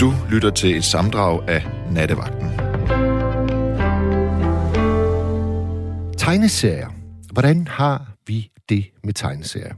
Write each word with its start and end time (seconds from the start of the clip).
Du 0.00 0.12
lytter 0.30 0.50
til 0.50 0.76
et 0.76 0.84
samdrag 0.84 1.48
af 1.48 1.66
Nattevagten. 1.90 2.48
Tegneserier. 6.18 6.88
Hvordan 7.32 7.66
har 7.66 8.12
vi 8.26 8.50
det 8.68 8.90
med 9.04 9.14
tegneserier? 9.14 9.74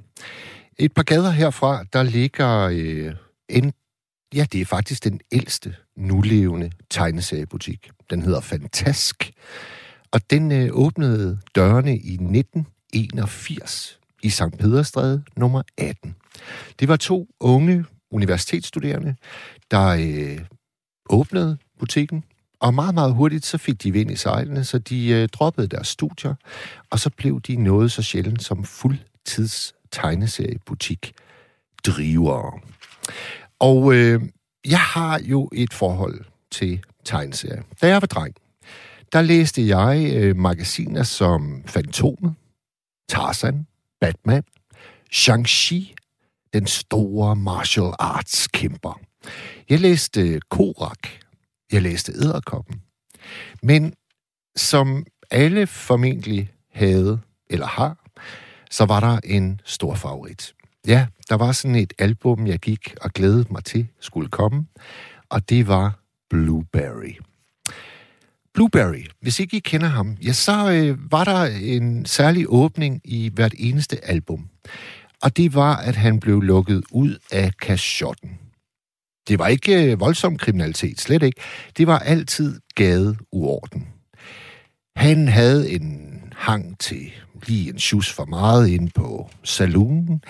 Et 0.79 0.93
par 0.93 1.03
gader 1.03 1.31
herfra, 1.31 1.85
der 1.93 2.03
ligger 2.03 2.59
øh, 2.73 3.15
en, 3.49 3.73
ja, 4.35 4.47
det 4.53 4.61
er 4.61 4.65
faktisk 4.65 5.05
den 5.05 5.21
ældste 5.33 5.75
nulevende 5.97 6.71
tegneseriebutik. 6.91 7.91
Den 8.11 8.23
hedder 8.23 8.41
Fantask, 8.41 9.33
og 10.13 10.31
den 10.31 10.53
øh, 10.53 10.69
åbnede 10.73 11.39
dørene 11.55 11.97
i 11.97 12.13
1981 12.13 13.99
i 14.23 14.31
St. 14.31 14.59
Pederstræde 14.59 15.25
nummer 15.37 15.63
18. 15.79 16.15
Det 16.81 16.89
var 16.89 16.97
to 16.97 17.29
unge 17.41 17.85
universitetsstuderende, 18.13 19.17
der 19.73 19.89
øh, 19.89 20.39
åbnede 21.11 21.59
butikken, 21.79 22.25
og 22.61 22.75
meget, 22.75 22.95
meget 22.95 23.15
hurtigt 23.15 23.47
så 23.47 23.59
fik 23.59 23.83
de 23.83 23.93
vind 23.93 24.11
i 24.11 24.17
sejlene, 24.17 24.65
så 24.65 24.79
de 24.79 25.09
øh, 25.09 25.29
droppede 25.29 25.67
deres 25.67 25.89
studier, 25.89 26.35
og 26.91 26.99
så 26.99 27.11
blev 27.11 27.41
de 27.41 27.57
noget 27.57 27.93
så 27.93 28.03
sjældent 28.03 28.43
som 28.43 28.65
fuldtids 28.65 29.75
tegneseriebutik 29.91 31.13
driver. 31.87 32.61
Og 33.59 33.95
øh, 33.95 34.23
jeg 34.69 34.81
har 34.81 35.21
jo 35.25 35.49
et 35.53 35.73
forhold 35.73 36.25
til 36.51 36.85
tegneserier. 37.05 37.63
Da 37.83 37.87
jeg 37.89 37.95
var 38.03 38.07
dreng, 38.07 38.35
der 39.13 39.23
læste 39.23 39.69
jeg 39.69 40.13
øh, 40.15 40.37
magasiner 40.37 41.03
som 41.03 41.63
Fantomet, 41.67 42.35
Tarzan, 43.09 43.67
Batman, 44.01 44.43
Shang-Chi, 45.13 45.95
den 46.53 46.67
store 46.67 47.37
martial 47.37 47.93
arts 47.99 48.49
kæmper. 48.49 49.01
Jeg 49.71 49.81
læste 49.81 50.21
øh, 50.21 50.41
Korak, 50.51 51.09
jeg 51.73 51.83
læste 51.83 52.13
Æderkoppen. 52.13 52.83
Men 53.63 53.95
som 54.57 55.07
alle 55.31 55.67
formentlig 55.67 56.53
havde 56.73 57.21
eller 57.51 57.67
har, 57.67 57.97
så 58.71 58.85
var 58.85 59.01
der 59.01 59.21
en 59.25 59.61
stor 59.65 59.95
favorit. 59.95 60.55
Ja, 60.87 61.07
der 61.29 61.35
var 61.35 61.53
sådan 61.53 61.77
et 61.77 61.93
album, 61.99 62.47
jeg 62.47 62.59
gik 62.59 62.95
og 63.01 63.11
glædede 63.11 63.47
mig 63.51 63.65
til 63.65 63.89
skulle 64.01 64.29
komme, 64.29 64.67
og 65.29 65.49
det 65.49 65.69
var 65.69 65.99
Blueberry. 66.31 67.19
Blueberry, 68.55 69.07
hvis 69.21 69.41
ikke 69.41 69.57
I 69.57 69.61
kender 69.61 69.87
ham, 69.87 70.17
ja, 70.25 70.33
så 70.33 70.71
øh, 70.73 71.13
var 71.13 71.25
der 71.25 71.45
en 71.47 72.07
særlig 72.07 72.47
åbning 72.49 73.01
i 73.05 73.31
hvert 73.35 73.55
eneste 73.59 74.05
album. 74.05 74.49
Og 75.23 75.37
det 75.37 75.55
var, 75.55 75.77
at 75.77 75.97
han 75.97 76.21
blev 76.21 76.41
lukket 76.41 76.83
ud 76.91 77.19
af 77.33 77.53
kashotten. 77.57 78.39
Det 79.29 79.39
var 79.39 79.47
ikke 79.47 79.93
øh, 79.93 80.01
voldsom 80.01 80.37
kriminalitet, 80.37 81.01
slet 81.01 81.23
ikke. 81.23 81.41
Det 81.77 81.87
var 81.87 81.99
altid 81.99 82.61
gadeuorden. 82.75 83.89
Han 84.97 85.29
havde 85.29 85.71
en 85.71 86.23
hang 86.37 86.79
til 86.79 87.11
lige 87.47 87.73
en 87.73 87.79
sjus 87.79 88.13
for 88.13 88.25
meget 88.25 88.69
ind 88.69 88.91
på 88.91 89.31
saloonen. 89.45 90.23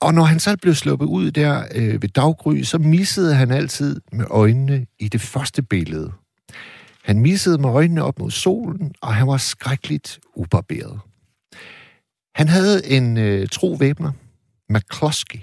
Og 0.00 0.14
når 0.14 0.24
han 0.24 0.40
så 0.40 0.56
blev 0.62 0.74
sluppet 0.74 1.06
ud 1.06 1.30
der 1.30 1.64
øh, 1.74 2.02
ved 2.02 2.08
daggry, 2.08 2.62
så 2.62 2.78
missede 2.78 3.34
han 3.34 3.50
altid 3.50 4.00
med 4.12 4.24
øjnene 4.30 4.86
i 4.98 5.08
det 5.08 5.20
første 5.20 5.62
billede. 5.62 6.12
Han 7.04 7.20
missede 7.20 7.58
med 7.58 7.68
øjnene 7.68 8.02
op 8.04 8.18
mod 8.18 8.30
solen, 8.30 8.94
og 9.00 9.14
han 9.14 9.26
var 9.26 9.36
skrækkeligt 9.36 10.20
ubarberet. 10.36 11.00
Han 12.34 12.48
havde 12.48 12.86
en 12.86 13.16
øh, 13.16 13.48
tro 13.48 13.72
væbner, 13.72 14.12
McCloskey. 14.70 15.38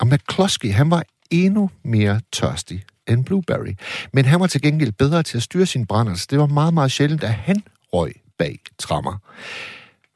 Og 0.00 0.06
McCloskey, 0.06 0.72
han 0.72 0.90
var 0.90 1.04
endnu 1.30 1.70
mere 1.84 2.20
tørstig 2.32 2.84
end 3.08 3.24
Blueberry. 3.24 3.74
Men 4.12 4.24
han 4.24 4.40
var 4.40 4.46
til 4.46 4.62
gengæld 4.62 4.92
bedre 4.92 5.22
til 5.22 5.36
at 5.36 5.42
styre 5.42 5.66
sin 5.66 5.86
brænder, 5.86 6.10
så 6.10 6.14
altså 6.14 6.26
det 6.30 6.38
var 6.38 6.46
meget, 6.46 6.74
meget 6.74 6.92
sjældent, 6.92 7.24
at 7.24 7.34
han 7.34 7.62
røg 7.92 8.12
bag 8.38 8.58
trammer. 8.78 9.16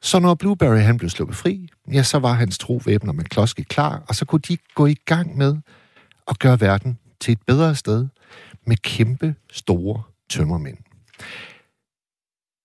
Så 0.01 0.19
når 0.19 0.33
Blueberry 0.35 0.79
han 0.79 0.97
blev 0.97 1.09
sluppet 1.09 1.37
fri, 1.37 1.69
ja, 1.93 2.03
så 2.03 2.19
var 2.19 2.33
hans 2.33 2.57
tro 2.57 2.81
med 2.85 3.23
kloske 3.23 3.63
klar, 3.63 4.03
og 4.07 4.15
så 4.15 4.25
kunne 4.25 4.41
de 4.47 4.57
gå 4.75 4.85
i 4.85 4.95
gang 5.05 5.37
med 5.37 5.57
at 6.27 6.39
gøre 6.39 6.61
verden 6.61 6.99
til 7.19 7.31
et 7.31 7.39
bedre 7.47 7.75
sted 7.75 8.07
med 8.67 8.77
kæmpe 8.77 9.35
store 9.51 10.03
tømmermænd. 10.29 10.77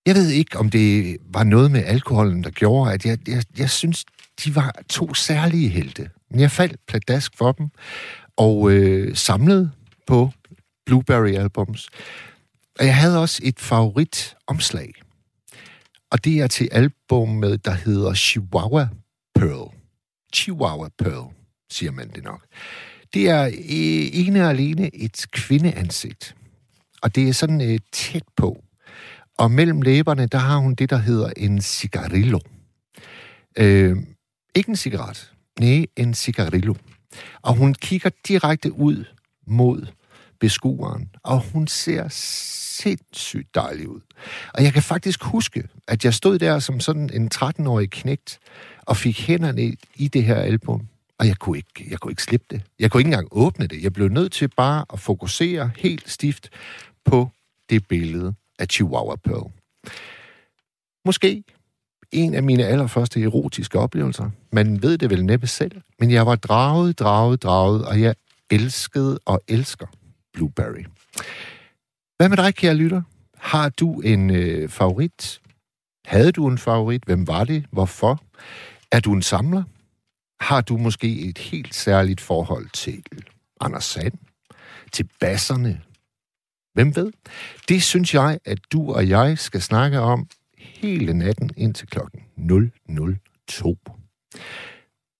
Jeg 0.06 0.14
ved 0.14 0.28
ikke, 0.28 0.58
om 0.58 0.70
det 0.70 1.16
var 1.32 1.44
noget 1.44 1.70
med 1.70 1.84
alkoholen, 1.84 2.44
der 2.44 2.50
gjorde, 2.50 2.92
at 2.92 3.06
jeg, 3.06 3.28
jeg, 3.28 3.42
jeg 3.58 3.70
synes, 3.70 4.04
de 4.44 4.54
var 4.54 4.74
to 4.88 5.14
særlige 5.14 5.68
helte. 5.68 6.10
Men 6.30 6.40
jeg 6.40 6.50
faldt 6.50 6.76
pladask 6.88 7.36
for 7.36 7.52
dem, 7.52 7.70
og 8.40 8.70
øh, 8.70 9.16
samlede 9.16 9.70
på 10.06 10.30
Blueberry-albums. 10.86 11.88
Og 12.78 12.86
jeg 12.86 12.96
havde 12.96 13.20
også 13.20 13.40
et 13.44 13.60
favorit 13.60 14.36
omslag. 14.46 14.92
Og 16.10 16.24
det 16.24 16.40
er 16.40 16.46
til 16.46 16.68
albumet, 16.72 17.64
der 17.64 17.70
hedder 17.72 18.14
Chihuahua 18.14 18.88
Pearl. 19.34 19.74
Chihuahua 20.34 20.88
Pearl, 20.98 21.34
siger 21.70 21.92
man 21.92 22.08
det 22.08 22.24
nok. 22.24 22.46
Det 23.14 23.28
er 23.28 23.44
øh, 23.46 24.20
ene 24.26 24.44
og 24.44 24.50
alene 24.50 24.96
et 24.96 25.26
kvindeansigt. 25.32 26.36
Og 27.02 27.14
det 27.14 27.28
er 27.28 27.32
sådan 27.32 27.60
øh, 27.60 27.78
tæt 27.92 28.24
på. 28.36 28.64
Og 29.38 29.50
mellem 29.50 29.82
læberne, 29.82 30.26
der 30.26 30.38
har 30.38 30.56
hun 30.56 30.74
det, 30.74 30.90
der 30.90 30.96
hedder 30.98 31.30
en 31.36 31.60
cigarillo. 31.60 32.38
Øh, 33.58 33.96
ikke 34.54 34.68
en 34.68 34.76
cigaret. 34.76 35.32
Nej, 35.60 35.86
en 35.96 36.14
cigarillo. 36.14 36.74
Og 37.42 37.54
hun 37.54 37.74
kigger 37.74 38.10
direkte 38.28 38.72
ud 38.72 39.04
mod 39.46 39.86
beskueren, 40.40 41.10
og 41.22 41.40
hun 41.52 41.66
ser 41.66 42.08
sindssygt 42.10 43.54
dejlig 43.54 43.88
ud. 43.88 44.00
Og 44.54 44.64
jeg 44.64 44.72
kan 44.72 44.82
faktisk 44.82 45.24
huske, 45.24 45.68
at 45.88 46.04
jeg 46.04 46.14
stod 46.14 46.38
der 46.38 46.58
som 46.58 46.80
sådan 46.80 47.10
en 47.12 47.30
13-årig 47.34 47.90
knægt, 47.90 48.38
og 48.82 48.96
fik 48.96 49.20
hænderne 49.20 49.76
i 49.96 50.08
det 50.08 50.24
her 50.24 50.36
album, 50.36 50.88
og 51.18 51.26
jeg 51.26 51.36
kunne, 51.36 51.56
ikke, 51.56 51.90
jeg 51.90 51.98
kunne 51.98 52.12
ikke 52.12 52.22
slippe 52.22 52.46
det. 52.50 52.62
Jeg 52.78 52.90
kunne 52.90 53.00
ikke 53.00 53.08
engang 53.08 53.28
åbne 53.30 53.66
det. 53.66 53.82
Jeg 53.82 53.92
blev 53.92 54.08
nødt 54.08 54.32
til 54.32 54.48
bare 54.48 54.84
at 54.92 55.00
fokusere 55.00 55.70
helt 55.76 56.10
stift 56.10 56.50
på 57.04 57.30
det 57.70 57.88
billede 57.88 58.34
af 58.58 58.66
Chihuahua 58.66 59.16
Pearl. 59.16 59.52
Måske 61.04 61.44
en 62.12 62.34
af 62.34 62.42
mine 62.42 62.66
allerførste 62.66 63.22
erotiske 63.22 63.78
oplevelser. 63.78 64.30
Man 64.52 64.82
ved 64.82 64.98
det 64.98 65.10
vel 65.10 65.24
næppe 65.24 65.46
selv, 65.46 65.80
men 65.98 66.10
jeg 66.10 66.26
var 66.26 66.36
draget, 66.36 66.98
draget, 66.98 67.42
draget, 67.42 67.84
og 67.84 68.00
jeg 68.00 68.14
elskede 68.50 69.18
og 69.24 69.42
elsker 69.48 69.86
Blueberry. 70.32 70.84
Hvad 72.16 72.28
med 72.28 72.36
dig, 72.36 72.54
kære 72.54 72.74
lytter? 72.74 73.02
Har 73.36 73.68
du 73.68 74.00
en 74.00 74.30
øh, 74.30 74.68
favorit? 74.68 75.40
Havde 76.04 76.32
du 76.32 76.48
en 76.48 76.58
favorit? 76.58 77.02
Hvem 77.04 77.26
var 77.26 77.44
det? 77.44 77.66
Hvorfor? 77.72 78.22
Er 78.92 79.00
du 79.00 79.12
en 79.12 79.22
samler? 79.22 79.62
Har 80.40 80.60
du 80.60 80.76
måske 80.76 81.20
et 81.20 81.38
helt 81.38 81.74
særligt 81.74 82.20
forhold 82.20 82.68
til 82.72 83.02
Anders 83.60 83.84
Sand? 83.84 84.12
Til 84.92 85.08
basserne? 85.20 85.80
Hvem 86.74 86.96
ved? 86.96 87.12
Det 87.68 87.82
synes 87.82 88.14
jeg, 88.14 88.38
at 88.44 88.58
du 88.72 88.92
og 88.92 89.08
jeg 89.08 89.38
skal 89.38 89.62
snakke 89.62 89.98
om 89.98 90.28
hele 90.60 91.14
natten 91.14 91.50
indtil 91.56 91.86
klokken 91.86 92.20
002. 93.48 93.78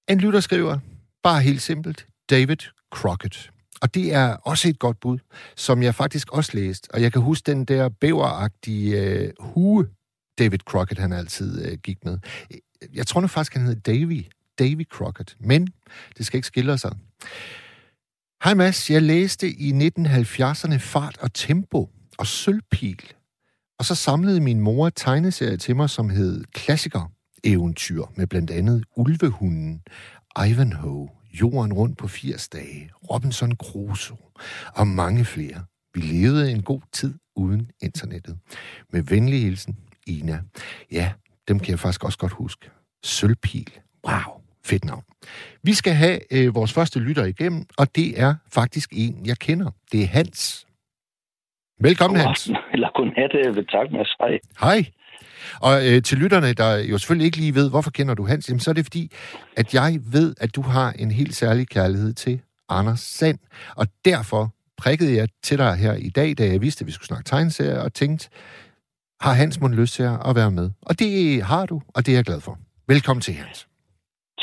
En 0.09 0.19
lytter 0.19 0.41
skriver, 0.41 0.79
bare 1.23 1.43
helt 1.43 1.63
simpelt, 1.63 2.07
David 2.31 2.57
Crockett. 2.93 3.51
Og 3.83 3.95
det 3.95 4.15
er 4.15 4.35
også 4.35 4.69
et 4.69 4.79
godt 4.79 5.01
bud, 5.01 5.19
som 5.57 5.83
jeg 5.83 5.95
faktisk 5.95 6.33
også 6.33 6.51
læste. 6.55 6.89
Og 6.95 7.03
jeg 7.03 7.13
kan 7.13 7.23
huske 7.23 7.47
den 7.47 7.65
der 7.65 7.89
bæveragtige 7.89 9.01
øh, 9.01 9.33
hue, 9.41 9.87
David 10.39 10.59
Crockett 10.59 11.01
han 11.01 11.13
altid 11.13 11.67
øh, 11.67 11.79
gik 11.79 12.05
med. 12.05 12.19
Jeg 12.95 13.07
tror 13.07 13.21
nu 13.21 13.27
faktisk, 13.27 13.55
han 13.55 13.67
hed 13.67 13.77
Davy. 13.77 14.25
Davy 14.59 14.87
Crockett. 14.89 15.37
Men 15.39 15.69
det 16.19 16.27
skal 16.27 16.39
ikke 16.39 16.47
skille 16.47 16.79
sig. 16.79 16.93
Hej 18.45 18.55
Mads, 18.55 18.91
jeg 18.91 19.03
læste 19.03 19.51
i 19.51 19.73
1970'erne 19.73 20.77
Fart 20.77 21.19
og 21.21 21.35
Tempo 21.35 21.91
og 22.19 22.27
Sølvpil. 22.27 23.13
Og 23.81 23.87
så 23.87 23.95
samlede 23.95 24.41
min 24.41 24.61
mor 24.61 24.89
tegneserie 24.89 25.57
til 25.57 25.77
mig, 25.77 25.91
som 25.91 26.11
hed 26.11 26.45
Klassiker 26.53 27.13
eventyr 27.45 28.03
med 28.17 28.27
blandt 28.27 28.51
andet 28.51 28.85
Ulvehunden, 28.97 29.83
Ivanhoe, 30.49 31.09
Jorden 31.41 31.73
rundt 31.73 31.99
på 31.99 32.09
80 32.09 32.49
dage, 32.49 32.91
Robinson 33.11 33.57
Crusoe 33.57 34.17
og 34.75 34.87
mange 34.87 35.25
flere. 35.25 35.65
Vi 35.95 36.01
levede 36.01 36.51
en 36.51 36.63
god 36.63 36.81
tid 36.93 37.15
uden 37.37 37.71
internettet. 37.83 38.39
Med 38.93 39.03
venlig 39.03 39.43
hilsen, 39.43 39.77
Ina. 40.07 40.41
Ja, 40.93 41.13
dem 41.49 41.61
kan 41.61 41.71
jeg 41.71 41.79
faktisk 41.79 42.05
også 42.05 42.19
godt 42.19 42.33
huske. 42.33 42.71
Sølvpil. 43.03 43.71
Wow, 44.07 44.43
fedt 44.65 44.85
navn. 44.85 45.03
Vi 45.63 45.75
skal 45.75 45.93
have 45.93 46.33
øh, 46.33 46.55
vores 46.55 46.73
første 46.73 46.99
lytter 46.99 47.25
igennem, 47.25 47.67
og 47.79 47.95
det 47.95 48.21
er 48.21 48.35
faktisk 48.53 48.89
en, 48.93 49.27
jeg 49.27 49.39
kender. 49.39 49.71
Det 49.93 50.03
er 50.03 50.07
Hans. 50.07 50.67
Velkommen, 51.83 52.21
Hans. 52.21 52.51
Eller 52.73 52.89
godnat, 52.95 53.33
tak, 53.69 53.93
Mads. 53.93 54.13
Hej. 54.21 54.39
Hej. 54.61 54.79
Og 55.67 55.75
øh, 55.89 56.03
til 56.03 56.19
lytterne, 56.23 56.51
der 56.61 56.71
jo 56.91 56.99
selvfølgelig 56.99 57.27
ikke 57.27 57.41
lige 57.45 57.55
ved, 57.55 57.71
hvorfor 57.71 57.91
kender 57.91 58.15
du 58.15 58.25
Hans, 58.27 58.49
jamen, 58.49 58.61
så 58.61 58.71
er 58.71 58.77
det 58.79 58.85
fordi, 58.85 59.05
at 59.61 59.75
jeg 59.75 59.91
ved, 60.17 60.29
at 60.45 60.51
du 60.57 60.63
har 60.63 60.89
en 61.03 61.11
helt 61.11 61.35
særlig 61.35 61.69
kærlighed 61.69 62.13
til 62.13 62.41
Anders 62.69 63.01
Sand. 63.19 63.39
Og 63.77 63.87
derfor 64.05 64.43
prikkede 64.83 65.13
jeg 65.17 65.29
til 65.43 65.59
dig 65.59 65.73
her 65.85 65.95
i 66.09 66.11
dag, 66.19 66.29
da 66.39 66.45
jeg 66.53 66.61
vidste, 66.67 66.83
at 66.83 66.87
vi 66.87 66.93
skulle 66.93 67.11
snakke 67.13 67.27
tegneserier, 67.33 67.81
og 67.87 67.93
tænkte, 67.95 68.31
har 69.25 69.35
Hans 69.43 69.61
Mund 69.61 69.75
lyst 69.75 69.95
til 69.95 70.07
at 70.29 70.33
være 70.41 70.51
med? 70.51 70.71
Og 70.89 70.99
det 71.01 71.43
har 71.43 71.67
du, 71.67 71.77
og 71.95 72.01
det 72.07 72.13
er 72.13 72.19
jeg 72.21 72.25
glad 72.31 72.41
for. 72.41 72.55
Velkommen 72.89 73.21
til, 73.27 73.35
Hans. 73.35 73.59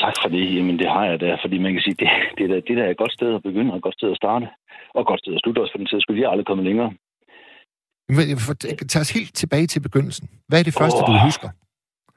Tak 0.04 0.14
for 0.22 0.28
det. 0.28 0.54
Jamen, 0.56 0.78
det 0.78 0.88
har 0.94 1.04
jeg 1.10 1.20
da, 1.20 1.36
fordi 1.44 1.56
man 1.58 1.72
kan 1.72 1.82
sige, 1.86 1.96
det, 2.00 2.08
det, 2.38 2.50
der, 2.50 2.60
det 2.66 2.76
der 2.78 2.84
er 2.84 2.90
et 2.90 3.02
godt 3.02 3.12
sted 3.12 3.34
at 3.34 3.42
begynde, 3.42 3.70
og 3.72 3.76
et 3.76 3.82
godt 3.82 3.98
sted 4.00 4.10
at 4.10 4.16
starte, 4.22 4.46
og 4.94 5.00
et 5.00 5.06
godt 5.06 5.20
sted 5.20 5.34
at 5.34 5.40
slutte 5.42 5.60
også, 5.60 5.72
for 5.72 5.78
den 5.78 5.86
tid 5.86 6.00
skulle 6.00 6.22
jeg 6.22 6.30
aldrig 6.30 6.46
komme 6.46 6.64
længere. 6.64 6.90
Men, 8.08 8.24
tag 8.92 9.00
os 9.00 9.12
helt 9.18 9.34
tilbage 9.34 9.66
til 9.66 9.80
begyndelsen. 9.82 10.28
Hvad 10.48 10.58
er 10.60 10.64
det 10.64 10.76
første, 10.80 11.00
oh, 11.02 11.08
du 11.08 11.14
husker? 11.28 11.48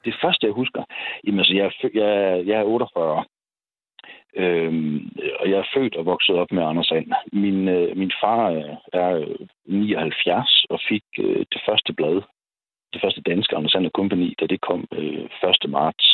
Det 0.04 0.14
første, 0.22 0.46
jeg 0.46 0.54
husker? 0.54 0.82
Jamen, 1.24 1.40
altså, 1.40 1.54
jeg, 1.54 1.64
er, 1.66 1.72
jeg, 2.00 2.46
jeg 2.46 2.56
er 2.60 2.64
48. 2.64 3.24
Øhm, 4.36 5.10
og 5.40 5.50
jeg 5.50 5.58
er 5.58 5.72
født 5.74 5.96
og 5.96 6.06
vokset 6.06 6.36
op 6.36 6.52
med 6.52 6.62
Anders 6.62 6.86
Sand. 6.86 7.12
Min, 7.32 7.68
øh, 7.68 7.96
min 7.96 8.12
far 8.22 8.42
er 8.92 9.36
79 9.66 10.64
og 10.70 10.78
fik 10.88 11.04
øh, 11.18 11.44
det 11.52 11.60
første 11.68 11.92
blad, 11.92 12.22
det 12.92 13.00
første 13.04 13.20
danske 13.20 13.56
Anders 13.56 13.72
Sand 13.72 13.90
Company, 13.94 14.34
da 14.40 14.46
det 14.46 14.60
kom 14.60 14.84
øh, 14.92 15.24
1. 15.64 15.70
marts 15.70 16.06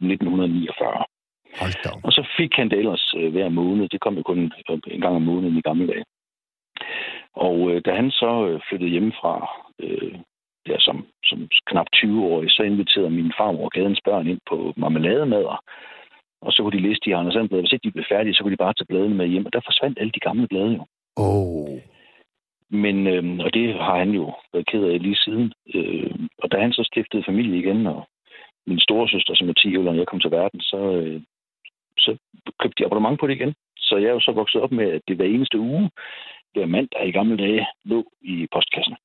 1949. 0.00 1.04
Og 2.04 2.12
så 2.12 2.22
fik 2.36 2.52
han 2.56 2.68
det 2.70 2.78
ellers 2.78 3.14
øh, 3.16 3.32
hver 3.32 3.48
måned. 3.48 3.88
Det 3.88 4.00
kom 4.00 4.14
jo 4.16 4.22
kun 4.22 4.52
en 4.86 5.00
gang 5.00 5.16
om 5.16 5.22
måneden 5.22 5.56
i 5.56 5.60
gamle 5.60 5.86
dage. 5.86 6.04
Og 7.34 7.70
øh, 7.70 7.82
da 7.84 7.94
han 7.94 8.10
så 8.10 8.46
øh, 8.48 8.60
flyttede 8.68 8.90
hjemmefra, 8.90 9.34
øh, 9.78 10.14
der 10.66 10.76
som, 10.78 11.06
som 11.24 11.48
knap 11.66 11.86
20-årig, 11.96 12.50
så 12.50 12.62
inviterede 12.62 13.10
min 13.10 13.32
farmor 13.38 13.64
og 13.64 13.70
gadens 13.70 14.00
børn 14.04 14.26
ind 14.26 14.40
på 14.48 14.72
marmelademader. 14.76 15.64
Og 16.42 16.52
så 16.52 16.62
kunne 16.62 16.78
de 16.78 16.86
læse 16.86 17.00
de 17.04 17.16
Anders 17.16 17.34
Sand 17.34 17.48
Hvis 17.48 17.72
ikke 17.72 17.88
de 17.88 17.92
blev 17.92 18.04
færdige, 18.08 18.34
så 18.34 18.42
kunne 18.42 18.52
de 18.52 18.64
bare 18.64 18.74
tage 18.74 18.90
bladene 18.90 19.14
med 19.14 19.26
hjem. 19.26 19.46
Og 19.46 19.52
der 19.52 19.60
forsvandt 19.64 19.98
alle 19.98 20.12
de 20.12 20.20
gamle 20.20 20.48
blade 20.48 20.72
jo. 20.78 20.84
Oh. 21.16 21.78
Men, 22.70 23.06
øh, 23.06 23.44
og 23.44 23.54
det 23.54 23.74
har 23.74 23.98
han 23.98 24.10
jo 24.10 24.34
været 24.52 24.66
ked 24.66 24.84
af 24.84 25.02
lige 25.02 25.16
siden. 25.24 25.52
Øh, 25.74 26.14
og 26.38 26.52
da 26.52 26.56
han 26.60 26.72
så 26.72 26.82
stiftede 26.84 27.24
familie 27.26 27.58
igen, 27.58 27.86
og 27.86 28.08
min 28.66 28.80
storesøster, 28.80 29.34
som 29.34 29.48
er 29.48 29.52
10 29.52 29.76
år, 29.76 29.82
når 29.82 29.94
jeg 29.94 30.06
kom 30.06 30.20
til 30.20 30.30
verden, 30.30 30.60
så, 30.60 30.80
øh, 31.00 31.20
så 31.98 32.16
købte 32.60 32.78
de 32.78 32.86
abonnement 32.86 33.20
på 33.20 33.26
det 33.26 33.34
igen. 33.34 33.54
Så 33.76 33.96
jeg 33.96 34.08
er 34.08 34.12
jo 34.12 34.20
så 34.20 34.32
vokset 34.32 34.60
op 34.60 34.72
med, 34.72 34.92
at 34.92 35.02
det 35.08 35.16
hver 35.16 35.26
eneste 35.26 35.58
uge, 35.58 35.90
hver 36.52 36.66
mandag 36.66 37.08
i 37.08 37.10
gamle 37.10 37.36
dage, 37.36 37.66
lå 37.84 38.04
i 38.22 38.46
postkassen. 38.52 38.96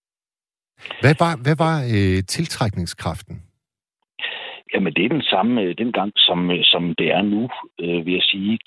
Hvad 1.01 1.15
var, 1.19 1.33
hvad 1.43 1.55
var 1.65 1.75
øh, 1.95 2.23
tiltrækningskraften? 2.35 3.35
Jamen, 4.73 4.93
det 4.93 5.05
er 5.05 5.09
den 5.09 5.21
samme 5.21 5.61
øh, 5.61 5.75
dengang, 5.77 6.11
som, 6.15 6.51
øh, 6.51 6.63
som 6.63 6.95
det 6.95 7.07
er 7.11 7.21
nu, 7.21 7.49
øh, 7.81 8.05
vil 8.05 8.13
jeg 8.13 8.23
sige. 8.23 8.59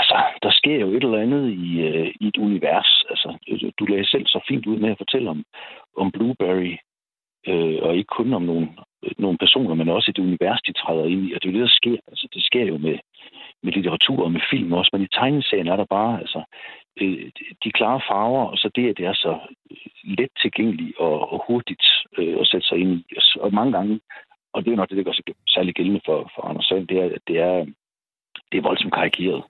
Altså, 0.00 0.16
der 0.42 0.50
sker 0.50 0.76
jo 0.80 0.88
et 0.90 1.04
eller 1.04 1.24
andet 1.24 1.44
i, 1.52 1.80
øh, 1.80 2.08
i 2.20 2.28
et 2.28 2.36
univers. 2.36 3.04
Altså, 3.10 3.28
du 3.78 3.84
lagde 3.84 4.10
selv 4.10 4.26
så 4.26 4.40
fint 4.48 4.66
ud 4.66 4.78
med 4.78 4.90
at 4.90 4.98
fortælle 4.98 5.30
om, 5.30 5.44
om 5.96 6.10
Blueberry, 6.10 6.76
øh, 7.48 7.78
og 7.82 7.96
ikke 7.96 8.14
kun 8.18 8.32
om 8.32 8.42
nogle, 8.42 8.68
nogle 9.18 9.38
personer, 9.38 9.74
men 9.74 9.88
også 9.88 10.10
et 10.10 10.18
univers, 10.18 10.60
de 10.66 10.72
træder 10.72 11.04
ind 11.04 11.22
i. 11.28 11.32
Og 11.34 11.42
det 11.42 11.48
er 11.48 11.52
jo 11.52 11.58
det, 11.58 11.68
der 11.68 11.78
sker. 11.80 11.98
Altså, 12.08 12.28
det 12.34 12.42
sker 12.44 12.64
jo 12.64 12.78
med, 12.78 12.98
med 13.62 13.72
litteratur 13.72 14.24
og 14.24 14.32
med 14.32 14.40
film 14.50 14.72
også, 14.72 14.90
men 14.92 15.02
i 15.02 15.14
tegneserien 15.18 15.68
er 15.68 15.76
der 15.76 15.84
bare 15.84 16.20
altså, 16.20 16.40
øh, 17.00 17.30
de 17.64 17.72
klare 17.72 18.00
farver, 18.08 18.44
og 18.44 18.56
så 18.58 18.70
det, 18.74 18.88
at 18.88 18.96
det 18.98 19.06
er 19.06 19.14
så 19.14 19.38
let 20.04 20.30
tilgængeligt 20.42 20.98
og, 20.98 21.32
og 21.32 21.44
hurtigt 21.46 21.84
øh, 22.18 22.36
at 22.40 22.46
sætte 22.46 22.66
sig 22.66 22.78
ind 22.78 22.92
i. 22.92 23.04
Og 23.40 23.54
mange 23.54 23.72
gange, 23.72 24.00
og 24.52 24.64
det 24.64 24.72
er 24.72 24.76
nok 24.76 24.88
det, 24.88 24.96
der 24.96 25.04
gør 25.04 25.12
sig 25.12 25.24
særlig 25.48 25.74
gældende 25.74 26.00
for, 26.04 26.30
for 26.34 26.42
Anders 26.42 26.66
Sand, 26.66 26.88
det 26.88 26.98
er, 26.98 27.04
at 27.04 27.22
det 27.28 27.38
er, 27.38 27.66
det 28.52 28.58
er 28.58 28.62
voldsomt 28.68 28.94
karikeret. 28.94 29.42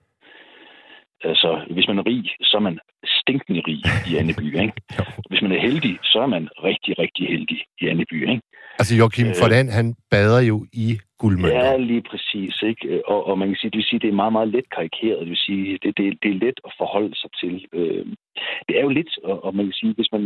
Altså, 1.23 1.65
hvis 1.69 1.87
man 1.87 1.97
er 1.97 2.05
rig, 2.05 2.25
så 2.41 2.57
er 2.57 2.61
man 2.61 2.79
stinkende 3.21 3.61
rig 3.67 3.81
i 4.09 4.15
Anneby, 4.19 4.45
ikke? 4.63 4.73
Hvis 5.29 5.41
man 5.41 5.51
er 5.51 5.59
heldig, 5.59 5.99
så 6.03 6.19
er 6.19 6.27
man 6.35 6.49
rigtig, 6.63 6.99
rigtig 6.99 7.27
heldig 7.27 7.59
i 7.81 7.87
Anneby, 7.87 8.29
ikke? 8.29 8.41
Altså 8.79 8.93
Joachim 8.99 9.27
øh, 9.27 9.35
Fordan, 9.41 9.67
han 9.69 9.95
bader 10.11 10.41
jo 10.41 10.65
i 10.73 10.87
guldmønter. 11.17 11.65
Ja, 11.65 11.77
lige 11.77 12.03
præcis. 12.11 12.61
Ikke? 12.61 13.01
Og, 13.07 13.27
og 13.27 13.39
man 13.39 13.47
kan 13.47 13.57
sige, 13.57 13.71
det 13.71 13.77
vil 13.77 13.89
sige, 13.89 13.99
det 13.99 14.09
er 14.09 14.21
meget, 14.21 14.33
meget 14.33 14.49
let 14.55 14.69
karikeret. 14.75 15.19
Det 15.19 15.29
vil 15.29 15.45
sige, 15.47 15.79
det, 15.83 15.97
det, 15.97 16.05
det 16.23 16.29
er 16.31 16.39
let 16.45 16.59
at 16.67 16.73
forholde 16.77 17.15
sig 17.15 17.29
til. 17.41 17.65
Øh, 17.73 18.05
det 18.67 18.73
er 18.77 18.83
jo 18.87 18.89
lidt, 18.89 19.11
og, 19.23 19.43
og 19.45 19.55
man 19.55 19.65
kan 19.65 19.73
sige, 19.73 19.93
hvis 19.93 20.11
man, 20.11 20.21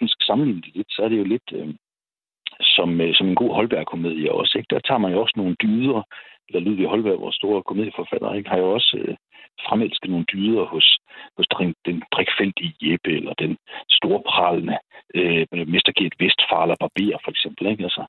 man 0.00 0.08
skal 0.12 0.24
sammenligne 0.26 0.62
det 0.62 0.74
lidt, 0.74 0.90
så 0.90 1.02
er 1.02 1.08
det 1.08 1.18
jo 1.18 1.24
lidt 1.24 1.48
øh, 1.52 1.68
som, 2.60 3.00
øh, 3.00 3.14
som 3.14 3.26
en 3.28 3.40
god 3.42 3.54
Holberg-komedie 3.54 4.32
også. 4.32 4.58
Ikke? 4.58 4.74
Der 4.74 4.80
tager 4.80 4.98
man 4.98 5.12
jo 5.12 5.20
også 5.20 5.34
nogle 5.36 5.56
dyder, 5.62 6.02
eller 6.48 6.60
Ludvig 6.60 6.86
Holberg, 6.86 7.20
vores 7.20 7.36
store 7.36 7.62
komedieforfatter, 7.62 8.34
ikke? 8.34 8.50
har 8.50 8.58
jo 8.58 8.70
også 8.72 8.96
øh, 9.02 9.16
fremelsket 9.66 10.10
nogle 10.10 10.26
dyder 10.32 10.64
hos, 10.64 10.98
hos 11.36 11.46
den, 11.46 11.74
den 11.86 12.02
drikfældige 12.12 12.74
Jeppe, 12.82 13.16
eller 13.16 13.34
den 13.44 13.56
store 13.90 14.22
pralende 14.30 14.78
øh, 15.22 15.68
Mester 15.72 15.92
Gert 15.98 16.14
Westfaler 16.20 16.76
Barber, 16.82 17.18
for 17.24 17.30
eksempel. 17.34 17.62
Ikke? 17.72 17.84
Altså, 17.88 18.04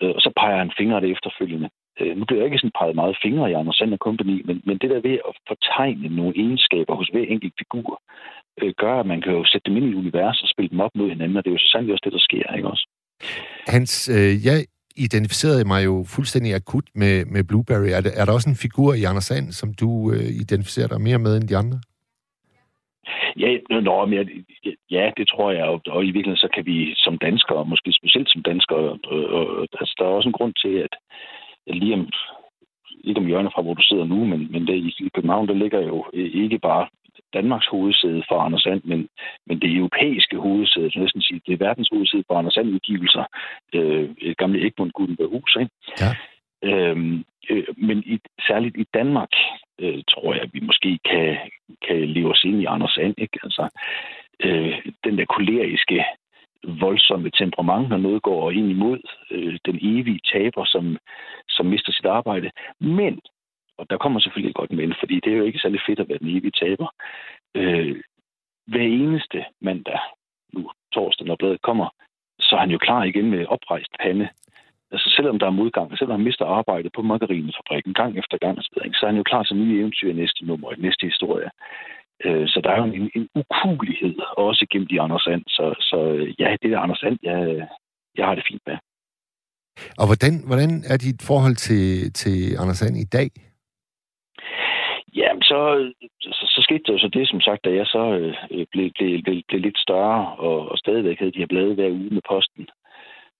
øh, 0.00 0.12
og 0.16 0.20
så 0.24 0.30
peger 0.40 0.58
han 0.62 0.72
fingre 0.78 1.00
det 1.00 1.10
efterfølgende. 1.14 1.68
Øh, 2.00 2.12
nu 2.18 2.22
bliver 2.24 2.40
jeg 2.40 2.48
ikke 2.48 2.62
sådan 2.62 2.78
peget 2.80 3.00
meget 3.00 3.20
fingre 3.24 3.50
i 3.50 3.58
Anders 3.58 3.76
Sand 3.76 4.04
Company, 4.06 4.36
men, 4.48 4.56
men 4.66 4.76
det 4.80 4.90
der 4.90 5.00
ved 5.08 5.18
at 5.28 5.34
fortegne 5.50 6.08
nogle 6.18 6.34
egenskaber 6.42 6.94
hos 7.00 7.08
hver 7.12 7.26
enkelt 7.34 7.54
figur, 7.62 7.90
øh, 8.60 8.72
gør, 8.82 8.94
at 9.00 9.06
man 9.12 9.20
kan 9.22 9.32
jo 9.38 9.42
sætte 9.44 9.66
dem 9.66 9.76
ind 9.76 9.86
i 9.90 10.00
univers 10.02 10.38
og 10.44 10.48
spille 10.48 10.70
dem 10.72 10.80
op 10.80 10.94
mod 10.94 11.08
hinanden, 11.08 11.36
og 11.36 11.42
det 11.44 11.50
er 11.50 11.56
jo 11.56 11.64
så 11.64 11.70
sandelig 11.72 11.92
også 11.94 12.06
det, 12.06 12.16
der 12.16 12.26
sker, 12.28 12.56
ikke 12.56 12.70
også? 12.74 12.86
Hans, 13.74 13.92
øh, 14.16 14.32
jeg 14.48 14.56
identificerede 14.96 15.64
mig 15.64 15.84
jo 15.84 16.04
fuldstændig 16.16 16.54
akut 16.54 16.84
med, 16.94 17.24
med 17.24 17.44
Blueberry. 17.44 17.90
Er, 17.96 18.00
det, 18.00 18.12
er 18.20 18.24
der 18.24 18.32
også 18.32 18.50
en 18.50 18.56
figur 18.56 18.94
i 18.94 19.04
Anders 19.04 19.24
Sand, 19.24 19.52
som 19.52 19.74
du 19.74 20.12
øh, 20.12 20.26
identificerer 20.44 20.88
dig 20.88 21.00
mere 21.00 21.18
med 21.18 21.36
end 21.36 21.48
de 21.48 21.56
andre? 21.56 21.78
Ja, 23.36 23.58
nå, 23.80 24.06
men 24.06 24.18
ja, 24.18 24.70
ja, 24.90 25.10
det 25.16 25.28
tror 25.28 25.50
jeg. 25.50 25.64
Og, 25.64 25.80
og 25.86 26.02
i 26.04 26.10
virkeligheden 26.10 26.44
så 26.46 26.48
kan 26.54 26.66
vi 26.66 26.94
som 26.96 27.18
danskere, 27.18 27.64
måske 27.64 27.92
specielt 27.92 28.30
som 28.30 28.42
danskere, 28.42 28.98
og, 29.04 29.24
og, 29.36 29.66
altså, 29.80 29.94
der 29.98 30.04
er 30.04 30.08
også 30.08 30.28
en 30.28 30.38
grund 30.38 30.54
til, 30.62 30.74
at 30.86 30.94
lige 31.66 31.94
om, 31.94 32.08
ikke 33.04 33.20
om 33.20 33.26
hjørnet 33.26 33.52
fra, 33.54 33.62
hvor 33.62 33.74
du 33.74 33.82
sidder 33.82 34.04
nu, 34.04 34.24
men, 34.24 34.52
men 34.52 34.66
det, 34.66 34.74
i 34.74 35.10
København, 35.14 35.48
der 35.48 35.54
ligger 35.54 35.80
jo 35.80 36.04
øh, 36.14 36.30
ikke 36.42 36.58
bare 36.58 36.86
Danmarks 37.34 37.66
hovedsæde 37.66 38.22
for 38.28 38.38
Anders 38.40 38.62
Sand, 38.62 38.82
men, 38.84 39.08
men 39.46 39.60
det 39.60 39.76
europæiske 39.76 40.36
hovedsæde, 40.36 40.90
så 40.90 40.98
næsten 40.98 41.22
sige, 41.22 41.40
det 41.46 41.52
er 41.52 41.64
verdens 41.66 41.88
hovedsæde 41.92 42.24
for 42.26 42.34
Anders 42.34 42.54
Sand-udgivelser, 42.54 43.24
øh, 43.74 44.10
et 44.18 44.36
gamle 44.36 44.66
Egmont 44.66 44.92
Gutenberghus, 44.92 45.56
ikke? 45.60 45.70
Ja. 46.00 46.10
Øhm, 46.62 47.24
øh, 47.50 47.64
men 47.76 47.98
i, 48.06 48.18
særligt 48.48 48.76
i 48.76 48.86
Danmark, 48.94 49.32
øh, 49.78 50.02
tror 50.10 50.34
jeg, 50.34 50.42
at 50.42 50.54
vi 50.54 50.60
måske 50.60 50.98
kan, 51.10 51.36
kan 51.86 52.08
leve 52.08 52.30
os 52.30 52.44
ind 52.44 52.62
i 52.62 52.64
Anders 52.64 52.98
And, 52.98 53.14
ikke? 53.18 53.38
Altså, 53.42 53.68
øh, 54.40 54.86
den 55.04 55.18
der 55.18 55.24
koleriske, 55.24 56.04
voldsomme 56.62 57.30
temperament, 57.30 57.88
når 57.88 57.96
noget 57.96 58.22
går 58.22 58.50
ind 58.50 58.70
imod 58.70 59.00
øh, 59.30 59.58
den 59.66 59.78
evige 59.82 60.20
taber, 60.32 60.64
som, 60.64 60.98
som 61.48 61.66
mister 61.66 61.92
sit 61.92 62.06
arbejde. 62.06 62.50
Men 62.80 63.20
og 63.80 63.90
der 63.90 63.98
kommer 63.98 64.20
selvfølgelig 64.20 64.54
godt 64.54 64.72
men, 64.72 64.94
fordi 64.98 65.20
det 65.24 65.32
er 65.32 65.36
jo 65.36 65.44
ikke 65.44 65.58
særlig 65.58 65.80
fedt 65.86 66.00
at 66.00 66.08
være 66.08 66.18
den 66.18 66.36
evige 66.36 66.58
taber. 66.62 66.88
Øh, 67.54 68.02
hver 68.66 68.82
eneste 68.82 69.44
mandag, 69.60 70.00
nu 70.52 70.70
torsdag, 70.92 71.26
når 71.26 71.36
bladet 71.36 71.62
kommer, 71.62 71.88
så 72.40 72.56
er 72.56 72.60
han 72.60 72.70
jo 72.70 72.78
klar 72.78 73.02
igen 73.04 73.30
med 73.30 73.46
oprejst 73.46 73.92
pande. 74.00 74.28
Altså 74.92 75.08
selvom 75.16 75.38
der 75.38 75.46
er 75.46 75.58
modgang, 75.60 75.98
selvom 75.98 76.16
han 76.18 76.26
mister 76.28 76.44
arbejdet 76.44 76.92
på 76.96 77.02
margarinefabrikken 77.02 77.94
gang 77.94 78.18
efter 78.18 78.36
gang, 78.38 78.56
så 78.62 79.00
er 79.02 79.10
han 79.10 79.16
jo 79.16 79.22
klar 79.22 79.42
til 79.42 79.56
nye 79.56 79.78
eventyr 79.80 80.12
næste 80.12 80.44
nummer, 80.44 80.68
næste 80.78 81.06
historie. 81.06 81.50
Øh, 82.24 82.48
så 82.48 82.60
der 82.64 82.70
er 82.70 82.78
jo 82.78 82.84
en, 82.84 83.10
en 83.14 83.28
ukulighed 83.34 84.14
også 84.36 84.66
gennem 84.70 84.88
de 84.88 85.00
Anders 85.00 85.22
Sand. 85.22 85.42
Så, 85.48 85.64
så 85.90 85.98
ja, 86.38 86.56
det 86.62 86.72
er 86.72 86.78
Anders 86.78 86.98
Sand, 86.98 87.18
jeg, 87.22 87.68
jeg 88.16 88.26
har 88.26 88.34
det 88.34 88.44
fint 88.50 88.62
med. 88.66 88.76
Og 90.00 90.06
hvordan, 90.08 90.34
hvordan 90.48 90.72
er 90.92 90.96
dit 90.96 91.20
forhold 91.30 91.56
til, 91.68 92.12
til 92.12 92.36
Anders 92.60 92.78
Sand 92.78 92.96
i 92.96 93.08
dag? 93.18 93.30
Jamen, 95.14 95.42
så, 95.42 95.60
så, 96.20 96.44
så 96.54 96.60
skete 96.66 96.82
der 96.86 96.92
jo 96.92 96.98
så 96.98 97.08
det, 97.08 97.28
som 97.28 97.40
sagt, 97.40 97.64
da 97.64 97.70
jeg 97.80 97.86
så 97.86 98.04
øh, 98.20 98.66
blev, 98.72 98.90
blev, 98.96 99.22
blev, 99.22 99.42
blev 99.48 99.60
lidt 99.60 99.78
større, 99.78 100.36
og, 100.46 100.68
og 100.70 100.78
stadigvæk 100.78 101.18
havde 101.18 101.32
de 101.32 101.38
her 101.38 101.52
blade 101.54 101.74
hver 101.74 101.90
uge 101.90 102.10
med 102.16 102.22
posten, 102.28 102.62
øh, 102.62 102.79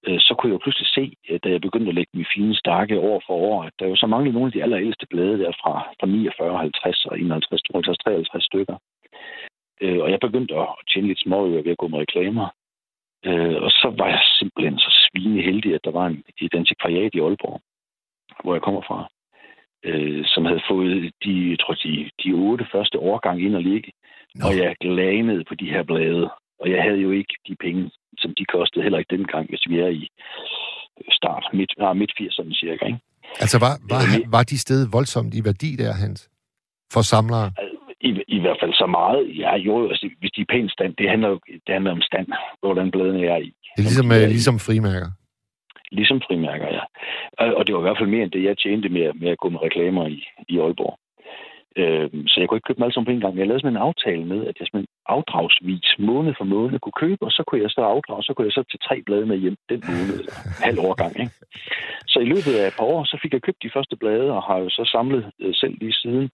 så 0.04 0.34
kunne 0.34 0.50
jeg 0.50 0.58
jo 0.58 0.64
pludselig 0.64 0.88
se, 0.88 1.04
da 1.44 1.48
jeg 1.50 1.60
begyndte 1.60 1.88
at 1.88 1.94
lægge 1.94 2.10
mine 2.14 2.32
fine 2.34 2.54
stakke 2.54 2.98
år 2.98 3.22
for 3.26 3.34
år, 3.34 3.62
at 3.64 3.72
der 3.78 3.86
jo 3.86 3.96
så 3.96 4.06
manglede 4.06 4.34
nogle 4.34 4.46
af 4.46 4.52
de 4.52 4.62
allerældste 4.62 5.06
blade 5.10 5.38
der 5.38 5.52
fra, 5.62 5.74
fra 6.00 6.06
49, 6.06 6.58
50 6.58 7.04
og 7.04 7.20
51, 7.20 7.62
52, 7.62 7.98
53 7.98 8.44
stykker. 8.44 8.76
Øh, 9.80 9.98
og 10.04 10.10
jeg 10.10 10.20
begyndte 10.20 10.54
at 10.54 10.68
tjene 10.90 11.08
lidt 11.08 11.20
småøger 11.20 11.62
ved 11.62 11.72
at 11.72 11.78
gå 11.78 11.88
med 11.88 11.98
reklamer. 11.98 12.48
Øh, 13.26 13.56
og 13.62 13.70
så 13.70 13.94
var 13.98 14.08
jeg 14.08 14.22
simpelthen 14.38 14.78
så 14.78 14.90
svine 15.02 15.42
heldig, 15.42 15.74
at 15.74 15.84
der 15.84 15.90
var 15.90 16.06
en, 16.06 16.24
et 16.38 16.54
antikvariat 16.54 17.14
i 17.14 17.20
Aalborg, 17.20 17.60
hvor 18.42 18.54
jeg 18.54 18.62
kommer 18.62 18.82
fra 18.88 19.08
øh, 19.84 20.24
som 20.26 20.44
havde 20.44 20.62
fået 20.70 21.12
de, 21.24 21.56
tror, 21.56 21.74
de, 21.74 22.10
de 22.24 22.32
otte 22.32 22.66
første 22.72 22.98
årgang 22.98 23.42
ind 23.42 23.56
og 23.56 23.62
ligge. 23.62 23.92
No. 24.34 24.46
Og 24.46 24.56
jeg 24.56 24.76
glanede 24.80 25.44
på 25.44 25.54
de 25.54 25.70
her 25.70 25.82
blade. 25.82 26.30
Og 26.60 26.70
jeg 26.70 26.82
havde 26.82 27.00
jo 27.06 27.10
ikke 27.10 27.34
de 27.48 27.56
penge, 27.64 27.90
som 28.18 28.34
de 28.38 28.44
kostede 28.44 28.82
heller 28.82 28.98
ikke 28.98 29.16
dengang, 29.16 29.48
hvis 29.48 29.64
vi 29.68 29.78
er 29.78 29.88
i 29.88 30.08
start, 31.10 31.44
midt, 31.52 31.72
ah, 31.80 31.96
midt 31.96 32.12
80'erne 32.20 32.54
cirka. 32.62 32.84
Ikke? 32.86 33.00
Altså 33.44 33.58
var, 33.64 33.74
var, 33.92 34.02
var 34.36 34.42
de 34.42 34.58
steder 34.58 34.86
voldsomt 34.92 35.34
i 35.34 35.44
værdi 35.44 35.70
der, 35.76 35.92
Hans? 35.92 36.30
For 36.92 37.02
samlere? 37.02 37.52
I, 38.00 38.10
I 38.28 38.38
hvert 38.40 38.58
fald 38.62 38.74
så 38.74 38.86
meget. 38.86 39.38
Ja, 39.42 39.56
jo, 39.56 39.88
altså, 39.88 40.10
hvis 40.20 40.30
de 40.30 40.40
er 40.40 40.52
pænt 40.54 40.72
stand, 40.72 40.92
det 40.96 41.10
handler, 41.10 41.30
det 41.66 41.72
handler 41.76 41.92
om 41.92 42.00
stand, 42.00 42.28
hvordan 42.62 42.90
bladene 42.90 43.26
er 43.26 43.36
i. 43.36 43.50
Det 43.76 43.82
er 43.82 43.88
ligesom, 43.88 44.08
de 44.08 44.16
er 44.16 44.26
ligesom 44.26 44.58
frimærker. 44.58 45.10
Ligesom 45.92 46.20
frimærker, 46.26 46.68
ja. 46.76 46.84
Og 47.58 47.66
det 47.66 47.74
var 47.74 47.80
i 47.80 47.86
hvert 47.86 47.98
fald 47.98 48.08
mere 48.14 48.22
end 48.22 48.30
det, 48.30 48.44
jeg 48.44 48.58
tjente 48.58 48.88
med, 48.88 49.12
med 49.14 49.28
at 49.28 49.38
gå 49.38 49.48
med 49.48 49.62
reklamer 49.62 50.06
i, 50.06 50.18
i 50.48 50.58
Aalborg. 50.58 50.98
Øh, 51.76 52.10
så 52.30 52.36
jeg 52.40 52.48
kunne 52.48 52.58
ikke 52.58 52.68
købe 52.68 52.78
dem 52.78 52.84
alle 52.84 52.94
sammen 52.94 53.10
på 53.10 53.14
en 53.16 53.24
gang. 53.24 53.38
Jeg 53.38 53.46
lavede 53.46 53.62
sådan 53.62 53.76
en 53.76 53.86
aftale 53.88 54.24
med, 54.32 54.40
at 54.50 54.56
jeg 54.58 54.66
sådan 54.66 54.86
afdragsvis 55.06 55.88
måned 55.98 56.32
for 56.38 56.44
måned 56.44 56.78
kunne 56.80 57.00
købe, 57.04 57.22
og 57.28 57.32
så 57.36 57.42
kunne 57.46 57.62
jeg 57.62 57.70
så 57.70 57.80
afdrage, 57.94 58.22
så 58.22 58.32
kunne 58.32 58.48
jeg 58.48 58.56
så 58.58 58.64
til 58.70 58.80
tre 58.86 58.96
blade 59.06 59.26
med 59.26 59.38
hjem 59.44 59.56
den 59.68 59.80
måned, 59.88 60.16
eller 60.20 60.36
halv 60.66 60.78
årgang. 60.88 61.12
Ikke? 61.22 61.34
Så 62.12 62.18
i 62.20 62.30
løbet 62.34 62.52
af 62.60 62.66
et 62.66 62.76
par 62.78 62.88
år, 62.94 63.04
så 63.04 63.16
fik 63.22 63.32
jeg 63.32 63.42
købt 63.42 63.62
de 63.62 63.74
første 63.76 63.96
blade, 63.96 64.28
og 64.36 64.42
har 64.42 64.58
jo 64.64 64.68
så 64.68 64.84
samlet 64.94 65.22
øh, 65.42 65.54
selv 65.54 65.74
lige 65.80 65.96
siden 66.02 66.30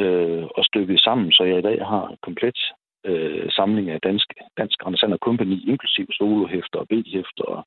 øh, 0.00 0.44
og 0.56 0.64
stykket 0.64 1.00
sammen, 1.00 1.32
så 1.32 1.42
jeg 1.44 1.58
i 1.58 1.66
dag 1.68 1.78
har 1.92 2.04
komplet 2.22 2.58
øh, 3.06 3.50
samling 3.50 3.90
af 3.90 4.00
dansk, 4.00 4.28
dansk 4.58 4.78
Andersander 4.86 5.16
Company, 5.26 5.56
inklusiv 5.72 6.06
solohæfter 6.12 6.78
og 6.78 6.86
B-hæfter 6.90 7.44
og 7.54 7.62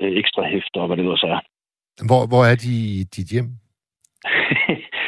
øh, 0.00 0.12
ekstra 0.20 0.42
hæfter 0.52 0.80
og 0.80 0.86
hvad 0.86 0.96
det 0.96 1.20
så 1.20 1.26
er. 1.26 1.40
Hvor, 2.08 2.22
hvor 2.30 2.44
er 2.50 2.56
de 2.64 2.72
i 2.98 3.04
dit 3.16 3.28
hjem? 3.34 3.48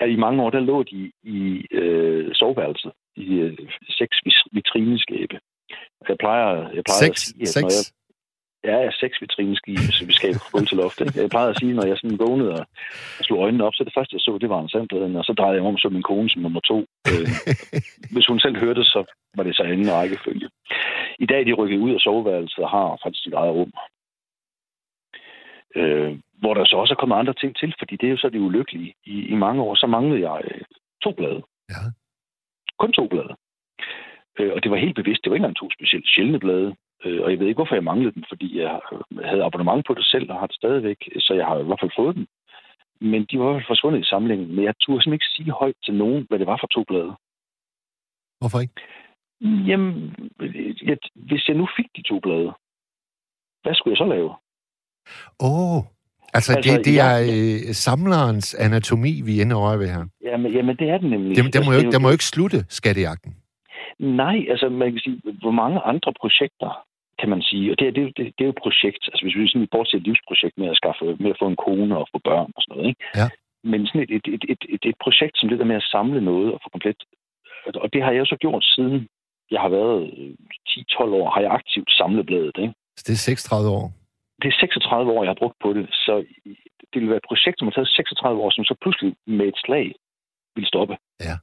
at 0.00 0.10
i 0.10 0.16
mange 0.16 0.42
år, 0.42 0.50
der 0.50 0.60
lå 0.60 0.82
de 0.82 1.12
i 1.22 1.66
øh, 1.70 2.34
soveværelset 2.34 2.92
i 3.16 3.34
øh, 3.34 3.58
seks 3.88 4.16
vitrineskabe. 4.52 5.38
Jeg 6.08 6.16
plejer, 6.18 6.70
jeg 6.76 6.82
plejer 6.84 7.04
seks, 7.04 7.10
at 7.10 7.18
sige, 7.18 7.42
at 7.42 7.48
seks. 7.48 7.62
Når 7.62 7.70
jeg, 7.70 7.84
Ja, 8.64 8.90
seks 8.90 9.20
vitrineskabe, 9.20 9.92
så 9.96 10.06
vi 10.06 10.12
skaber 10.12 10.50
gulv 10.52 10.66
til 10.66 10.76
loftet. 10.76 11.16
Jeg 11.16 11.30
plejer 11.30 11.48
at 11.48 11.58
sige, 11.58 11.74
når 11.74 11.86
jeg 11.86 11.96
sådan 11.98 12.18
vågnede 12.18 12.52
og, 12.52 12.66
slog 13.26 13.38
øjnene 13.44 13.64
op, 13.64 13.74
så 13.74 13.84
det 13.84 13.92
første, 13.96 14.14
jeg 14.14 14.20
så, 14.20 14.38
det 14.40 14.48
var 14.48 14.60
en 14.60 14.68
sandpladen, 14.68 15.16
og 15.16 15.24
så 15.24 15.32
drejede 15.32 15.56
jeg 15.56 15.64
om 15.66 15.78
så 15.78 15.88
min 15.88 16.02
kone 16.02 16.30
som 16.30 16.42
nummer 16.42 16.60
to. 16.60 16.78
Øh, 17.10 17.28
hvis 18.12 18.26
hun 18.26 18.40
selv 18.40 18.56
hørte, 18.56 18.84
så 18.84 19.00
var 19.36 19.42
det 19.42 19.56
så 19.56 19.62
anden 19.62 19.92
rækkefølge. 19.92 20.48
I 21.18 21.26
dag 21.26 21.40
er 21.40 21.44
de 21.44 21.52
rykket 21.52 21.78
ud 21.78 21.94
af 21.94 22.00
soveværelset 22.00 22.64
og 22.64 22.70
har 22.70 22.98
faktisk 23.04 23.26
et 23.26 23.34
eget 23.34 23.54
rum. 23.58 23.72
Øh, 25.76 26.12
hvor 26.40 26.54
der 26.54 26.64
så 26.64 26.76
også 26.76 26.94
er 26.94 27.00
kommet 27.00 27.16
andre 27.16 27.34
ting 27.34 27.56
til, 27.56 27.74
fordi 27.78 27.96
det 27.96 28.06
er 28.06 28.10
jo 28.10 28.16
så 28.16 28.28
det 28.28 28.46
ulykkelige. 28.48 28.94
I, 29.04 29.16
i 29.32 29.34
mange 29.34 29.62
år, 29.62 29.74
så 29.74 29.86
manglede 29.86 30.30
jeg 30.30 30.40
øh, 30.44 30.60
to 31.04 31.10
blade. 31.12 31.42
Ja. 31.72 31.82
Kun 32.78 32.92
to 32.92 33.06
blade. 33.06 33.32
Øh, 34.38 34.52
og 34.54 34.62
det 34.62 34.70
var 34.70 34.76
helt 34.76 34.96
bevidst. 35.00 35.20
Det 35.22 35.30
var 35.30 35.36
ikke 35.36 35.44
engang 35.44 35.60
to 35.62 35.68
specielt 35.78 36.08
sjældne 36.08 36.40
blade. 36.40 36.76
Øh, 37.04 37.20
og 37.22 37.30
jeg 37.30 37.38
ved 37.38 37.46
ikke, 37.46 37.60
hvorfor 37.60 37.74
jeg 37.74 37.84
manglede 37.90 38.14
dem, 38.14 38.24
fordi 38.28 38.58
jeg 38.60 38.80
havde 39.24 39.44
abonnement 39.44 39.86
på 39.86 39.94
det 39.94 40.06
selv 40.06 40.30
og 40.32 40.38
har 40.40 40.46
det 40.46 40.56
stadigvæk, 40.56 41.00
så 41.18 41.34
jeg 41.34 41.46
har 41.46 41.58
i 41.58 41.64
hvert 41.64 41.80
fald 41.82 41.98
fået 42.00 42.16
dem. 42.16 42.26
Men 43.00 43.24
de 43.24 43.38
var 43.38 43.44
i 43.44 43.48
hvert 43.48 43.60
fald 43.60 43.72
forsvundet 43.72 44.00
i 44.00 44.10
samlingen. 44.12 44.54
Men 44.54 44.64
jeg 44.64 44.74
turde 44.80 45.02
simpelthen 45.02 45.12
ikke 45.12 45.34
sige 45.36 45.50
højt 45.60 45.78
til 45.84 45.94
nogen, 45.94 46.26
hvad 46.28 46.38
det 46.38 46.46
var 46.46 46.58
for 46.60 46.66
to 46.66 46.84
blade. 46.90 47.12
Hvorfor 48.40 48.60
ikke? 48.60 48.74
Jamen, 49.68 50.14
jeg, 50.88 50.98
hvis 51.14 51.48
jeg 51.48 51.56
nu 51.56 51.68
fik 51.76 51.86
de 51.96 52.02
to 52.02 52.20
blade, 52.20 52.52
hvad 53.62 53.74
skulle 53.74 53.92
jeg 53.92 54.02
så 54.04 54.08
lave? 54.14 54.30
Åh, 55.40 55.76
oh, 55.76 55.82
Altså, 56.36 56.52
altså 56.56 56.70
det, 56.76 56.84
det 56.88 56.96
er 57.08 57.14
øh, 57.32 57.74
samlerens 57.86 58.48
anatomi, 58.66 59.12
vi 59.28 59.32
ender 59.42 59.56
over 59.56 59.76
ved 59.76 59.88
her. 59.96 60.04
Jamen, 60.28 60.52
jamen, 60.52 60.76
det 60.76 60.88
er 60.90 60.98
den 60.98 61.10
nemlig. 61.10 61.36
Det, 61.36 61.54
der, 61.54 61.64
må 61.66 61.72
jo, 61.72 61.80
der 61.94 61.98
må 61.98 62.08
jo 62.08 62.12
ikke 62.18 62.32
slutte 62.34 62.58
skattejagten. 62.68 63.32
Nej, 64.22 64.36
altså 64.52 64.68
man 64.68 64.88
kan 64.92 65.00
sige, 65.06 65.20
hvor 65.44 65.54
mange 65.62 65.78
andre 65.92 66.12
projekter 66.20 66.70
kan 67.20 67.28
man 67.34 67.42
sige, 67.42 67.66
og 67.72 67.76
det, 67.78 67.86
det, 67.96 68.04
det, 68.16 68.24
det 68.36 68.42
er 68.42 68.50
jo 68.50 68.56
et 68.56 68.64
projekt, 68.66 69.02
altså 69.10 69.22
hvis 69.24 69.36
vi 69.36 69.48
sådan 69.48 69.68
bortser 69.74 69.96
et 69.98 70.06
livsprojekt 70.08 70.56
med 70.58 70.68
at 70.72 70.76
skaffe, 70.80 71.04
med 71.22 71.30
at 71.34 71.40
få 71.40 71.46
en 71.52 71.60
kone 71.66 71.94
og 72.00 72.06
få 72.12 72.18
børn 72.28 72.50
og 72.56 72.60
sådan 72.62 72.72
noget, 72.72 72.88
ikke? 72.90 73.02
Ja. 73.20 73.26
Men 73.70 73.80
sådan 73.86 74.02
et, 74.04 74.12
et, 74.16 74.26
et, 74.34 74.44
et, 74.52 74.62
et, 74.74 74.82
et 74.90 74.98
projekt 75.04 75.34
som 75.36 75.48
det 75.48 75.58
der 75.58 75.70
med 75.70 75.80
at 75.82 75.90
samle 75.94 76.20
noget 76.30 76.48
og 76.54 76.58
få 76.62 76.68
komplet, 76.74 77.00
og 77.84 77.88
det 77.92 78.00
har 78.06 78.12
jeg 78.18 78.26
så 78.26 78.36
gjort 78.44 78.64
siden 78.74 78.96
jeg 79.54 79.60
har 79.60 79.68
været 79.68 80.00
10-12 80.68 81.04
øh, 81.04 81.12
år, 81.18 81.30
har 81.34 81.40
jeg 81.40 81.50
aktivt 81.50 81.90
samlet 82.00 82.26
bladet, 82.26 82.56
ikke? 82.64 82.74
Så 82.96 83.02
det 83.06 83.12
er 83.12 83.16
36 83.16 83.70
år? 83.70 83.92
Det 84.42 84.48
er 84.48 84.56
36 84.60 85.12
år, 85.12 85.22
jeg 85.24 85.30
har 85.30 85.42
brugt 85.42 85.58
på 85.62 85.72
det, 85.72 85.86
så 85.92 86.24
det 86.90 86.98
vil 87.00 87.08
være 87.08 87.22
et 87.22 87.30
projekt, 87.30 87.58
som 87.58 87.66
har 87.66 87.72
taget 87.72 87.88
36 87.88 88.40
år, 88.42 88.50
som 88.50 88.64
så 88.64 88.74
pludselig 88.82 89.14
med 89.26 89.46
et 89.46 89.58
slag 89.64 89.94
vil 90.56 90.66
stoppe. 90.66 90.96
Ja, 91.20 91.36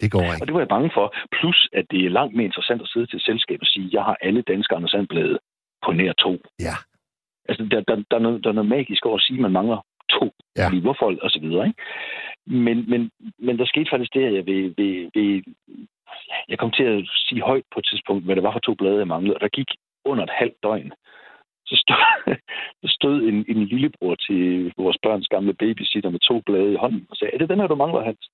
det 0.00 0.10
går 0.10 0.22
ikke. 0.22 0.42
Og 0.42 0.46
det 0.46 0.54
var 0.54 0.60
jeg 0.60 0.74
bange 0.76 0.90
for. 0.94 1.06
Plus, 1.38 1.68
at 1.72 1.84
det 1.90 2.00
er 2.04 2.16
langt 2.18 2.34
mere 2.36 2.50
interessant 2.50 2.82
at 2.82 2.88
sidde 2.92 3.06
til 3.06 3.16
et 3.16 3.28
selskab 3.30 3.58
og 3.60 3.66
sige, 3.66 3.88
jeg 3.92 4.04
har 4.04 4.16
alle 4.20 4.42
danske 4.42 4.74
Anders 4.74 4.90
Sandblade 4.90 5.38
på 5.84 5.92
nær 5.92 6.12
to. 6.12 6.32
Ja. 6.66 6.76
Altså, 7.48 7.62
der, 7.70 7.80
der, 7.88 7.96
der, 8.10 8.16
er 8.16 8.24
noget, 8.26 8.44
der 8.44 8.50
er 8.50 8.58
noget 8.58 8.74
magisk 8.76 9.06
over 9.06 9.16
at 9.16 9.22
sige, 9.22 9.38
at 9.38 9.42
man 9.42 9.52
mangler 9.52 9.80
to 10.10 10.26
ja. 10.56 10.80
hvorfor 10.80 11.06
og 11.22 11.30
så 11.30 11.40
videre. 11.42 11.66
Ikke? 11.66 11.82
Men, 12.46 12.90
men, 12.90 13.10
men 13.38 13.58
der 13.58 13.66
skete 13.66 13.90
faktisk 13.90 14.14
det, 14.14 14.24
at 14.26 14.34
jeg 14.34 14.46
ved, 14.46 14.62
ved, 14.78 14.94
ved, 15.14 15.42
jeg 16.48 16.58
kom 16.58 16.70
til 16.70 16.84
at 16.84 17.08
sige 17.26 17.42
højt 17.42 17.66
på 17.72 17.78
et 17.80 17.86
tidspunkt, 17.90 18.24
hvad 18.24 18.36
det 18.36 18.42
var 18.42 18.52
for 18.52 18.64
to 18.64 18.74
blade, 18.74 18.98
jeg 18.98 19.06
manglede, 19.06 19.36
og 19.36 19.40
der 19.40 19.48
gik 19.48 19.70
under 20.04 20.24
et 20.24 20.36
halvt 20.40 20.62
døgn, 20.62 20.92
så 21.70 21.76
stod, 21.84 22.04
der 22.82 22.88
stod 22.98 23.16
en, 23.30 23.38
en 23.52 23.60
lillebror 23.72 24.14
til 24.14 24.72
vores 24.76 24.98
børns 25.02 25.28
gamle 25.28 25.54
babysitter 25.54 26.10
med 26.10 26.20
to 26.28 26.40
blade 26.46 26.72
i 26.72 26.80
hånden 26.82 27.06
og 27.10 27.16
sagde, 27.16 27.34
er 27.34 27.38
det 27.38 27.48
den 27.48 27.60
her, 27.60 27.66
du 27.66 27.74
mangler, 27.74 28.04
Hans? 28.04 28.24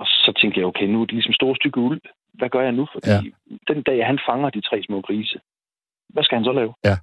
Og 0.00 0.06
så 0.06 0.32
tænkte 0.40 0.60
jeg, 0.60 0.66
okay, 0.66 0.86
nu 0.86 1.00
er 1.00 1.06
det 1.06 1.14
ligesom 1.14 1.32
store 1.40 1.56
stykke 1.56 1.80
uld. 1.80 2.00
Hvad 2.38 2.48
gør 2.48 2.62
jeg 2.62 2.72
nu? 2.72 2.86
Fordi 2.92 3.08
ja. 3.10 3.20
den 3.74 3.82
dag, 3.82 4.06
han 4.06 4.18
fanger 4.28 4.50
de 4.50 4.60
tre 4.60 4.82
små 4.82 5.00
grise, 5.00 5.38
hvad 6.08 6.24
skal 6.24 6.36
han 6.36 6.44
så 6.44 6.52
lave? 6.52 6.74
Ja. 6.84 6.96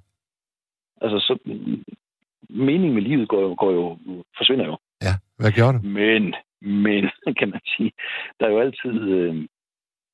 Altså, 1.02 1.18
så 1.28 1.38
meningen 2.48 2.94
med 2.94 3.02
livet 3.02 3.28
går 3.28 3.40
jo, 3.40 3.54
går 3.58 3.72
jo, 3.72 3.98
forsvinder 4.36 4.66
jo. 4.66 4.76
Ja, 5.02 5.14
hvad 5.38 5.52
gjorde 5.52 5.78
du? 5.78 5.82
Men, 5.88 6.34
men, 6.60 7.02
kan 7.38 7.48
man 7.48 7.60
sige, 7.76 7.92
der 8.40 8.46
er 8.46 8.50
jo 8.50 8.60
altid, 8.60 8.96
øh, 9.16 9.46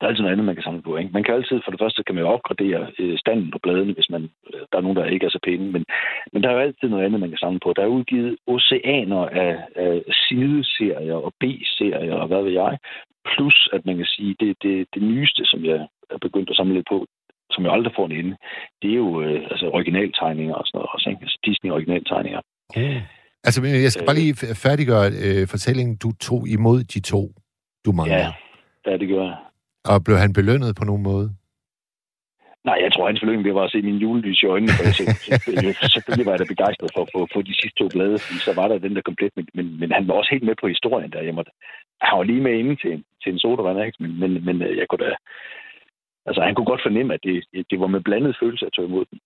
der 0.00 0.07
er 0.07 0.11
altid 0.11 0.23
noget 0.23 0.33
andet, 0.33 0.47
man 0.47 0.57
kan 0.57 0.64
samle 0.64 0.83
på. 0.83 0.97
Ikke? 0.97 1.11
Man 1.12 1.25
kan 1.25 1.35
altid, 1.35 1.61
for 1.64 1.71
det 1.71 1.80
første 1.80 2.02
kan 2.02 2.14
man 2.14 2.25
jo 2.25 2.30
opgradere 2.30 2.83
øh, 2.99 3.19
standen 3.19 3.50
på 3.50 3.59
bladene, 3.62 3.92
hvis 3.92 4.11
man, 4.11 4.23
øh, 4.54 4.61
der 4.71 4.76
er 4.78 4.85
nogen, 4.87 4.97
der 4.97 5.04
ikke 5.04 5.26
er 5.26 5.30
så 5.30 5.42
pæne, 5.47 5.73
men, 5.75 5.85
men 6.33 6.42
der 6.42 6.49
er 6.49 6.54
jo 6.54 6.66
altid 6.66 6.88
noget 6.88 7.04
andet, 7.04 7.21
man 7.21 7.33
kan 7.33 7.38
samle 7.45 7.61
på. 7.64 7.73
Der 7.76 7.83
er 7.83 7.97
udgivet 7.99 8.37
oceaner 8.47 9.23
af, 9.45 9.52
af 9.76 9.92
sideserier 10.25 11.19
og 11.26 11.33
B-serier 11.40 12.14
og 12.14 12.26
hvad 12.28 12.42
ved 12.42 12.52
jeg. 12.52 12.78
Plus, 13.30 13.69
at 13.73 13.83
man 13.87 13.97
kan 13.97 14.07
sige, 14.07 14.37
det, 14.40 14.57
det, 14.62 14.87
det 14.95 15.02
nyeste, 15.02 15.42
som 15.45 15.64
jeg 15.64 15.78
er 16.14 16.19
begyndt 16.26 16.50
at 16.50 16.57
samle 16.57 16.75
lidt 16.75 16.88
på, 16.92 17.07
som 17.50 17.64
jeg 17.64 17.73
aldrig 17.73 17.92
får 17.97 18.07
en 18.07 18.12
ende, 18.12 18.37
det 18.83 18.90
er 18.90 19.00
jo 19.04 19.23
øh, 19.23 19.40
altså 19.50 19.66
originaltegninger 19.78 20.54
og 20.54 20.64
sådan 20.66 20.76
noget 20.78 20.90
også, 20.95 21.09
ikke? 21.11 21.23
Altså 21.23 21.38
Disney-originaltegninger. 21.47 22.40
Mm. 22.76 23.00
Altså, 23.45 23.59
jeg 23.87 23.92
skal 23.92 24.07
bare 24.07 24.21
lige 24.23 24.35
færdiggøre 24.64 25.07
øh, 25.26 25.49
fortællingen. 25.49 25.97
Du 25.97 26.11
tog 26.12 26.49
imod 26.49 26.78
de 26.95 27.00
to, 27.00 27.23
du 27.85 27.92
mangler. 27.92 28.16
Ja, 28.16 28.33
ja 28.87 28.97
det 28.97 29.09
gør 29.09 29.25
jeg. 29.25 29.37
Og 29.84 30.04
blev 30.04 30.16
han 30.16 30.32
belønnet 30.32 30.76
på 30.76 30.84
nogen 30.84 31.02
måde? 31.02 31.28
Nej, 32.64 32.78
jeg 32.84 32.92
tror, 32.92 33.06
hans 33.06 33.20
belønning 33.20 33.44
det 33.44 33.54
var 33.54 33.64
at 33.64 33.72
se 33.72 33.82
min 33.82 34.02
julelys 34.04 34.42
i 34.42 34.46
øjnene, 34.46 34.72
for 34.76 34.84
jeg 34.87 35.75
selvfølgelig 35.94 36.26
var 36.26 36.32
jeg 36.32 36.42
da 36.42 36.54
begejstret 36.54 36.90
for 36.94 37.02
at 37.02 37.10
få, 37.14 37.20
få 37.34 37.42
de 37.42 37.54
sidste 37.60 37.76
to 37.80 37.88
blade, 37.94 38.18
så 38.46 38.52
var 38.60 38.68
der 38.68 38.78
den 38.78 38.96
der 38.96 39.02
komplet, 39.08 39.32
men, 39.37 39.46
men, 39.54 39.66
men 39.80 39.92
han 39.92 40.08
var 40.08 40.14
også 40.14 40.30
helt 40.34 40.46
med 40.49 40.56
på 40.60 40.66
historien 40.75 41.12
der. 41.12 41.28
Jeg 41.28 41.34
måtte, 41.34 41.52
han 42.00 42.18
var 42.18 42.25
lige 42.25 42.44
med 42.46 42.54
inde 42.60 42.76
til, 42.82 43.04
til 43.22 43.32
en 43.32 43.38
sodavand, 43.38 43.87
ikke? 43.87 44.02
Men, 44.02 44.12
men, 44.20 44.44
men 44.46 44.62
øh, 44.62 44.76
jeg 44.80 44.87
kunne 44.88 45.04
da, 45.04 45.16
altså 46.28 46.40
han 46.46 46.54
kunne 46.54 46.70
godt 46.72 46.87
fornemme, 46.87 47.14
at 47.14 47.22
det, 47.22 47.37
det 47.70 47.80
var 47.80 47.87
med 47.87 48.00
blandet 48.00 48.37
følelse 48.42 48.66
at 48.66 48.72
tage 48.76 48.88
imod 48.88 49.04
den. 49.10 49.18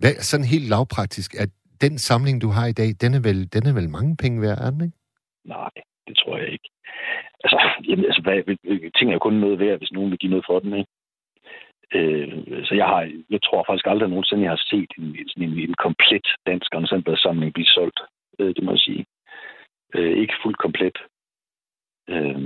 Hvad, 0.00 0.14
sådan 0.30 0.52
helt 0.54 0.68
lavpraktisk, 0.74 1.30
at 1.42 1.50
den 1.80 1.98
samling, 1.98 2.42
du 2.42 2.48
har 2.56 2.66
i 2.66 2.78
dag, 2.80 2.90
den 3.00 3.14
er 3.18 3.22
vel, 3.28 3.40
den 3.54 3.62
er 3.68 3.74
vel 3.78 3.88
mange 3.96 4.16
penge 4.22 4.40
værd, 4.44 4.58
er 4.58 4.70
den 4.70 4.80
ikke? 4.86 4.98
Nej, 5.44 5.74
det 6.06 6.16
tror 6.16 6.36
jeg 6.36 6.48
ikke 6.52 6.68
altså, 7.44 7.58
jamen, 7.88 8.04
altså 8.04 8.22
hvad, 8.22 8.36
ting 8.96 9.10
er 9.10 9.14
jo 9.14 9.26
kun 9.26 9.34
noget 9.34 9.58
værd, 9.58 9.78
hvis 9.78 9.92
nogen 9.92 10.10
vil 10.10 10.18
give 10.18 10.30
noget 10.30 10.46
for 10.48 10.58
den, 10.58 10.72
ikke? 10.74 10.90
Øh, 11.94 12.64
så 12.66 12.74
jeg 12.74 12.86
har, 12.86 13.02
jeg 13.30 13.42
tror 13.42 13.64
faktisk 13.66 13.86
aldrig 13.86 14.08
nogensinde, 14.08 14.42
jeg 14.42 14.50
har 14.50 14.62
set 14.70 14.90
en, 14.98 15.28
sådan 15.28 15.48
en, 15.48 15.58
en 15.58 15.74
komplet 15.74 16.26
dansk 16.46 16.68
samling 17.22 17.52
blive 17.54 17.66
solgt. 17.66 18.00
Øh, 18.38 18.54
det 18.56 18.64
må 18.64 18.70
jeg 18.72 18.78
sige. 18.78 19.04
Øh, 19.94 20.18
ikke 20.22 20.34
fuldt 20.42 20.58
komplet. 20.58 20.98
Øh, 22.08 22.40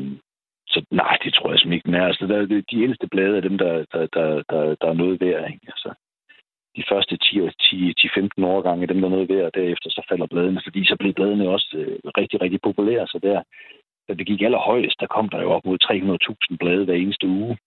så 0.72 0.84
nej, 0.90 1.16
det 1.24 1.34
tror 1.34 1.50
jeg 1.50 1.58
simpelthen 1.58 1.78
ikke. 1.78 1.90
Men 1.90 2.00
altså, 2.00 2.26
der, 2.26 2.62
de 2.70 2.82
ældste 2.82 3.08
blade 3.08 3.36
er 3.36 3.40
dem, 3.40 3.58
der, 3.58 3.84
der, 3.92 4.06
der, 4.06 4.42
der, 4.50 4.74
der 4.80 4.88
er 4.88 5.00
noget 5.02 5.20
værd. 5.20 5.50
Ikke? 5.52 5.66
Altså, 5.66 5.90
de 6.76 6.84
første 6.88 7.18
10-15 7.22 8.44
årgange 8.54 8.82
er 8.82 8.86
dem, 8.86 9.00
der 9.00 9.06
er 9.06 9.16
noget 9.16 9.28
værd, 9.28 9.44
og 9.44 9.54
derefter 9.54 9.90
så 9.90 10.02
falder 10.08 10.26
bladene, 10.26 10.60
fordi 10.64 10.84
så 10.84 10.96
bliver 10.98 11.12
bladene 11.12 11.48
også 11.48 11.68
øh, 11.80 11.98
rigtig, 12.18 12.40
rigtig 12.42 12.60
populære. 12.62 13.06
Så 13.06 13.18
der, 13.22 13.42
da 14.08 14.14
det 14.14 14.26
gik 14.26 14.42
allerhøjest, 14.42 15.00
der 15.00 15.06
kom 15.06 15.28
der 15.28 15.40
jo 15.42 15.50
op 15.50 15.64
mod 15.64 15.78
300.000 16.50 16.56
blade 16.60 16.84
hver 16.84 16.94
eneste 16.94 17.26
uge. 17.26 17.58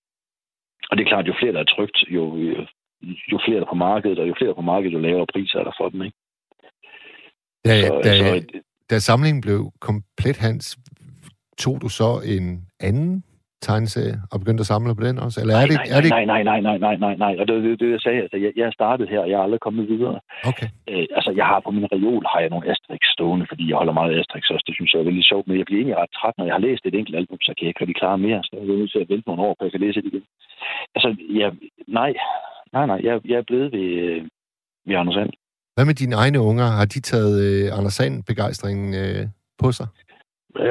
Og 0.90 0.98
det 0.98 1.04
er 1.04 1.10
klart, 1.10 1.28
jo 1.28 1.36
flere 1.40 1.54
der 1.54 1.60
er 1.60 1.74
trygt, 1.76 1.98
jo, 2.10 2.24
jo 3.32 3.40
flere 3.46 3.60
der 3.60 3.66
er 3.66 3.74
på 3.74 3.84
markedet, 3.90 4.20
og 4.20 4.28
jo 4.28 4.34
flere 4.38 4.48
der 4.48 4.56
er 4.58 4.62
på 4.64 4.72
markedet, 4.74 4.94
jo 4.94 5.00
lavere 5.00 5.32
priser 5.34 5.60
er 5.60 5.64
der 5.64 5.76
for 5.80 5.90
dem, 5.90 6.02
ikke? 6.02 6.18
Da, 7.66 7.88
så, 7.88 8.02
da, 8.04 8.18
så, 8.18 8.62
da 8.90 9.00
samlingen 9.00 9.42
blev 9.42 9.72
komplet, 9.80 10.38
Hans, 10.38 10.78
tog 11.58 11.82
du 11.82 11.90
så 11.90 12.22
en 12.36 12.68
anden 12.80 13.24
tegneserie 13.68 14.18
og 14.32 14.36
begyndt 14.42 14.64
at 14.64 14.70
samle 14.72 14.96
på 14.96 15.04
den 15.08 15.16
også? 15.26 15.38
Eller 15.42 15.54
er 15.56 15.60
nej, 15.60 15.70
det, 15.72 15.78
nej, 15.78 15.96
er 15.96 16.02
det... 16.04 16.10
nej, 16.18 16.26
nej, 16.34 16.42
nej, 16.50 16.60
nej, 16.68 16.78
nej, 16.86 16.96
nej, 17.06 17.16
nej. 17.26 17.34
Og 17.40 17.44
det 17.48 17.54
er 17.56 17.82
det, 17.84 17.92
jeg 17.96 18.02
sagde. 18.06 18.20
Altså, 18.26 18.38
jeg, 18.44 18.52
jeg 18.62 18.78
startet 18.80 19.06
her, 19.14 19.20
og 19.26 19.30
jeg 19.30 19.38
er 19.40 19.46
aldrig 19.48 19.62
kommet 19.68 19.86
videre. 19.94 20.20
Okay. 20.52 20.68
Øh, 20.92 21.06
altså, 21.18 21.32
jeg 21.40 21.46
har 21.52 21.60
på 21.66 21.72
min 21.78 21.88
reol 21.96 22.24
har 22.32 22.40
jeg 22.44 22.50
nogle 22.54 22.70
Asterix 22.72 23.04
stående, 23.16 23.46
fordi 23.52 23.64
jeg 23.70 23.78
holder 23.82 23.96
meget 24.00 24.12
af 24.14 24.20
Asterix 24.20 24.44
også. 24.56 24.66
Det 24.68 24.76
synes 24.76 24.92
jeg 24.94 25.00
er 25.00 25.10
veldig 25.10 25.26
sjovt. 25.32 25.46
Men 25.48 25.58
jeg 25.60 25.66
bliver 25.66 25.80
egentlig 25.80 26.00
ret 26.02 26.14
træt, 26.18 26.36
når 26.38 26.46
jeg 26.48 26.56
har 26.58 26.66
læst 26.68 26.84
et 26.86 26.96
enkelt 27.00 27.18
album, 27.22 27.40
så 27.42 27.52
kan 27.54 27.64
jeg 27.64 27.72
ikke 27.72 27.82
rigtig 27.84 28.00
klare 28.02 28.18
mere. 28.28 28.40
Så 28.44 28.50
jeg 28.54 28.62
er 28.62 28.82
nødt 28.82 28.92
til 28.94 29.04
at 29.06 29.10
vente 29.14 29.28
nogle 29.28 29.44
år, 29.48 29.54
for 29.56 29.64
jeg 29.66 29.74
kan 29.74 29.84
læse 29.86 29.98
det 30.02 30.10
igen. 30.12 30.26
Altså, 30.96 31.10
jeg, 31.42 31.50
nej, 32.00 32.12
nej, 32.76 32.86
nej. 32.92 33.00
Jeg, 33.08 33.14
jeg 33.32 33.38
er 33.42 33.48
blevet 33.50 33.70
ved, 33.76 33.90
øh, 34.06 34.22
ved 34.88 34.96
Anders 35.02 35.16
Sand. 35.20 35.32
Hvad 35.76 35.86
med 35.90 35.96
dine 36.04 36.16
egne 36.24 36.40
unger? 36.50 36.68
Har 36.80 36.88
de 36.94 37.00
taget 37.12 37.36
øh, 37.48 37.78
Anders 37.78 37.96
Sand-begejstringen 38.00 38.90
øh, 39.04 39.24
på 39.62 39.68
sig? 39.78 39.88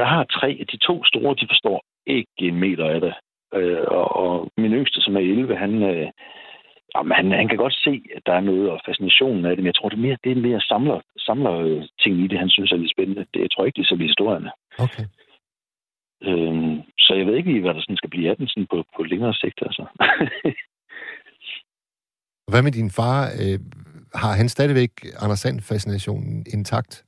Jeg 0.00 0.09
har 0.14 0.25
tre. 0.38 0.50
De 0.73 0.76
to 0.88 0.94
store, 1.11 1.32
de 1.40 1.47
forstår 1.52 1.78
ikke 2.19 2.37
en 2.38 2.61
meter 2.61 2.87
af 2.95 3.00
det. 3.00 3.14
Øh, 3.55 3.85
og, 3.99 4.17
og 4.23 4.49
min 4.57 4.73
yngste, 4.73 5.00
som 5.00 5.17
er 5.17 5.21
11, 5.21 5.57
han, 5.57 5.83
øh, 5.83 6.09
jamen, 6.95 7.12
han, 7.19 7.26
han 7.40 7.49
kan 7.49 7.59
godt 7.64 7.76
se, 7.87 8.02
at 8.17 8.23
der 8.26 8.33
er 8.33 8.49
noget 8.50 8.71
og 8.71 8.81
fascinationen 8.87 9.45
af 9.45 9.50
det, 9.50 9.59
men 9.62 9.67
jeg 9.67 9.75
tror, 9.75 9.88
det 9.88 9.97
er 9.97 10.07
mere, 10.09 10.19
det 10.25 10.33
er 10.33 10.47
mere 10.49 10.61
samler, 10.61 11.00
samler 11.19 11.52
øh, 11.52 11.83
ting 12.02 12.14
i 12.25 12.26
det, 12.26 12.38
han 12.38 12.50
synes 12.50 12.73
er 12.73 12.76
lidt 12.76 12.95
spændende. 12.97 13.26
Det, 13.35 13.40
jeg 13.40 13.50
tror 13.50 13.64
ikke, 13.64 13.76
det 13.76 13.83
er 13.83 13.95
så 13.95 13.97
historierne. 13.97 14.50
Okay. 14.79 15.05
Øhm, 16.29 16.76
så 16.99 17.14
jeg 17.14 17.26
ved 17.26 17.35
ikke 17.37 17.50
lige, 17.50 17.62
hvad 17.62 17.75
der 17.75 17.81
sådan 17.81 17.97
skal 17.97 18.11
blive 18.11 18.31
af 18.31 18.37
den 18.37 18.49
sådan 18.49 18.67
på, 18.71 18.85
på 18.97 19.02
længere 19.02 19.35
sigt. 19.35 19.59
Altså. 19.62 19.85
Hvad 22.50 22.62
med 22.62 22.73
din 22.73 22.90
far? 22.90 23.21
Øh, 23.43 23.59
har 24.14 24.33
han 24.33 24.49
stadigvæk 24.49 24.90
Anders 25.23 25.38
Sand-fascinationen 25.38 26.47
intakt? 26.55 27.05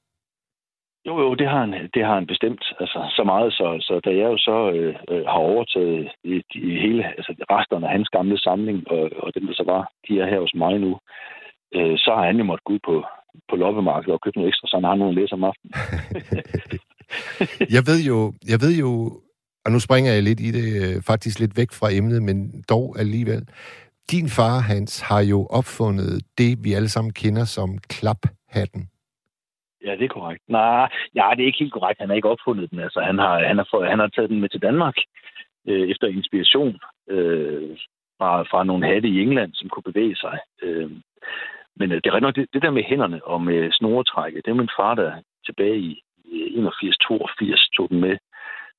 Jo, 1.07 1.15
jo, 1.25 1.35
det 1.35 1.49
har 1.49 1.61
han, 1.61 1.73
det 1.95 2.05
har 2.07 2.15
han 2.15 2.27
bestemt. 2.27 2.65
Altså, 2.81 2.99
så 3.17 3.23
meget, 3.25 3.53
så, 3.53 3.67
så 3.81 4.01
da 4.05 4.11
jeg 4.11 4.29
jo 4.33 4.39
så 4.39 4.57
øh, 4.77 4.95
øh, 5.11 5.25
har 5.33 5.41
overtaget 5.53 6.09
i, 6.25 6.35
i 6.55 6.71
hele, 6.85 7.03
altså 7.19 7.33
resterne 7.51 7.87
af 7.87 7.93
hans 7.93 8.09
gamle 8.09 8.39
samling, 8.39 8.79
og, 8.91 9.03
og 9.23 9.35
dem, 9.35 9.47
der 9.47 9.55
så 9.55 9.65
var, 9.67 9.83
de 10.09 10.21
er 10.21 10.27
her 10.33 10.41
hos 10.41 10.55
mig 10.55 10.79
nu, 10.79 10.93
øh, 11.77 11.99
så 11.99 12.11
har 12.17 12.25
han 12.27 12.37
jo 12.37 12.45
måttet 12.45 12.65
gå 12.65 12.73
ud 12.73 12.83
på, 12.89 13.05
på 13.51 13.57
loppemarkedet 13.57 14.15
og 14.15 14.21
købe 14.21 14.37
noget 14.37 14.49
ekstra, 14.49 14.69
så 14.69 14.77
han 14.77 14.85
har 14.85 14.95
nogen 14.95 15.15
læse 15.15 15.33
om 15.33 15.45
aftenen. 15.45 15.73
jeg 17.77 17.83
ved 17.91 18.01
jo, 18.11 18.19
jeg 18.53 18.59
ved 18.65 18.75
jo, 18.85 18.91
og 19.65 19.73
nu 19.73 19.79
springer 19.81 20.13
jeg 20.13 20.23
lidt 20.23 20.41
i 20.41 20.51
det, 20.59 20.67
øh, 20.83 21.03
faktisk 21.03 21.41
lidt 21.41 21.57
væk 21.57 21.71
fra 21.73 21.93
emnet, 21.93 22.23
men 22.23 22.65
dog 22.69 22.87
alligevel. 22.99 23.43
Din 24.11 24.29
far, 24.29 24.59
Hans, 24.61 25.01
har 25.01 25.21
jo 25.21 25.47
opfundet 25.47 26.23
det, 26.39 26.65
vi 26.65 26.73
alle 26.73 26.89
sammen 26.89 27.13
kender 27.13 27.45
som 27.45 27.79
klaphatten. 27.79 28.92
Ja, 29.85 29.93
det 29.93 30.05
er 30.05 30.09
korrekt. 30.19 30.43
Nej, 30.49 30.89
ja, 31.15 31.31
det 31.37 31.43
er 31.43 31.47
ikke 31.47 31.59
helt 31.59 31.73
korrekt. 31.73 32.01
Han 32.01 32.09
har 32.09 32.17
ikke 32.17 32.29
opfundet 32.29 32.71
den. 32.71 32.79
Altså, 32.81 33.01
han 33.01 33.19
har, 33.19 33.45
han 33.45 33.59
har, 33.59 33.69
fået, 33.71 33.89
han 33.89 33.99
har 33.99 34.07
taget 34.07 34.31
den 34.31 34.41
med 34.41 34.49
til 34.49 34.63
Danmark 34.63 34.95
øh, 35.69 35.91
efter 35.91 36.07
inspiration 36.07 36.81
øh, 37.09 37.77
fra, 38.19 38.43
fra 38.43 38.65
nogle 38.65 38.87
hatte 38.87 39.09
i 39.09 39.21
England, 39.21 39.51
som 39.55 39.69
kunne 39.69 39.93
bevæge 39.93 40.17
sig. 40.17 40.39
Øh, 40.63 40.91
men 41.77 41.93
øh, 41.93 42.01
det 42.05 42.07
er 42.07 42.21
nok 42.21 42.37
det, 42.37 42.47
det 42.53 42.63
der 42.63 42.71
med 42.71 42.85
hænderne 42.85 43.25
og 43.25 43.43
med 43.43 43.73
snoretrækket, 43.73 44.45
det 44.45 44.51
er 44.51 44.55
min 44.55 44.77
far, 44.79 44.95
der 44.95 45.13
tilbage 45.47 45.79
i 45.79 46.03
81-82 46.25 47.71
tog 47.77 47.89
den 47.89 48.01
med 48.01 48.17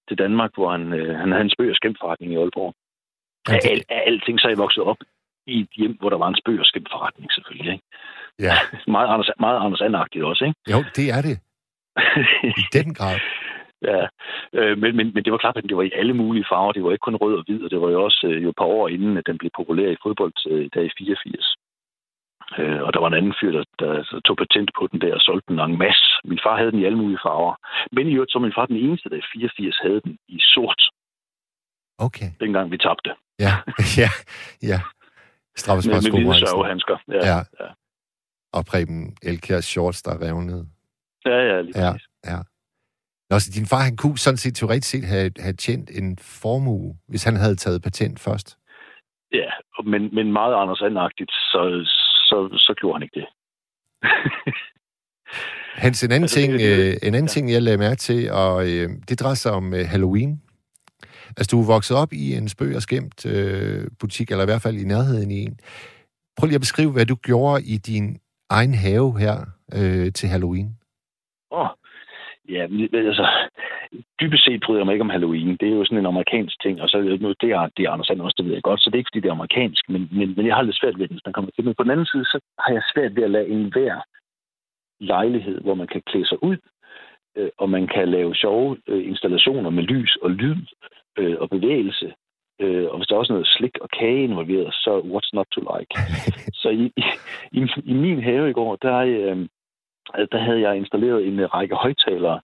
til 0.08 0.18
Danmark, 0.18 0.52
hvor 0.54 0.72
han, 0.72 0.94
øh, 0.94 1.16
han 1.20 1.32
havde 1.32 1.44
en 1.44 1.56
spøg- 1.56 1.70
og 1.70 1.76
skæmtforretning 1.76 2.34
i 2.34 2.36
Aalborg. 2.36 2.74
Af, 3.50 3.60
al, 3.72 3.82
af 3.90 4.04
alting 4.06 4.40
så 4.40 4.48
er 4.48 4.52
jeg 4.52 4.58
vokset 4.58 4.84
op 4.84 4.98
i 5.48 5.60
et 5.60 5.70
hjem, 5.78 5.98
hvor 6.00 6.10
der 6.10 6.18
var 6.18 6.28
en 6.28 6.42
spøg- 6.42 6.60
og 6.60 6.66
skæmtforretning 6.66 7.32
selvfølgelig. 7.32 7.74
Ikke? 7.74 7.86
Ja. 8.40 8.56
meget 8.96 9.08
Anders, 9.14 9.30
meget 9.40 9.60
Anders 9.66 9.82
Andagtigt 9.82 10.26
også, 10.26 10.46
ikke? 10.46 10.60
Jo, 10.72 10.80
det 10.96 11.08
er 11.18 11.22
det. 11.28 11.38
I 12.62 12.66
den 12.78 12.94
grad. 12.94 13.20
ja, 13.82 14.02
øh, 14.54 14.78
men, 14.78 14.96
men, 14.98 15.06
men 15.14 15.24
det 15.24 15.32
var 15.32 15.38
klart, 15.38 15.58
at 15.58 15.64
det 15.64 15.78
var 15.78 15.84
i 15.84 15.92
alle 15.96 16.14
mulige 16.14 16.46
farver. 16.52 16.72
Det 16.72 16.84
var 16.84 16.92
ikke 16.92 17.08
kun 17.08 17.16
rød 17.16 17.36
og 17.38 17.44
hvid, 17.48 17.64
og 17.64 17.72
det 17.72 17.82
var 17.82 17.90
jo 17.90 18.04
også 18.04 18.28
øh, 18.32 18.44
jo 18.44 18.50
et 18.50 18.56
par 18.58 18.66
år 18.66 18.88
inden, 18.88 19.18
at 19.18 19.28
den 19.28 19.38
blev 19.38 19.52
populær 19.58 19.90
i 19.92 20.02
fodbold, 20.04 20.34
øh, 20.52 20.70
der 20.74 20.82
i 20.82 20.90
84. 20.98 21.56
Øh, 22.60 22.82
og 22.86 22.94
der 22.94 23.00
var 23.00 23.08
en 23.08 23.20
anden 23.20 23.36
fyr, 23.40 23.52
der, 23.52 23.64
der 23.80 23.94
altså, 24.00 24.22
tog 24.26 24.38
patent 24.38 24.70
på 24.78 24.88
den 24.92 25.02
der 25.02 25.14
og 25.14 25.22
solgte 25.22 25.48
den 25.54 25.60
en 25.60 25.78
masse. 25.78 26.08
Min 26.24 26.40
far 26.44 26.58
havde 26.58 26.72
den 26.72 26.80
i 26.80 26.86
alle 26.86 26.98
mulige 26.98 27.24
farver. 27.26 27.56
Men 27.92 28.08
i 28.08 28.14
øvrigt 28.14 28.32
så 28.32 28.40
min 28.40 28.58
far 28.58 28.66
den 28.66 28.78
eneste, 28.86 29.10
der 29.10 29.16
i 29.16 29.30
84 29.34 29.78
havde 29.86 30.02
den 30.06 30.18
i 30.28 30.40
sort. 30.40 30.82
Okay. 31.98 32.30
Dengang 32.40 32.72
vi 32.72 32.78
tabte. 32.78 33.12
Ja, 33.40 33.54
ja, 34.02 34.10
ja. 34.72 34.80
Straffespark 35.56 36.04
med, 36.04 36.12
med 36.12 36.22
hvide 36.22 36.48
sørgehandsker. 36.48 36.98
Ja, 37.08 37.28
ja. 37.32 37.38
ja. 37.38 37.70
Og 38.54 38.66
Preben 38.66 39.18
Elkjærs 39.24 39.66
shorts, 39.66 40.02
der 40.02 40.22
revnede. 40.22 40.68
Ja, 41.26 41.40
ja, 41.50 41.62
lige 41.62 41.80
ja, 41.86 41.94
ja. 42.26 42.40
Nå, 43.30 43.40
så 43.40 43.52
din 43.56 43.66
far, 43.66 43.84
han 43.90 43.98
kunne 43.98 44.18
sådan 44.18 44.38
set 44.38 44.56
teoretisk 44.56 44.92
set 44.92 45.06
have, 45.06 45.32
have 45.40 45.54
tjent 45.54 45.90
en 46.00 46.18
formue, 46.18 46.98
hvis 47.08 47.24
han 47.24 47.36
havde 47.36 47.56
taget 47.56 47.82
patent 47.82 48.20
først. 48.20 48.58
Ja, 49.32 49.50
men, 49.86 50.16
men 50.16 50.34
meget 50.34 50.54
Anders 50.54 50.82
Andagtigt, 50.82 51.32
så, 51.32 51.62
så, 52.30 52.38
så 52.58 52.74
gjorde 52.80 52.96
han 52.96 53.04
ikke 53.04 53.20
det. 53.20 53.28
Hans, 55.86 56.04
en 56.04 56.12
anden, 56.12 56.24
altså, 56.24 56.40
ting, 56.40 56.54
det, 56.54 56.60
det, 56.60 57.08
en 57.08 57.16
anden 57.16 57.32
ja. 57.32 57.34
ting, 57.34 57.52
jeg 57.52 57.62
lagde 57.62 57.78
mærke 57.78 57.96
til, 57.96 58.32
og 58.32 58.54
øh, 58.70 58.90
det 59.10 59.20
drejer 59.20 59.36
sig 59.36 59.52
om 59.52 59.74
øh, 59.74 59.86
Halloween. 59.94 60.42
Altså, 61.38 61.50
du 61.52 61.62
er 61.62 61.74
vokset 61.76 61.98
op 61.98 62.14
i 62.14 62.24
en 62.38 62.48
spøg 62.50 62.76
og 62.76 62.82
skæmt 62.82 63.26
øh, 63.26 63.88
butik, 64.00 64.32
eller 64.32 64.44
i 64.44 64.52
hvert 64.52 64.66
fald 64.66 64.78
i 64.78 64.92
nærheden 64.94 65.32
i 65.32 65.40
en. 65.46 65.60
Prøv 66.38 66.46
lige 66.48 66.62
at 66.62 66.68
beskrive, 66.68 66.92
hvad 66.92 67.06
du 67.06 67.16
gjorde 67.16 67.64
i 67.74 67.78
din 67.78 68.06
egen 68.50 68.74
have 68.74 69.20
her 69.20 69.36
øh, 69.78 70.08
til 70.18 70.30
Halloween. 70.30 70.70
Åh, 71.52 71.60
oh, 71.60 71.70
ja, 72.50 72.64
altså, 73.10 73.26
dybest 74.22 74.46
set 74.46 74.62
bryder 74.66 74.80
jeg 74.80 74.86
mig 74.86 74.94
ikke 74.94 75.08
om 75.08 75.16
Halloween. 75.16 75.58
Det 75.60 75.68
er 75.68 75.76
jo 75.80 75.86
sådan 75.86 75.98
en 75.98 76.12
amerikansk 76.14 76.62
ting, 76.62 76.82
og 76.82 76.90
så 76.90 76.98
nu, 77.22 77.28
det 77.42 77.50
er, 77.58 77.70
det 77.78 77.84
er 77.86 77.92
Anders 77.92 78.10
også, 78.10 78.36
det 78.38 78.46
ved 78.46 78.54
jeg 78.54 78.64
godt, 78.70 78.82
så 78.82 78.90
det 78.90 78.96
er 78.96 79.04
ikke, 79.04 79.12
fordi 79.12 79.22
det 79.24 79.30
er 79.30 79.40
amerikansk, 79.40 79.90
men, 79.90 80.02
men, 80.12 80.28
men 80.36 80.46
jeg 80.48 80.56
har 80.56 80.62
lidt 80.62 80.80
svært 80.80 80.98
ved 80.98 81.08
det, 81.08 81.16
hvis 81.16 81.26
man 81.26 81.34
kommer 81.34 81.52
til. 81.52 81.66
Men 81.66 81.76
på 81.76 81.84
den 81.84 81.92
anden 81.92 82.12
side, 82.14 82.26
så 82.26 82.40
har 82.60 82.72
jeg 82.74 82.84
svært 82.94 83.16
ved 83.16 83.24
at 83.24 83.32
lade 83.32 83.48
enhver 83.48 83.96
lejlighed, 85.00 85.62
hvor 85.62 85.76
man 85.76 85.88
kan 85.88 86.02
klæde 86.10 86.28
sig 86.28 86.44
ud, 86.44 86.58
øh, 87.38 87.50
og 87.58 87.70
man 87.70 87.88
kan 87.88 88.08
lave 88.10 88.36
sjove 88.36 88.78
øh, 88.88 89.08
installationer 89.12 89.70
med 89.70 89.84
lys 89.84 90.18
og 90.22 90.30
lyd 90.32 90.62
øh, 91.18 91.36
og 91.40 91.50
bevægelse. 91.50 92.14
Øh, 92.62 92.88
og 92.92 92.98
hvis 92.98 93.08
der 93.08 93.16
er 93.16 93.20
også 93.20 93.34
noget 93.34 93.48
slik 93.48 93.78
og 93.82 93.90
kage 93.90 94.24
involveret, 94.24 94.74
så 94.74 94.92
what's 95.00 95.32
not 95.34 95.48
to 95.52 95.62
like? 95.74 95.92
så 96.62 96.70
i, 96.70 96.92
i, 97.52 97.62
i 97.92 97.94
min 97.94 98.24
have 98.24 98.50
i 98.50 98.54
går, 98.54 98.76
der, 98.76 98.98
øh, 98.98 99.38
der 100.32 100.38
havde 100.38 100.62
jeg 100.62 100.78
installeret 100.78 101.28
en 101.28 101.54
række 101.54 101.76
højtalere 101.76 102.40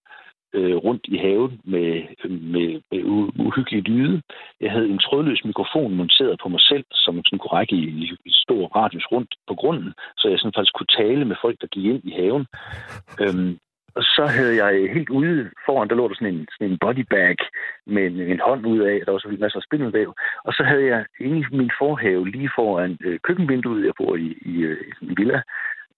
øh, 0.53 0.75
rundt 0.75 1.05
i 1.07 1.17
haven 1.17 1.61
med, 1.63 2.03
med, 2.29 2.81
med 2.91 3.01
uhyggelige 3.45 3.81
lyde. 3.81 4.21
Jeg 4.61 4.71
havde 4.71 4.89
en 4.89 4.99
trådløs 4.99 5.45
mikrofon 5.45 5.95
monteret 5.95 6.39
på 6.43 6.49
mig 6.49 6.61
selv, 6.61 6.85
som 6.91 7.23
sådan 7.25 7.39
kunne 7.39 7.57
række 7.59 7.75
i, 7.75 7.83
i, 8.03 8.05
i 8.25 8.31
stor 8.33 8.67
radius 8.75 9.07
rundt 9.11 9.35
på 9.47 9.55
grunden, 9.55 9.93
så 10.17 10.27
jeg 10.29 10.39
sådan 10.39 10.53
faktisk 10.55 10.73
kunne 10.75 10.93
tale 10.97 11.25
med 11.25 11.35
folk, 11.41 11.61
der 11.61 11.67
gik 11.67 11.85
ind 11.85 12.03
i 12.03 12.11
haven. 12.11 12.45
Øhm, 13.21 13.57
og 13.95 14.03
så 14.03 14.25
havde 14.35 14.55
jeg 14.63 14.93
helt 14.93 15.09
ude 15.09 15.51
foran, 15.65 15.89
der 15.89 15.95
lå 15.95 16.07
der 16.07 16.15
sådan 16.15 16.33
en, 16.35 16.47
sådan 16.51 16.71
en 16.71 16.79
bodybag 16.81 17.37
med 17.85 18.03
en, 18.05 18.19
en 18.19 18.39
hånd 18.39 18.65
ud 18.65 18.79
af, 18.79 19.01
der 19.05 19.11
var 19.11 19.19
så 19.19 19.37
masser 19.39 19.59
af 19.59 19.63
spindelvæv. 19.63 20.13
Og 20.43 20.53
så 20.53 20.63
havde 20.63 20.85
jeg 20.85 21.05
inde 21.19 21.37
i 21.39 21.55
min 21.55 21.71
forhave, 21.79 22.29
lige 22.29 22.51
foran 22.55 22.97
øh, 23.05 23.19
køkkenvinduet, 23.23 23.85
jeg 23.85 23.93
bor 23.97 24.15
i, 24.15 24.37
i, 24.41 24.53
øh, 24.69 24.81
i 25.01 25.05
en 25.05 25.17
villa, 25.17 25.41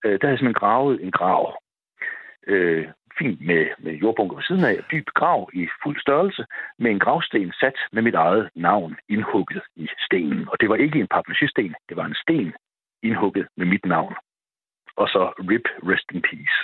øh, 0.06 0.12
der 0.12 0.23
havde 0.25 0.34
jeg 0.34 0.39
simpelthen 0.39 0.63
gravet 0.63 1.04
en 1.04 1.12
grav. 1.12 1.62
Øh, 2.47 2.88
fint 3.19 3.41
med, 3.49 3.65
med 3.80 3.93
jordbunker 3.93 4.36
ved 4.36 4.43
siden 4.43 4.65
af, 4.65 4.77
dyb 4.91 5.08
grav 5.15 5.49
i 5.54 5.67
fuld 5.84 6.01
størrelse, 6.01 6.45
med 6.80 6.91
en 6.91 6.99
gravsten 6.99 7.54
sat 7.60 7.77
med 7.91 8.01
mit 8.01 8.15
eget 8.15 8.49
navn 8.56 8.97
indhugget 9.10 9.62
i 9.75 9.88
stenen. 10.06 10.47
Og 10.51 10.56
det 10.60 10.69
var 10.69 10.75
ikke 10.75 10.99
en 10.99 11.12
papmaché 11.13 11.47
det 11.89 11.97
var 11.97 12.06
en 12.06 12.15
sten 12.23 12.54
indhugget 13.04 13.47
med 13.58 13.65
mit 13.65 13.86
navn 13.86 14.15
og 14.97 15.08
så 15.13 15.21
RIP, 15.49 15.65
Rest 15.89 16.08
in 16.15 16.21
Peace. 16.30 16.58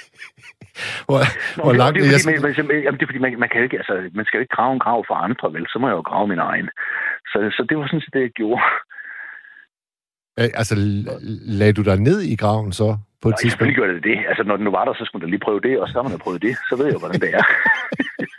hvor, 1.06 1.20
Nå, 1.56 1.62
hvor 1.62 1.72
langt... 1.72 1.94
Det 1.94 2.14
er, 2.14 2.20
fordi, 2.24 2.38
man, 2.46 2.54
man, 2.68 2.82
jamen, 2.84 2.98
det 2.98 3.04
er 3.04 3.10
fordi, 3.10 3.24
man, 3.24 3.38
man, 3.44 3.50
kan 3.52 3.62
ikke, 3.62 3.78
altså, 3.82 3.94
man 4.18 4.24
skal 4.24 4.38
jo 4.38 4.44
ikke 4.44 4.56
grave 4.56 4.72
en 4.72 4.84
grav 4.86 5.04
for 5.08 5.14
andre, 5.26 5.52
vel? 5.52 5.66
Så 5.72 5.76
må 5.78 5.88
jeg 5.88 5.96
jo 6.00 6.04
grave 6.10 6.26
min 6.32 6.42
egen. 6.50 6.68
Så, 7.30 7.38
så 7.56 7.66
det 7.68 7.78
var 7.78 7.86
sådan 7.86 8.00
set 8.00 8.14
det, 8.16 8.26
jeg 8.26 8.30
gjorde. 8.40 8.62
Æ, 10.40 10.42
altså, 10.60 10.74
lagde 11.60 11.76
du 11.78 11.82
dig 11.82 11.98
ned 12.00 12.18
i 12.20 12.36
graven 12.36 12.72
så? 12.72 12.88
På 13.22 13.28
et 13.28 13.32
Nej, 13.32 13.42
selvfølgelig 13.42 13.76
gjorde 13.78 13.94
det 13.94 14.04
det. 14.10 14.18
Altså, 14.30 14.42
når 14.42 14.56
den 14.56 14.64
nu 14.64 14.72
var 14.78 14.84
der, 14.84 14.94
så 14.94 15.04
skulle 15.04 15.24
der 15.24 15.32
lige 15.34 15.46
prøve 15.46 15.60
det, 15.68 15.74
og 15.82 15.86
så 15.88 15.94
har 16.02 16.08
man 16.08 16.24
prøvet 16.24 16.42
det. 16.46 16.54
Så 16.68 16.74
ved 16.78 16.86
jeg, 16.92 16.98
hvordan 17.02 17.20
det 17.24 17.30
er. 17.40 17.44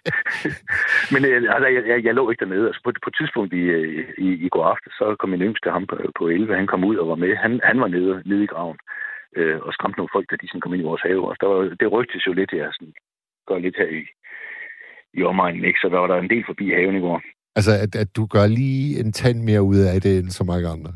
Men 1.14 1.22
øh, 1.30 1.38
altså, 1.56 1.68
jeg, 1.76 1.84
jeg, 1.92 1.98
jeg, 2.06 2.14
lå 2.14 2.24
ikke 2.30 2.44
dernede. 2.46 2.66
Altså, 2.70 2.82
på, 2.84 2.90
på 3.04 3.10
et 3.12 3.18
tidspunkt 3.20 3.52
i, 3.62 3.64
øh, 3.78 4.06
i, 4.26 4.30
i 4.46 4.50
går 4.54 4.66
aften, 4.74 4.92
så 5.00 5.16
kom 5.20 5.30
min 5.30 5.48
yngste 5.48 5.70
ham 5.76 5.86
på, 5.92 5.96
på 6.20 6.24
11. 6.28 6.56
Han 6.62 6.72
kom 6.72 6.84
ud 6.90 6.96
og 7.02 7.08
var 7.12 7.20
med. 7.24 7.32
Han, 7.36 7.52
han 7.70 7.78
var 7.84 7.90
nede, 7.96 8.14
nede 8.30 8.44
i 8.44 8.52
graven 8.54 8.78
øh, 9.38 9.60
og 9.66 9.74
skræmte 9.74 9.98
nogle 9.98 10.14
folk, 10.16 10.28
da 10.32 10.36
de 10.42 10.48
sådan 10.48 10.62
kom 10.62 10.74
ind 10.74 10.84
i 10.84 10.90
vores 10.92 11.04
have. 11.08 11.22
Og 11.30 11.36
der 11.42 11.48
var, 11.48 11.60
det 11.82 11.92
rygtes 11.92 12.28
jo 12.28 12.34
lidt, 12.34 12.52
jeg 12.52 12.70
sådan, 12.74 12.94
gør 13.48 13.58
lidt 13.66 13.78
her 13.82 13.90
i, 14.00 14.02
i 15.20 15.24
omegnen, 15.24 15.66
ikke? 15.66 15.80
Så 15.82 15.88
der 15.90 16.00
var 16.00 16.08
der 16.08 16.18
en 16.20 16.34
del 16.34 16.44
forbi 16.50 16.66
haven 16.78 16.98
i 16.98 17.06
går. 17.08 17.22
Altså, 17.58 17.72
at, 17.86 17.96
at 18.04 18.10
du 18.18 18.24
gør 18.26 18.48
lige 18.48 19.00
en 19.00 19.12
tand 19.14 19.40
mere 19.50 19.64
ud 19.72 19.80
af 19.92 20.02
det, 20.02 20.14
end 20.20 20.30
så 20.30 20.44
mange 20.44 20.68
andre? 20.76 20.92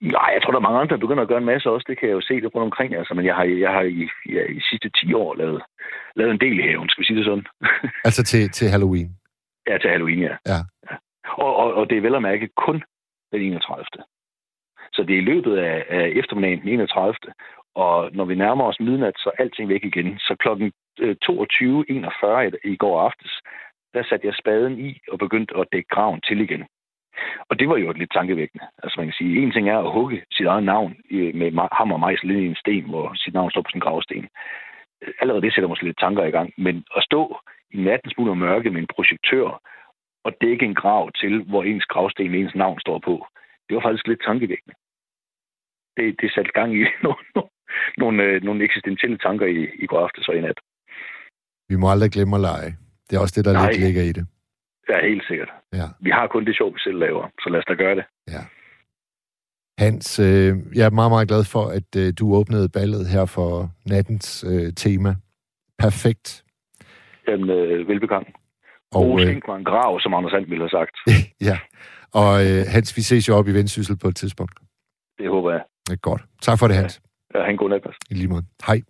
Nej, 0.00 0.30
jeg 0.34 0.42
tror, 0.42 0.52
der 0.52 0.58
er 0.58 0.68
mange 0.68 0.80
andre, 0.80 0.94
der 0.94 1.00
begynder 1.00 1.22
at 1.22 1.28
gøre 1.28 1.38
en 1.38 1.52
masse 1.52 1.70
også. 1.70 1.86
Det 1.88 1.98
kan 1.98 2.08
jeg 2.08 2.14
jo 2.14 2.20
se 2.20 2.34
det 2.34 2.54
rundt 2.54 2.64
omkring. 2.70 2.94
Altså, 2.94 3.14
men 3.14 3.24
jeg 3.26 3.34
har, 3.34 3.44
jeg 3.44 3.72
har 3.72 3.82
i, 3.82 4.08
ja, 4.28 4.42
i 4.56 4.60
sidste 4.70 4.90
10 4.90 5.14
år 5.14 5.34
lavet, 5.34 5.62
lavet 6.16 6.30
en 6.32 6.40
del 6.40 6.58
i 6.58 6.62
haven, 6.62 6.88
skal 6.88 7.02
vi 7.02 7.06
sige 7.06 7.16
det 7.16 7.24
sådan. 7.24 7.46
altså 8.08 8.22
til, 8.24 8.50
til 8.50 8.68
Halloween? 8.68 9.10
Ja, 9.68 9.78
til 9.78 9.90
Halloween, 9.90 10.18
ja. 10.18 10.36
Ja. 10.46 10.58
ja. 10.90 10.96
Og, 11.44 11.56
og, 11.56 11.74
og 11.74 11.90
det 11.90 11.98
er 11.98 12.02
vel 12.02 12.14
at 12.14 12.22
mærke 12.22 12.48
kun 12.56 12.84
den 13.32 13.40
31. 13.42 13.84
Så 14.92 15.02
det 15.02 15.14
er 15.14 15.18
i 15.18 15.30
løbet 15.32 15.56
af, 15.56 15.84
af 15.88 16.12
eftermiddagen 16.20 16.60
den 16.60 16.68
31. 16.68 17.14
Og 17.74 18.10
når 18.12 18.24
vi 18.24 18.34
nærmer 18.34 18.64
os 18.64 18.80
midnat, 18.80 19.14
så 19.16 19.30
er 19.30 19.42
alting 19.42 19.68
væk 19.68 19.84
igen. 19.84 20.18
Så 20.18 20.36
klokken 20.38 20.72
22.41 21.00 22.70
i 22.72 22.76
går 22.76 23.00
aftes, 23.00 23.32
der 23.94 24.02
satte 24.08 24.26
jeg 24.26 24.34
spaden 24.34 24.78
i 24.88 25.00
og 25.12 25.18
begyndte 25.18 25.56
at 25.56 25.68
dække 25.72 25.88
graven 25.88 26.20
til 26.28 26.40
igen. 26.40 26.64
Og 27.48 27.58
det 27.58 27.68
var 27.68 27.76
jo 27.76 27.92
lidt 27.92 28.12
tankevækkende. 28.12 28.64
Altså 28.82 28.94
man 28.98 29.06
kan 29.06 29.18
sige, 29.18 29.42
en 29.42 29.52
ting 29.52 29.68
er 29.68 29.78
at 29.78 29.92
hugge 29.92 30.22
sit 30.32 30.46
eget 30.46 30.64
navn 30.64 30.96
med 31.40 31.68
hammer 31.78 31.96
og 31.96 32.00
mejsel 32.00 32.30
i 32.30 32.46
en 32.46 32.60
sten, 32.62 32.84
hvor 32.92 33.06
sit 33.14 33.34
navn 33.34 33.50
står 33.50 33.62
på 33.62 33.72
sin 33.72 33.84
gravsten. 33.86 34.28
Allerede 35.20 35.42
det 35.42 35.54
sætter 35.54 35.68
måske 35.68 35.84
lidt 35.84 35.98
tanker 35.98 36.24
i 36.24 36.30
gang. 36.36 36.48
Men 36.58 36.84
at 36.96 37.02
stå 37.02 37.22
i 37.74 37.76
nattens 37.76 38.12
smule 38.14 38.30
og 38.30 38.38
mørke 38.38 38.70
med 38.70 38.80
en 38.80 38.92
projektør 38.94 39.48
og 40.26 40.32
dække 40.40 40.64
en 40.64 40.74
grav 40.74 41.12
til, 41.20 41.42
hvor 41.50 41.62
ens 41.62 41.84
gravsten 41.84 42.34
ens 42.34 42.54
navn 42.54 42.80
står 42.80 42.98
på, 43.08 43.26
det 43.66 43.74
var 43.74 43.82
faktisk 43.82 44.06
lidt 44.06 44.22
tankevækkende. 44.28 44.74
Det, 45.96 46.06
det 46.20 46.32
satte 46.34 46.52
gang 46.58 46.70
i 46.80 46.82
nogle, 47.06 47.22
nogle, 47.98 48.22
øh, 48.22 48.42
nogle 48.42 48.64
eksistentielle 48.64 49.18
tanker 49.18 49.46
i, 49.46 49.60
i 49.82 49.86
går 49.86 50.00
aftes 50.04 50.28
og 50.28 50.36
i 50.36 50.40
nat. 50.40 50.58
Vi 51.68 51.76
må 51.76 51.90
aldrig 51.90 52.10
glemme 52.10 52.36
at 52.36 52.40
lege. 52.40 52.70
Det 53.06 53.16
er 53.16 53.20
også 53.20 53.34
det, 53.36 53.44
der 53.44 53.52
Nej. 53.52 53.70
lidt 53.70 53.80
ligger 53.80 54.02
i 54.02 54.12
det. 54.12 54.26
Ja, 54.88 55.06
helt 55.08 55.24
sikkert. 55.28 55.50
Ja. 55.72 55.86
Vi 56.00 56.10
har 56.10 56.26
kun 56.26 56.44
det 56.44 56.56
sjov, 56.56 56.74
vi 56.74 56.78
selv 56.78 56.98
laver, 56.98 57.28
så 57.42 57.48
lad 57.50 57.58
os 57.58 57.64
da 57.68 57.74
gøre 57.74 57.96
det. 57.96 58.04
Ja. 58.28 58.42
Hans, 59.78 60.18
øh, 60.18 60.52
jeg 60.74 60.86
er 60.86 60.90
meget, 60.90 61.10
meget 61.10 61.28
glad 61.28 61.44
for, 61.44 61.64
at 61.78 61.90
øh, 62.02 62.12
du 62.18 62.34
åbnede 62.34 62.68
ballet 62.68 63.08
her 63.08 63.24
for 63.26 63.70
nattens 63.86 64.44
øh, 64.50 64.72
tema. 64.72 65.14
Perfekt. 65.78 66.44
Jamen, 67.28 67.50
øh, 67.50 67.88
velbekomme. 67.88 68.28
Og 68.94 69.20
øh, 69.20 69.26
mig 69.48 69.56
en 69.58 69.64
grav, 69.64 70.00
som 70.00 70.14
Anders 70.14 70.32
Sand 70.32 70.46
ville 70.46 70.64
have 70.64 70.76
sagt. 70.78 70.96
ja, 71.48 71.58
og 72.20 72.32
øh, 72.46 72.60
Hans, 72.74 72.96
vi 72.96 73.02
ses 73.02 73.28
jo 73.28 73.34
op 73.36 73.48
i 73.48 73.52
Vendsyssel 73.52 73.96
på 73.98 74.08
et 74.08 74.16
tidspunkt. 74.16 74.54
Det 75.18 75.28
håber 75.28 75.50
jeg. 75.52 75.62
Det 75.86 75.92
er 75.92 75.96
godt. 75.96 76.22
Tak 76.42 76.58
for 76.58 76.66
det, 76.66 76.76
Hans. 76.76 77.02
Ja, 77.34 77.40
ja 77.40 77.50
en 77.50 77.56
god 77.56 77.68
nat, 77.68 77.86
I 78.10 78.14
lige 78.14 78.28
måde. 78.28 78.44
Hej. 78.66 78.80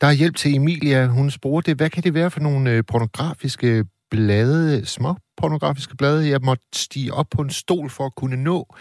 Der 0.00 0.06
er 0.06 0.12
hjælp 0.12 0.36
til 0.36 0.54
Emilia. 0.54 1.06
Hun 1.06 1.30
spurgte, 1.30 1.74
hvad 1.74 1.90
kan 1.90 2.02
det 2.02 2.14
være 2.14 2.30
for 2.30 2.40
nogle 2.40 2.70
øh, 2.70 2.84
pornografiske 2.88 3.84
blade, 4.10 4.86
små 4.86 5.16
pornografiske 5.36 5.96
blade, 5.96 6.28
jeg 6.28 6.40
måtte 6.42 6.64
stige 6.74 7.14
op 7.14 7.26
på 7.30 7.42
en 7.42 7.50
stol 7.50 7.90
for 7.90 8.06
at 8.06 8.14
kunne 8.14 8.36
nå. 8.36 8.76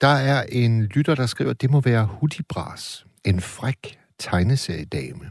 Der 0.00 0.08
er 0.08 0.42
en 0.42 0.84
lytter, 0.84 1.14
der 1.14 1.26
skriver, 1.26 1.52
det 1.52 1.70
må 1.70 1.80
være 1.80 2.06
Hudibras, 2.06 3.06
en 3.24 3.40
fræk 3.40 3.98
tegneseriedame. 4.18 5.30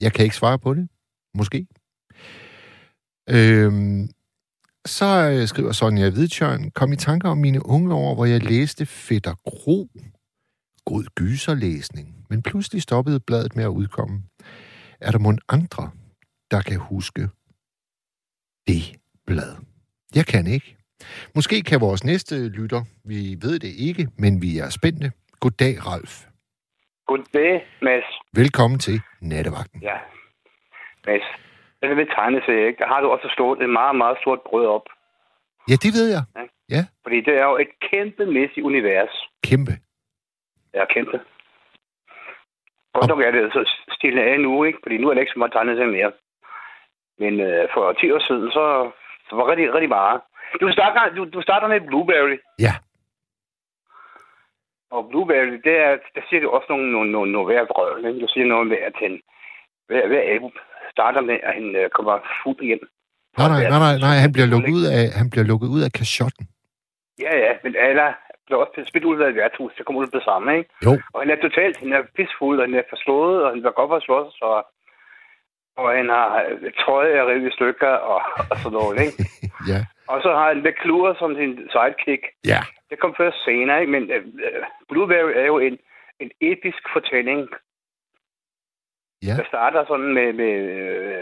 Jeg 0.00 0.12
kan 0.12 0.24
ikke 0.24 0.36
svare 0.36 0.58
på 0.58 0.74
det. 0.74 0.88
Måske. 1.34 1.66
Øhm, 3.30 4.08
så 4.86 5.30
øh, 5.30 5.48
skriver 5.48 5.72
Sonja 5.72 6.10
Hvidtjørn, 6.10 6.70
kom 6.70 6.92
i 6.92 6.96
tanker 6.96 7.28
om 7.28 7.38
mine 7.38 7.66
unge 7.66 7.94
år, 7.94 8.14
hvor 8.14 8.24
jeg 8.24 8.42
læste 8.42 8.86
Fætter 8.86 9.34
Gro. 9.34 9.88
God 10.92 11.06
gyserlæsning. 11.20 12.06
Men 12.30 12.38
pludselig 12.42 12.82
stoppede 12.82 13.20
bladet 13.28 13.52
med 13.56 13.64
at 13.64 13.76
udkomme. 13.80 14.16
Er 15.06 15.10
der 15.14 15.20
mon 15.26 15.38
andre, 15.56 15.84
der 16.52 16.60
kan 16.68 16.78
huske 16.92 17.22
det 18.68 18.84
blad? 19.26 19.52
Jeg 20.18 20.26
kan 20.32 20.44
ikke. 20.56 20.70
Måske 21.36 21.56
kan 21.68 21.80
vores 21.80 22.02
næste 22.04 22.34
lytter, 22.58 22.82
vi 23.10 23.18
ved 23.44 23.56
det 23.64 23.72
ikke, 23.88 24.04
men 24.22 24.32
vi 24.44 24.50
er 24.64 24.68
spændte. 24.78 25.08
Goddag, 25.42 25.74
Ralf. 25.88 26.12
Goddag, 27.10 27.54
Mads. 27.86 28.08
Velkommen 28.40 28.78
til 28.86 28.96
Nattevagten. 29.20 29.80
Ja, 29.82 29.98
Mads. 31.06 31.26
Den 31.82 31.96
vil 31.98 32.08
tegne 32.16 32.40
sig, 32.46 32.56
ikke? 32.66 32.78
Der 32.82 32.88
har 32.92 33.00
du 33.00 33.08
også 33.14 33.28
stået 33.36 33.62
et 33.62 33.70
meget, 33.80 33.96
meget 33.96 34.16
stort 34.22 34.40
brød 34.48 34.66
op. 34.66 34.86
Ja, 35.70 35.76
det 35.84 35.90
ved 35.98 36.06
jeg. 36.16 36.22
Ja. 36.36 36.44
ja. 36.76 36.82
Fordi 37.04 37.18
det 37.26 37.34
er 37.42 37.46
jo 37.50 37.56
et 37.64 37.72
kæmpemæssigt 37.90 38.64
univers. 38.70 39.14
Kæmpe. 39.48 39.72
Ja, 40.74 40.84
kæmpe. 40.84 41.20
Og 42.94 43.08
nok 43.08 43.20
er 43.20 43.30
det 43.30 43.52
så 43.52 43.62
stille 43.98 44.22
af 44.22 44.40
nu, 44.40 44.64
ikke? 44.64 44.78
Fordi 44.82 44.98
nu 44.98 45.08
er 45.08 45.14
det 45.14 45.20
ikke 45.20 45.32
så 45.32 45.38
meget 45.38 45.52
tegnet 45.52 45.76
sig 45.76 45.88
mere. 45.88 46.12
Men 47.18 47.40
øh, 47.40 47.68
for 47.74 47.92
10 47.92 48.12
år 48.12 48.22
siden, 48.28 48.50
så, 48.50 48.90
så 49.28 49.32
var 49.36 49.42
det 49.42 49.50
rigtig, 49.50 49.74
rigtig 49.74 49.88
meget. 49.88 50.20
Du 50.60 50.72
starter, 50.72 51.14
du, 51.16 51.24
du 51.24 51.42
starter 51.42 51.68
med 51.68 51.80
Blueberry. 51.80 52.36
Ja. 52.66 52.74
Og 54.90 55.08
Blueberry, 55.10 55.56
det 55.66 55.74
er, 55.86 55.92
der 56.14 56.22
siger 56.28 56.40
du 56.40 56.48
også 56.48 56.66
nogle, 56.68 56.92
nogle, 56.92 57.12
nogle, 57.12 57.32
nogle 57.32 57.46
hver. 57.48 58.08
Ikke? 58.08 58.20
Du 58.20 58.28
siger 58.28 58.46
noget 58.46 58.66
med, 58.66 58.78
at 58.88 58.94
han, 59.02 59.20
hver, 59.88 60.06
hver 60.06 60.22
album 60.32 60.52
starter 60.90 61.20
med, 61.20 61.38
at 61.42 61.54
han 61.54 61.76
øh, 61.76 61.90
kommer 61.90 62.14
fuld 62.42 62.60
igen. 62.62 62.80
Nej, 63.38 63.48
nej, 63.48 63.62
nej, 63.72 63.78
nej, 63.86 63.96
nej, 64.06 64.16
han 64.24 64.32
bliver 64.32 64.48
lukket 64.54 64.72
ud 64.78 64.84
af, 64.96 65.02
han 65.20 65.30
bliver 65.30 65.46
lukket 65.52 65.68
ud 65.74 65.82
af 65.86 65.92
kashotten. 65.98 66.44
Ja, 67.24 67.32
ja, 67.44 67.52
men 67.64 67.76
alle 67.76 68.02
bliver 68.50 68.64
også 68.64 68.88
spillet 68.90 69.08
ud 69.12 69.20
af 69.20 69.28
et 69.28 69.38
værtshus, 69.40 69.72
det 69.76 69.86
kommer 69.86 70.00
ud 70.02 70.06
på 70.06 70.18
det 70.18 70.28
samme, 70.30 70.58
ikke? 70.58 70.70
Jo. 70.86 70.92
Og 71.12 71.18
han 71.22 71.30
er 71.30 71.38
totalt, 71.46 71.76
han 71.82 71.92
er 71.92 72.02
pisfuld, 72.16 72.58
og 72.60 72.66
han 72.66 72.74
er 72.74 72.90
forslået, 72.92 73.38
og 73.42 73.48
han 73.50 73.62
vil 73.62 73.72
godt 73.72 73.90
for 73.90 74.00
slås, 74.00 74.34
og, 74.50 74.58
og 75.76 75.86
han 75.98 76.08
har 76.08 76.26
øh, 76.50 76.72
trøje 76.82 77.12
af 77.20 77.24
revet 77.24 77.48
i 77.50 77.56
stykker, 77.58 77.94
og, 78.12 78.20
og 78.50 78.56
sådan 78.62 78.76
noget, 78.78 78.96
ikke? 79.06 79.16
ja. 79.72 79.80
Og 80.12 80.22
så 80.24 80.30
har 80.38 80.46
han 80.52 80.62
McClure 80.66 81.14
som 81.20 81.34
sin 81.34 81.52
sidekick. 81.72 82.22
Ja. 82.52 82.60
Det 82.90 82.98
kom 82.98 83.14
først 83.16 83.44
senere, 83.44 83.80
ikke? 83.80 83.92
Men 83.92 84.02
uh, 84.16 84.22
Blueberry 84.88 85.32
er 85.42 85.46
jo 85.52 85.58
en, 85.58 85.78
en 86.20 86.30
episk 86.40 86.82
fortælling, 86.92 87.48
Ja. 89.22 89.34
Der 89.36 89.44
starter 89.48 89.84
sådan 89.86 90.14
med, 90.14 90.32
med, 90.32 90.54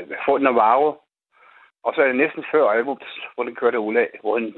med 0.07 0.17
Fort 0.25 0.43
Navarro, 0.43 0.91
og 1.85 1.95
så 1.95 2.01
er 2.03 2.07
det 2.07 2.17
næsten 2.17 2.45
før 2.53 2.71
album, 2.71 2.99
hvor 3.35 3.45
den 3.45 3.79
ud 3.79 3.95
af, 3.95 4.09
hvor 4.21 4.39
han 4.39 4.55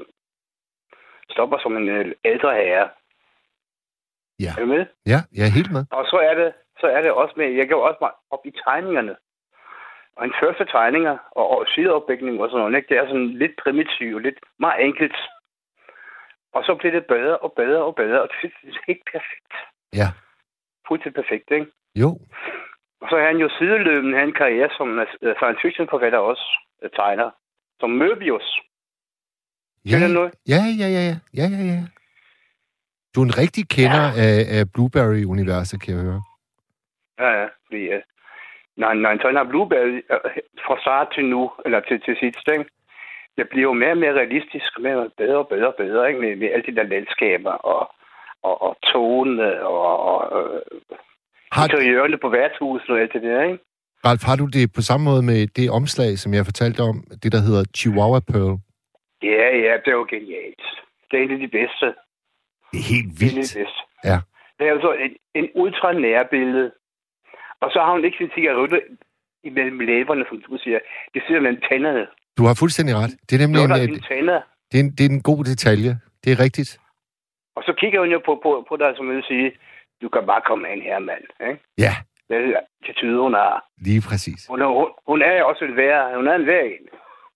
stopper 1.31 1.57
som 1.63 1.77
en 1.77 1.87
øh, 1.89 2.05
ældre 2.25 2.55
herre. 2.55 2.89
Ja. 4.39 4.51
Er 4.57 4.59
du 4.63 4.65
med? 4.65 4.85
Ja, 5.05 5.19
jeg 5.35 5.43
er 5.45 5.55
helt 5.57 5.71
med. 5.71 5.83
Og 5.91 6.05
så 6.05 6.17
er 6.29 6.33
det, 6.41 6.53
så 6.79 6.87
er 6.87 7.01
det 7.01 7.11
også 7.11 7.33
med, 7.37 7.47
jeg 7.59 7.69
går 7.69 7.87
også 7.87 7.97
meget 8.01 8.17
op 8.29 8.45
i 8.45 8.51
tegningerne. 8.51 9.15
Og 10.15 10.25
en 10.25 10.33
første 10.41 10.65
tegninger 10.65 11.17
og, 11.31 11.45
og 11.57 11.65
sideopbygning 11.67 12.41
og 12.41 12.49
sådan 12.49 12.59
noget, 12.59 12.75
ikke? 12.77 12.89
det 12.89 12.97
er 12.97 13.07
sådan 13.07 13.31
lidt 13.43 13.55
primitivt, 13.63 14.23
lidt 14.23 14.39
meget 14.59 14.85
enkelt. 14.85 15.17
Og 16.53 16.63
så 16.63 16.75
bliver 16.75 16.93
det 16.93 17.05
bedre 17.05 17.37
og 17.37 17.53
bedre 17.53 17.83
og 17.83 17.95
bedre, 17.95 18.21
og 18.21 18.29
det 18.41 18.51
er 18.63 18.83
helt 18.87 19.05
perfekt. 19.13 19.53
Ja. 19.93 20.07
Fuldstændig 20.87 21.23
perfekt, 21.23 21.51
ikke? 21.51 21.67
Jo. 21.95 22.09
Og 23.01 23.09
så 23.09 23.15
har 23.17 23.25
han 23.25 23.37
jo 23.37 23.49
sideløbende 23.49 24.17
han 24.17 24.27
en 24.27 24.33
karriere 24.33 24.69
som 24.77 24.87
uh, 24.99 25.05
science 25.37 25.61
fiction 25.61 25.87
forfatter 25.89 26.19
også, 26.19 26.45
uh, 26.83 26.89
tegner. 26.89 27.29
Som 27.79 28.01
Möbius. 28.01 28.47
Ja, 29.85 30.07
noget? 30.07 30.31
ja, 30.47 30.61
ja, 30.79 30.87
ja, 30.95 31.01
ja, 31.09 31.15
ja, 31.39 31.47
ja, 31.57 31.63
ja. 31.73 31.83
Du 33.15 33.21
er 33.21 33.25
en 33.25 33.37
rigtig 33.43 33.63
kender 33.69 34.05
ja. 34.15 34.23
af, 34.25 34.37
af 34.57 34.63
Blueberry-universet, 34.73 35.81
kan 35.81 35.93
jeg 35.95 36.03
høre. 36.03 36.21
Ja, 37.19 37.29
ja, 37.39 37.47
fordi 37.65 37.81
uh, 37.95 38.01
når, 38.77 38.93
når 38.93 39.09
han 39.09 39.19
tegner 39.19 39.43
Blueberry 39.43 39.97
uh, 40.15 40.31
fra 40.65 40.75
start 40.83 41.07
til 41.15 41.25
nu, 41.25 41.51
eller 41.65 41.79
til, 41.79 42.01
til 42.05 42.15
sit 42.19 42.35
ikke? 42.53 42.65
det 43.37 43.45
bliver 43.51 43.67
jo 43.69 43.73
mere 43.73 43.91
og 43.91 43.97
mere 44.03 44.13
realistisk, 44.21 44.69
mere 44.79 45.09
bedre 45.17 45.37
og 45.37 45.47
bedre 45.47 45.67
og 45.67 45.77
bedre, 45.83 46.07
ikke? 46.09 46.21
Med, 46.23 46.35
med 46.35 46.47
alle 46.53 46.65
de 46.67 46.75
der 46.75 46.83
landskaber 46.83 47.51
og, 47.51 47.81
og, 48.43 48.61
og 48.61 48.77
tone 48.93 49.65
og, 49.65 49.89
og 50.11 50.17
uh, 50.39 50.59
har... 51.51 51.63
interiørerne 51.63 52.17
på 52.17 52.29
værtshuset 52.29 52.89
og 52.89 52.99
alt 52.99 53.13
det 53.13 53.21
der, 53.21 53.43
ikke? 53.43 53.59
Ralf, 54.05 54.23
har 54.23 54.35
du 54.35 54.45
det 54.45 54.73
på 54.75 54.81
samme 54.81 55.03
måde 55.09 55.23
med 55.31 55.47
det 55.47 55.67
omslag, 55.71 56.11
som 56.17 56.33
jeg 56.33 56.45
fortalte 56.45 56.81
om, 56.81 56.95
det 57.23 57.31
der 57.31 57.41
hedder 57.47 57.63
Chihuahua 57.77 58.19
Pearl? 58.31 58.57
Ja, 59.23 59.57
ja, 59.65 59.73
det 59.83 59.87
er 59.87 59.97
jo 60.01 60.07
genialt. 60.09 60.65
Det 61.11 61.19
er 61.19 61.23
en 61.23 61.31
af 61.31 61.39
de 61.39 61.47
bedste. 61.47 61.85
Det 62.71 62.77
er 62.79 62.87
helt 62.93 63.11
vildt. 63.21 63.35
Det 63.35 63.55
er 63.55 63.59
det 63.59 63.65
bedste. 63.65 63.81
Ja. 64.03 64.17
Det 64.57 64.67
er 64.67 64.71
altså 64.71 64.91
en, 65.05 65.11
en 65.39 65.49
ultra 65.55 65.93
nær 65.93 66.23
billede. 66.23 66.71
Og 67.61 67.71
så 67.71 67.79
har 67.79 67.91
hun 67.91 68.05
ikke 68.05 68.17
sin 68.17 68.31
cigaretter 68.35 68.79
imellem 69.43 69.79
læberne, 69.79 70.25
som 70.29 70.41
du 70.41 70.57
siger. 70.63 70.79
Det 71.13 71.21
sidder 71.27 71.41
mellem 71.41 71.61
tænderne. 71.69 72.07
Du 72.37 72.43
har 72.43 72.55
fuldstændig 72.59 72.95
ret. 72.95 73.13
Det 73.29 73.33
er 73.35 73.41
nemlig 73.45 73.61
en, 73.63 73.71
en, 73.71 73.93
det 74.69 74.79
er 74.79 74.83
en, 74.85 74.91
det 74.97 75.03
er 75.05 75.09
en 75.09 75.23
god 75.31 75.43
detalje. 75.43 75.91
Det 76.23 76.29
er 76.31 76.39
rigtigt. 76.39 76.79
Og 77.55 77.63
så 77.63 77.73
kigger 77.81 77.99
hun 77.99 78.11
jo 78.11 78.19
på, 78.25 78.39
på, 78.43 78.65
på 78.69 78.77
dig, 78.77 78.93
som 78.97 79.09
vil 79.09 79.23
sige, 79.23 79.51
du 80.01 80.09
kan 80.09 80.25
bare 80.25 80.41
komme 80.49 80.71
ind 80.73 80.81
her, 80.81 80.99
mand. 80.99 81.23
Ikke? 81.49 81.59
Ja. 81.77 81.93
Det 82.27 82.35
er 82.37 82.59
attitude, 82.81 83.21
hun 83.21 83.33
har. 83.33 83.65
Lige 83.77 84.01
præcis. 84.09 84.47
Hun 84.49 84.61
er, 84.61 84.67
hun, 84.67 84.87
hun 85.07 85.21
er 85.21 85.43
også 85.43 85.65
en 85.65 85.75
vær. 85.75 86.15
Hun 86.15 86.27
er 86.27 86.35
en 86.35 86.45
vær 86.45 86.61
en. 86.61 86.85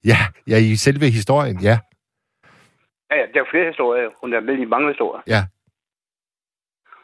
Ja, 0.06 0.20
ja, 0.48 0.58
i 0.58 0.76
selve 0.76 1.06
historien, 1.20 1.58
ja. 1.70 1.78
Ja, 3.12 3.16
ja, 3.16 3.26
der 3.34 3.40
er 3.42 3.50
flere 3.52 3.68
historier. 3.68 4.10
Hun 4.22 4.34
er 4.34 4.40
med 4.40 4.58
i 4.58 4.66
mange 4.66 4.88
historier. 4.88 5.22
Ja. 5.28 5.42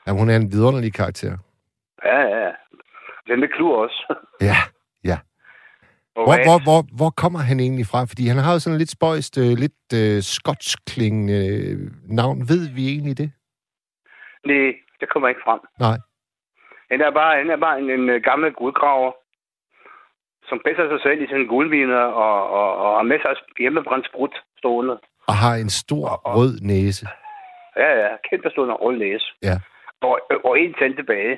Ja, 0.08 0.12
hun 0.12 0.30
er 0.30 0.36
en 0.36 0.52
vidunderlig 0.52 0.94
karakter. 0.94 1.38
Ja, 2.06 2.20
ja. 2.20 2.52
Den 3.28 3.40
med 3.40 3.48
klur 3.48 3.84
også. 3.84 4.16
ja, 4.50 4.58
ja. 5.04 5.18
Hvor, 6.14 6.38
hvor, 6.48 6.64
hvor, 6.68 6.82
hvor 6.98 7.10
kommer 7.10 7.40
han 7.40 7.60
egentlig 7.60 7.86
fra? 7.92 8.00
Fordi 8.06 8.28
han 8.28 8.38
har 8.38 8.54
jo 8.54 8.60
sådan 8.60 8.78
lidt 8.80 8.92
spøjst, 8.92 9.38
uh, 9.38 9.54
lidt 9.64 9.88
uh, 9.94 10.20
skotsk-klingende 10.34 11.42
uh, 11.74 12.16
navn. 12.20 12.38
Ved 12.50 12.64
vi 12.76 12.84
egentlig 12.88 13.18
det? 13.18 13.32
Nej, 14.46 14.74
det 15.00 15.10
kommer 15.10 15.30
ikke 15.30 15.42
frem. 15.46 15.60
Nej. 15.80 15.98
Han 16.92 17.02
er 17.02 17.12
bare, 17.12 17.38
han 17.38 17.50
er 17.50 17.58
bare 17.58 17.80
en, 17.80 17.90
en 17.90 18.22
gammel 18.22 18.54
gudgraver, 18.54 19.12
som 20.52 20.60
bedser 20.66 20.86
sig 20.90 21.00
selv 21.06 21.20
i 21.22 21.28
sine 21.28 21.48
guldviner 21.54 22.04
og, 22.26 22.36
og, 22.60 22.70
og 22.84 22.90
har 22.98 23.08
med 23.12 23.20
sig 23.22 23.34
hjemmebrændt 23.60 24.06
sprut 24.10 24.36
stående. 24.60 24.96
Og 25.30 25.36
har 25.44 25.56
en 25.56 25.70
stor 25.70 26.08
rød 26.38 26.54
næse. 26.74 27.06
Ja, 27.82 27.90
ja, 28.02 28.10
kæmpe 28.30 28.50
stor 28.50 28.64
rød 28.86 28.98
næse. 28.98 29.28
Ja. 29.50 29.56
Og, 30.02 30.20
og 30.48 30.60
en 30.60 30.74
tand 30.80 30.96
tilbage. 30.96 31.34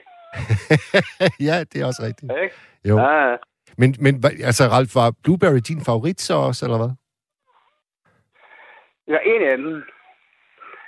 ja, 1.48 1.56
det 1.70 1.78
er 1.82 1.86
også 1.86 2.02
rigtigt. 2.08 2.32
Ikke? 2.44 2.56
Jo. 2.90 2.96
Ja, 2.98 3.36
Men, 3.78 3.90
men 4.06 4.14
altså, 4.50 4.64
Ralf, 4.76 4.96
var 4.96 5.16
Blueberry 5.24 5.62
din 5.70 5.82
favorit 5.90 6.22
så 6.22 6.36
også, 6.48 6.66
eller 6.66 6.78
hvad? 6.78 6.94
jeg 9.08 9.16
er 9.16 9.26
en 9.34 9.42
af 9.52 9.58
dem. 9.58 9.84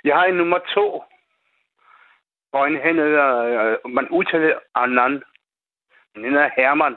Jeg 0.04 0.14
har 0.16 0.24
en 0.24 0.34
nummer 0.34 0.58
to. 0.74 1.02
Og 2.52 2.66
en 2.68 2.80
han 2.86 2.96
hedder, 2.96 3.28
øh, 3.44 3.90
man 3.90 4.08
udtaler 4.08 4.58
Anand. 4.74 5.22
Han 6.14 6.24
hedder 6.24 6.50
Herman. 6.56 6.96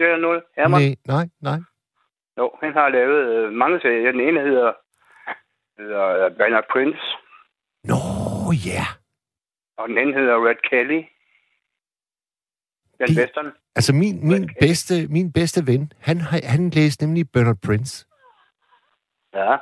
Det 0.00 0.08
er 0.08 0.16
noget. 0.16 0.42
Herman? 0.56 0.80
Nej, 0.80 0.96
nej, 1.06 1.26
nej. 1.40 1.58
Jo, 2.38 2.50
han 2.62 2.72
har 2.72 2.88
lavet 2.88 3.18
øh, 3.34 3.52
mange 3.52 3.80
serier. 3.80 4.12
Den 4.12 4.20
ene 4.20 4.40
hedder, 4.40 4.72
hedder 5.78 6.04
øh, 6.24 6.36
Bernard 6.36 6.64
Prince, 6.72 7.00
Nå, 7.84 8.00
ja. 8.70 8.84
og 9.78 9.88
den 9.88 9.98
anden 9.98 10.14
hedder 10.14 10.46
Red 10.48 10.60
Kelly. 10.70 11.00
Den 13.00 13.16
western. 13.18 13.52
Altså, 13.76 13.94
min, 13.94 14.28
min, 14.28 14.50
bedste, 14.60 14.94
min 15.08 15.32
bedste 15.32 15.66
ven, 15.66 15.92
han, 16.00 16.20
har- 16.20 16.46
han 16.54 16.70
læste 16.70 17.06
nemlig 17.06 17.30
Bernard 17.32 17.58
Prince. 17.66 18.06
Ja. 19.34 19.56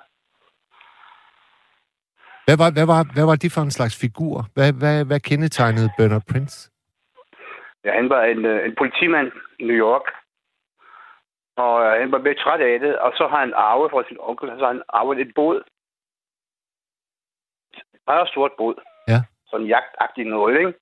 Hvad 2.46 2.57
var, 2.62 2.70
hvad, 2.70 2.87
var, 2.87 3.03
hvad 3.14 3.24
var 3.27 3.37
det 3.37 3.53
for 3.53 3.61
en 3.62 3.70
slags 3.70 4.01
figur? 4.01 4.46
Hvad, 4.55 4.72
hvad, 4.72 5.05
hvad 5.05 5.20
kendetegnede 5.20 5.90
Bernard 5.98 6.22
Prince? 6.31 6.70
ja, 7.85 7.92
han 7.92 8.09
var 8.09 8.22
en, 8.24 8.44
øh, 8.44 8.64
en 8.66 8.74
politimand 8.79 9.33
i 9.59 9.64
New 9.64 9.77
York. 9.77 10.03
Og 11.64 11.75
øh, 11.85 12.01
han 12.01 12.12
var 12.12 12.18
lidt 12.18 12.38
træt 12.38 12.61
af 12.61 12.81
det, 12.81 12.99
og 12.99 13.12
så 13.16 13.27
har 13.27 13.40
han 13.40 13.55
arvet 13.55 13.90
fra 13.90 14.05
sin 14.09 14.16
onkel, 14.21 14.49
så 14.49 14.64
har 14.64 14.73
han 14.73 14.83
arvet 14.88 15.21
et 15.21 15.35
båd. 15.35 15.62
Et 17.94 18.01
meget 18.07 18.29
stort 18.29 18.53
båd. 18.59 18.75
Ja. 19.09 19.21
Sådan 19.47 19.64
en 19.64 19.68
jagtagtig 19.68 20.25
noget, 20.25 20.59
ikke? 20.59 20.75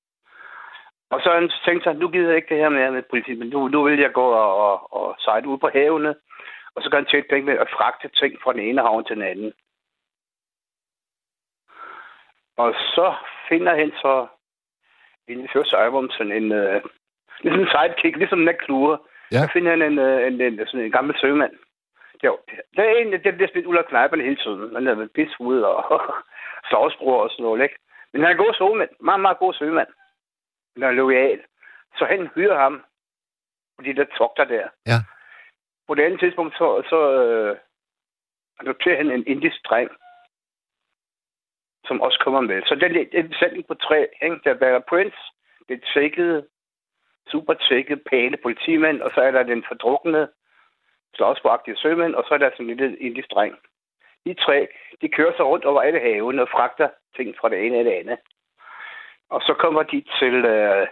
Og 1.10 1.20
så 1.20 1.30
han 1.34 1.50
tænkt 1.64 1.84
sig, 1.84 1.94
nu 1.94 2.08
gider 2.08 2.28
jeg 2.28 2.36
ikke 2.36 2.54
det 2.54 2.62
her 2.62 2.68
med, 2.68 2.90
med 2.90 3.02
politi, 3.10 3.34
men 3.34 3.48
nu, 3.48 3.68
nu 3.68 3.82
vil 3.82 4.00
jeg 4.00 4.12
gå 4.12 4.24
og, 4.24 4.56
og, 4.56 4.92
og 4.92 5.16
sejle 5.18 5.48
ud 5.48 5.58
på 5.58 5.68
havene. 5.72 6.14
Og 6.74 6.82
så 6.82 6.90
kan 6.90 6.96
han 6.96 7.06
tjene 7.06 7.26
penge 7.30 7.46
med 7.46 7.58
at 7.58 7.70
fragte 7.76 8.08
ting 8.08 8.42
fra 8.42 8.52
den 8.52 8.60
ene 8.60 8.82
havn 8.82 9.04
til 9.04 9.16
den 9.16 9.24
anden. 9.24 9.52
Og 12.56 12.74
så 12.74 13.14
finder 13.48 13.74
han 13.74 13.90
så 13.90 14.26
i 15.28 15.34
det 15.34 15.50
første 15.52 15.76
album 15.76 16.10
sådan 16.10 16.32
en, 16.32 16.52
øh, 16.52 16.82
ligesom 17.40 17.60
en 17.60 17.68
sidekick, 17.72 18.16
ligesom 18.16 18.48
en 18.48 18.54
klure. 18.58 18.98
Ja. 19.32 19.40
Så 19.42 19.48
finder 19.52 19.70
han 19.70 19.82
en, 19.82 19.98
øh, 19.98 20.26
en, 20.26 20.40
en, 20.40 20.66
sådan 20.66 20.80
en 20.80 20.92
gammel 20.92 21.16
søgmand. 21.20 21.52
Jo, 22.24 22.38
det 22.76 22.84
er 22.84 22.96
en, 22.96 23.12
det 23.12 23.34
bliver 23.34 23.48
spillet 23.48 23.68
ud 23.68 23.76
af 23.76 23.86
knejperne 23.86 24.22
hele 24.22 24.36
tiden. 24.36 24.74
Han 24.74 24.86
er 24.86 24.94
med 24.94 25.08
pisvud 25.08 25.60
og 25.60 25.78
sovsbror 26.70 27.22
og 27.22 27.30
sådan 27.30 27.42
noget, 27.42 27.62
ikke? 27.62 27.76
Men 28.12 28.22
han 28.22 28.28
er 28.28 28.34
en 28.34 28.44
god 28.44 28.54
søgmand. 28.54 28.90
Meget, 29.00 29.20
meget 29.20 29.38
god 29.38 29.54
søgmand. 29.54 29.88
Han 30.74 30.82
er 30.82 30.90
lojal. 30.90 31.40
Så 31.98 32.04
han 32.04 32.30
hyrer 32.34 32.58
ham 32.58 32.84
på 33.76 33.82
de 33.84 33.96
der 33.96 34.04
togter 34.18 34.44
der. 34.44 34.68
Ja. 34.86 34.98
På 35.86 35.94
det 35.94 36.02
andet 36.02 36.20
tidspunkt, 36.20 36.54
så, 36.54 36.82
så 36.88 36.98
øh, 37.22 37.56
adopterer 38.60 38.96
han 38.96 39.10
en 39.10 39.26
indisk 39.26 39.56
dreng, 39.68 39.90
som 41.84 42.00
også 42.00 42.18
kommer 42.24 42.40
med. 42.40 42.62
Så 42.66 42.74
det 42.74 42.84
er 42.84 43.20
en 43.20 43.34
sætning 43.40 43.66
på 43.66 43.74
tre. 43.74 44.08
Ikke? 44.22 44.40
Der 44.44 44.66
er 44.66 44.88
Prince, 44.88 45.18
det 45.68 45.84
tjekkede, 45.92 46.46
super 47.28 47.54
tjekkede, 47.54 48.00
pæne 48.10 48.36
politimand, 48.36 49.00
og 49.02 49.10
så 49.14 49.20
er 49.20 49.30
der 49.30 49.42
den 49.42 49.64
fordrukne, 49.68 50.28
slåsbragtige 51.14 51.76
sømand, 51.76 52.14
og 52.14 52.24
så 52.28 52.34
er 52.34 52.38
der 52.38 52.50
sådan 52.50 52.70
en 52.70 52.76
lille 52.76 52.96
indisk 52.96 53.30
dreng. 53.30 53.54
De 54.26 54.34
tre, 54.34 54.68
de 55.00 55.08
kører 55.08 55.32
sig 55.36 55.44
rundt 55.44 55.64
over 55.64 55.80
alle 55.82 56.00
havene 56.00 56.42
og 56.42 56.48
fragter 56.48 56.88
ting 57.16 57.34
fra 57.40 57.48
det 57.48 57.66
ene 57.66 57.78
eller 57.78 57.92
det 57.92 57.98
andet. 57.98 58.18
Og 59.30 59.40
så 59.40 59.54
kommer 59.54 59.82
de 59.82 60.04
til... 60.18 60.34
Øh, 60.44 60.86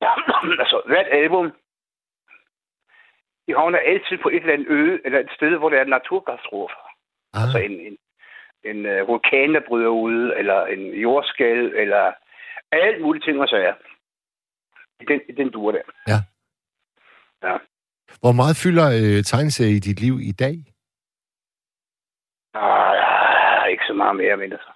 altså, 0.62 0.82
hvert 0.86 1.08
album, 1.10 1.52
de 3.46 3.54
havner 3.54 3.78
altid 3.78 4.18
på 4.18 4.28
et 4.28 4.36
eller 4.36 4.52
andet 4.52 4.68
øde, 4.68 5.00
eller 5.04 5.18
et 5.18 5.30
sted, 5.36 5.56
hvor 5.56 5.68
der 5.68 5.78
er 5.78 5.82
en 5.82 5.88
naturkatastrofe. 5.88 6.74
Ah, 7.34 7.42
Altså 7.42 7.58
en, 7.58 7.80
en, 7.80 7.96
en 8.64 9.00
uh, 9.00 9.08
vulkan, 9.08 9.54
der 9.54 9.60
bryder 9.68 9.88
ud, 9.88 10.32
eller 10.36 10.66
en 10.66 10.94
jordskæld, 10.94 11.74
eller 11.74 12.12
alt 12.72 13.02
muligt 13.02 13.24
ting 13.24 13.40
og 13.40 13.48
sager. 13.48 13.74
I 15.00 15.04
den, 15.04 15.20
i 15.28 15.32
den 15.32 15.50
dur 15.50 15.72
der. 15.72 15.82
Ja. 16.06 16.18
Ja. 17.42 17.56
Hvor 18.20 18.32
meget 18.32 18.56
fylder 18.56 18.86
øh, 19.00 19.22
tegneserie 19.24 19.76
i 19.76 19.78
dit 19.78 20.00
liv 20.00 20.14
i 20.20 20.32
dag? 20.32 20.56
Ah, 22.54 23.70
ikke 23.70 23.84
så 23.86 23.94
meget 23.94 24.16
mere, 24.16 24.36
men 24.36 24.52
altså. 24.52 24.72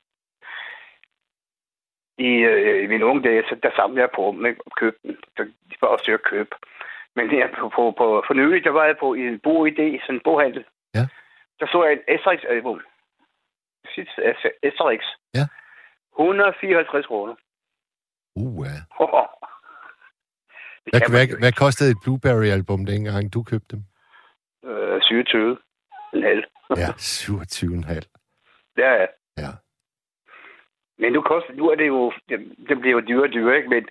I, 2.19 2.31
øh, 2.51 2.85
I 2.85 2.87
mine 2.87 3.07
unge 3.07 3.23
dage, 3.23 3.43
så 3.49 3.55
der 3.63 3.71
samlede 3.77 4.01
jeg 4.01 4.11
på 4.17 4.33
dem, 4.35 4.47
ikke? 4.47 4.61
Og 4.67 4.73
købte 4.81 5.01
dem. 5.09 5.17
Så 5.37 5.43
de 5.45 5.77
var 5.81 5.89
også 5.89 6.05
til 6.05 6.13
at 6.13 6.23
købe. 6.23 6.51
Men 7.17 7.31
her 7.31 7.49
på, 7.59 7.69
på, 7.77 7.83
på 7.99 8.25
for 8.27 8.35
nylig, 8.35 8.65
der 8.65 8.71
var 8.71 8.85
jeg 8.85 8.97
på 9.01 9.15
i 9.15 9.21
en 9.21 9.41
bogidé, 9.47 9.87
sådan 10.03 10.15
en 10.15 10.21
boghandel. 10.25 10.65
Ja. 10.95 11.05
Der 11.61 11.67
så 11.67 11.85
jeg 11.85 11.93
et 11.93 12.05
Asterix-album. 12.15 12.81
Sidste 13.95 14.21
Asterix. 14.63 15.03
Ja. 15.35 15.45
154 16.19 17.07
kroner. 17.07 17.35
Uh, 18.37 18.67
ja. 18.67 18.77
Det 20.85 20.93
Hvad, 20.93 21.01
kan 21.01 21.11
hvad, 21.11 21.39
hvad 21.39 21.53
kostede 21.53 21.91
et 21.91 21.97
Blueberry-album 22.03 22.87
dengang, 22.87 23.33
du 23.35 23.43
købte 23.43 23.77
dem? 23.77 23.83
Øh, 24.71 25.03
27. 25.03 25.59
En 26.15 26.23
halv. 26.23 26.45
Ja, 26.77 26.89
27,5. 26.89 28.75
Ja, 28.79 28.93
ja. 29.01 29.07
Ja. 29.39 29.53
Men 30.99 31.13
nu, 31.13 31.21
koster, 31.23 31.53
nu 31.55 31.71
er 31.71 31.75
det 31.75 31.87
jo, 31.87 32.13
det, 32.29 32.39
det 32.69 32.81
bliver 32.81 32.97
jo 32.99 33.07
dyrere 33.09 33.29
og 33.29 33.33
dyrere, 33.33 33.57
ikke? 33.57 33.69
Men 33.69 33.89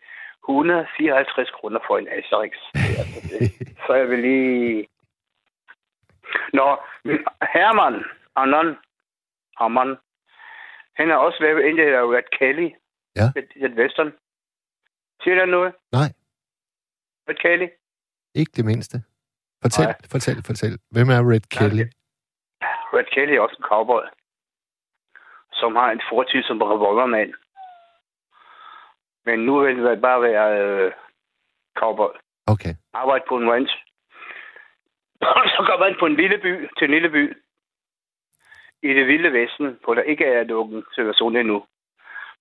154 0.50 1.50
kroner 1.50 1.80
for 1.88 1.98
en 1.98 2.08
Asterix. 2.08 2.54
Altså, 2.74 3.20
Så 3.88 3.94
jeg 3.94 4.10
vil 4.10 4.20
lige... 4.20 4.88
Nå, 6.54 6.78
Herman, 7.54 8.04
Anon, 8.36 8.78
Herman, 9.60 9.98
han 10.96 11.10
har 11.10 11.16
også 11.16 11.38
lavet 11.42 11.70
en, 11.70 11.78
der 11.78 11.84
hedder 11.84 12.16
Red 12.16 12.28
Kelly. 12.40 12.70
Ja. 13.16 13.28
Et, 13.40 13.50
et 13.56 13.74
western. 13.80 14.12
Siger 15.24 15.36
der 15.36 15.46
noget? 15.46 15.74
Nej, 15.92 16.10
Red 17.30 17.36
Kelly? 17.36 17.68
ikke 18.36 18.52
det 18.56 18.66
mindste. 18.66 18.98
Fortæl, 19.62 19.86
Nej. 19.86 19.96
fortæl, 20.12 20.44
fortæl. 20.46 20.74
Hvem 20.92 21.10
er 21.10 21.22
Red 21.32 21.46
Kelly? 21.56 21.86
Red 22.96 23.08
Kelly 23.14 23.34
er 23.36 23.42
også 23.42 23.56
en 23.60 23.70
cowboy, 23.72 24.06
som 25.54 25.76
har 25.76 25.92
en 25.92 26.02
fortid 26.12 26.44
som 26.44 26.62
revolvermand. 26.62 27.34
Men 29.26 29.40
nu 29.40 29.60
vil 29.60 29.78
det 29.78 30.02
bare 30.02 30.22
være 30.22 30.46
øh, 30.62 30.92
cowboy. 31.78 32.14
Okay. 32.54 32.74
Arbejde 32.94 33.26
på 33.30 33.38
en 33.38 33.52
ranch. 33.52 33.74
Så 35.56 35.62
kommer 35.68 35.86
han 35.86 35.96
på 36.00 36.06
en 36.06 36.16
lille 36.16 36.38
by, 36.38 36.52
til 36.78 36.86
en 36.86 36.92
lille 36.92 37.10
by. 37.10 37.24
I 38.84 38.90
det 38.98 39.08
vilde 39.08 39.34
vesten, 39.34 39.80
hvor 39.84 39.94
der 39.94 40.02
ikke 40.02 40.26
er 40.26 40.44
nogen 40.44 40.84
situation 40.96 41.36
endnu. 41.36 41.66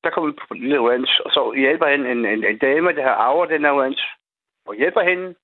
Der 0.04 0.10
kommer 0.10 0.30
han 0.30 0.38
på 0.48 0.54
en 0.54 0.60
lille 0.60 0.80
ranch, 0.90 1.12
og 1.24 1.30
så 1.30 1.52
hjælper 1.56 1.86
han 1.86 2.06
en, 2.06 2.24
en, 2.26 2.44
en 2.44 2.58
dame, 2.58 2.92
der 2.92 3.02
har 3.02 3.16
arvet 3.26 3.50
den 3.50 3.64
her 3.64 3.72
ranch. 3.82 4.02
Og 4.68 4.74
hjælper 4.74 5.02
hende. 5.02 5.34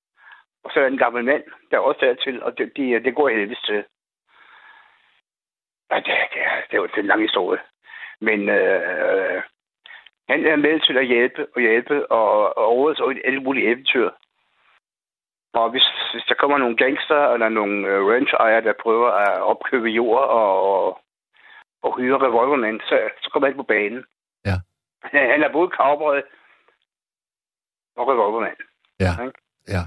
Og 0.64 0.70
så 0.70 0.80
er 0.80 0.86
en 0.86 0.98
gammel 0.98 1.24
mand, 1.24 1.44
der 1.70 1.76
er 1.76 1.80
også 1.80 2.00
dertil, 2.06 2.42
og 2.42 2.58
det, 2.58 2.72
de, 2.76 3.04
det 3.04 3.14
går 3.14 3.28
heldigvis 3.28 3.64
til. 3.66 3.84
Ja, 5.90 5.96
det, 5.96 6.14
det, 6.32 6.40
er, 6.42 6.54
det 6.70 6.74
er 6.76 6.82
jo 6.82 6.88
en 6.96 7.06
lang 7.06 7.22
historie. 7.22 7.60
Men 8.20 8.48
øh, 8.48 9.42
han 10.28 10.46
er 10.46 10.56
med 10.56 10.80
til 10.80 10.98
at 10.98 11.06
hjælpe 11.06 11.46
og 11.54 11.60
hjælpe, 11.60 12.12
og, 12.12 12.56
og 12.58 12.64
overhovedet 12.64 13.16
et 13.16 13.22
alle 13.24 13.42
mulige 13.42 13.66
eventyr. 13.66 14.10
Og 15.52 15.70
hvis, 15.70 15.86
hvis 16.12 16.24
der 16.28 16.34
kommer 16.34 16.58
nogle 16.58 16.76
gangster 16.76 17.32
eller 17.32 17.48
nogle 17.48 17.88
øh, 17.88 18.06
ranch-ejere, 18.06 18.64
der 18.64 18.82
prøver 18.82 19.10
at 19.10 19.42
opkøbe 19.42 19.88
jord 19.88 20.24
og, 20.28 20.62
og, 20.72 21.00
og 21.82 21.98
hyre 21.98 22.18
revolvermænd, 22.18 22.80
så, 22.80 23.10
så 23.22 23.30
kommer 23.30 23.48
han 23.48 23.56
på 23.56 23.62
banen. 23.62 24.04
Ja. 24.46 24.56
Han, 25.02 25.30
han 25.30 25.42
er 25.42 25.52
både 25.52 25.70
cowboy 25.70 26.20
og 27.96 28.08
revolvermand. 28.08 28.56
Ja. 29.06 29.24
Ikke? 29.26 29.38
Ja. 29.68 29.82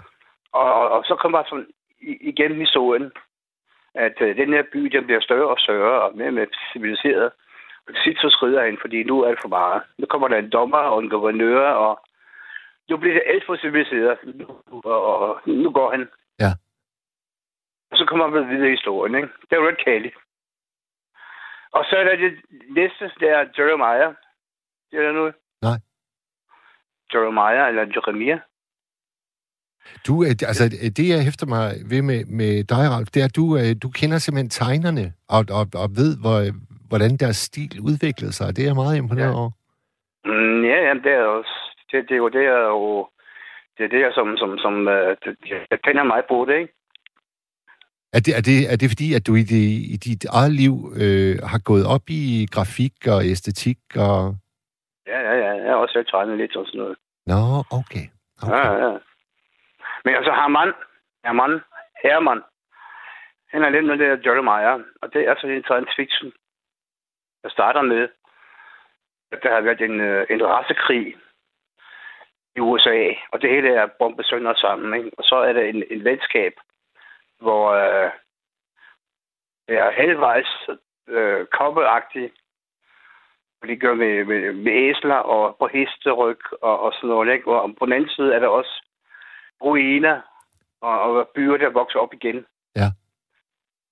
Og, 0.51 0.73
og, 0.73 0.89
og 0.89 1.03
så 1.05 1.15
kommer 1.15 1.43
sådan 1.49 1.67
i- 1.99 2.17
igennem 2.29 2.59
historien, 2.59 3.11
at 3.93 4.15
øh, 4.21 4.37
den 4.37 4.53
her 4.53 4.63
by, 4.73 4.79
den 4.95 5.05
bliver 5.05 5.21
større 5.21 5.49
og 5.49 5.59
større 5.59 6.01
og 6.01 6.17
mere 6.17 6.27
og 6.27 6.33
mere 6.33 6.47
civiliseret. 6.73 7.31
Og 7.87 7.93
til 7.93 8.03
sidst 8.03 8.21
så 8.21 8.29
skrider 8.29 8.65
han, 8.65 8.77
fordi 8.81 9.03
nu 9.03 9.21
er 9.23 9.29
det 9.29 9.39
for 9.41 9.47
meget. 9.49 9.81
Nu 9.97 10.05
kommer 10.05 10.27
der 10.27 10.37
en 10.37 10.49
dommer 10.49 10.77
og 10.77 10.99
en 11.03 11.09
guvernør, 11.09 11.69
og 11.69 11.99
nu 12.89 12.97
bliver 12.97 13.13
det 13.13 13.23
alt 13.25 13.45
for 13.45 13.55
civiliseret. 13.57 14.17
Nu- 14.23 14.61
Og, 14.83 15.19
og 15.19 15.41
nu 15.45 15.71
går 15.71 15.91
han. 15.91 16.09
Ja. 16.39 16.51
Og 17.91 17.97
så 17.97 18.05
kommer 18.05 18.23
han 18.39 18.49
videre 18.49 18.67
i 18.67 18.75
historien, 18.75 19.15
ikke? 19.15 19.29
Det 19.49 19.55
er 19.57 19.67
Red 19.67 19.75
Kelly. 19.85 20.09
Og 21.71 21.85
så 21.89 21.95
er 21.97 22.03
der 22.03 22.15
det 22.15 22.41
næste, 22.69 23.11
der 23.19 23.37
er 23.37 23.45
Jeremiah. 23.57 24.13
Det 24.91 24.99
er 24.99 25.03
der 25.03 25.11
noget? 25.11 25.33
Nej. 25.61 25.77
Jeremiah, 27.13 27.67
eller 27.69 27.81
Jeremiah. 27.95 28.39
Du, 30.07 30.23
øh, 30.23 30.29
altså, 30.29 30.63
det 30.97 31.09
jeg 31.09 31.23
hæfter 31.23 31.45
mig 31.45 31.75
ved 31.85 32.01
med, 32.01 32.25
med 32.25 32.63
dig, 32.63 32.83
Ralf, 32.93 33.07
det 33.13 33.19
er, 33.21 33.25
at 33.25 33.35
du, 33.35 33.57
øh, 33.57 33.75
du 33.83 33.89
kender 33.89 34.17
simpelthen 34.17 34.49
tegnerne, 34.49 35.13
og, 35.35 35.45
og, 35.59 35.65
og 35.81 35.87
ved, 35.99 36.11
hvor, 36.21 36.39
hvordan 36.87 37.17
deres 37.17 37.37
stil 37.37 37.79
udviklede 37.81 38.31
sig. 38.31 38.55
Det 38.55 38.61
er 38.61 38.67
jeg 38.67 38.75
meget 38.75 38.97
imponeret 38.97 39.33
Ja. 39.33 39.39
over. 39.39 39.51
Mm, 40.25 40.63
ja, 40.71 40.77
ja, 40.87 40.93
det 40.93 41.11
er 41.19 41.23
også... 41.39 41.55
Det, 41.91 41.97
det 42.09 42.13
er 42.17 42.17
jo 42.25 42.29
det, 42.29 42.45
er 42.45 42.63
jo... 42.75 43.07
Det 43.77 43.83
er 43.85 43.89
det, 43.89 43.99
jeg 43.99 44.11
som, 44.15 44.37
som, 44.37 44.57
som 44.57 44.87
øh, 44.87 45.15
det, 45.25 45.35
jeg 45.71 45.79
tænder 45.85 46.03
mig 46.03 46.21
på 46.29 46.45
det, 46.49 46.55
ikke? 46.61 46.73
Er 48.13 48.19
det, 48.19 48.37
er, 48.37 48.41
det, 48.41 48.57
er 48.71 48.75
det 48.75 48.89
fordi, 48.89 49.13
at 49.13 49.27
du 49.27 49.35
i, 49.35 49.43
det, 49.43 49.63
i 49.93 49.97
dit 50.07 50.25
eget 50.25 50.51
liv 50.53 50.73
øh, 51.01 51.35
har 51.51 51.59
gået 51.69 51.85
op 51.85 52.05
i 52.09 52.47
grafik 52.51 52.93
og 53.07 53.25
æstetik 53.25 53.77
og... 53.95 54.35
Ja, 55.07 55.19
ja, 55.29 55.33
ja. 55.45 55.51
Jeg 55.63 55.71
har 55.71 55.75
også 55.75 55.93
selv 55.93 56.05
tegnet 56.11 56.37
lidt 56.37 56.55
og 56.55 56.65
sådan 56.67 56.79
noget. 56.79 56.95
Nå, 57.31 57.39
okay. 57.79 58.05
okay. 58.43 58.53
Ja, 58.55 58.71
ja. 58.85 58.91
Men 60.07 60.15
altså, 60.15 60.31
Herman, 60.31 60.73
Herman, 61.25 61.61
Herman, 62.03 62.41
han 63.51 63.63
er 63.63 63.69
lidt 63.69 63.85
med 63.85 63.97
det 63.97 64.23
der 64.23 64.41
Meyer, 64.41 64.83
og 65.01 65.13
det 65.13 65.27
er 65.27 65.35
sådan 65.35 65.55
en 65.55 65.63
science 65.63 65.93
fiction. 65.95 66.33
Jeg 67.43 67.51
starter 67.51 67.81
med, 67.81 68.09
at 69.31 69.39
der 69.43 69.53
har 69.53 69.61
været 69.61 69.81
en, 69.81 70.01
øh, 70.01 70.27
en 70.29 70.45
rasekrig 70.45 71.15
i 72.55 72.59
USA, 72.59 73.13
og 73.31 73.41
det 73.41 73.49
hele 73.49 73.69
er 73.69 73.87
bombet 73.99 74.25
sønder 74.25 74.53
sammen, 74.53 74.97
ikke? 74.97 75.11
Og 75.17 75.23
så 75.23 75.35
er 75.35 75.53
der 75.53 75.61
en, 75.61 75.83
en 75.91 76.03
venskab, 76.03 76.53
hvor 77.39 77.71
øh, 77.71 78.11
det 79.67 79.77
er 79.77 79.91
halvvejs 79.91 80.69
øh, 81.07 81.45
kobbeagtigt, 81.45 82.33
og 83.61 83.67
de 83.67 83.75
gør 83.75 83.93
med, 83.93 84.25
med, 84.25 84.53
med 84.53 84.73
æsler 84.73 85.15
og 85.15 85.57
på 85.59 85.67
hesteryg 85.67 86.39
og, 86.61 86.79
og 86.79 86.93
sådan 86.93 87.09
noget. 87.09 87.33
Ikke? 87.33 87.51
Og 87.51 87.75
på 87.79 87.85
den 87.85 87.93
anden 87.93 88.09
side 88.09 88.33
er 88.33 88.39
der 88.39 88.47
også 88.47 88.86
ruiner 89.61 90.21
og, 90.81 91.01
og 91.01 91.29
byer, 91.35 91.57
der 91.57 91.69
vokser 91.69 91.99
op 91.99 92.13
igen. 92.13 92.45
Ja. 92.75 92.87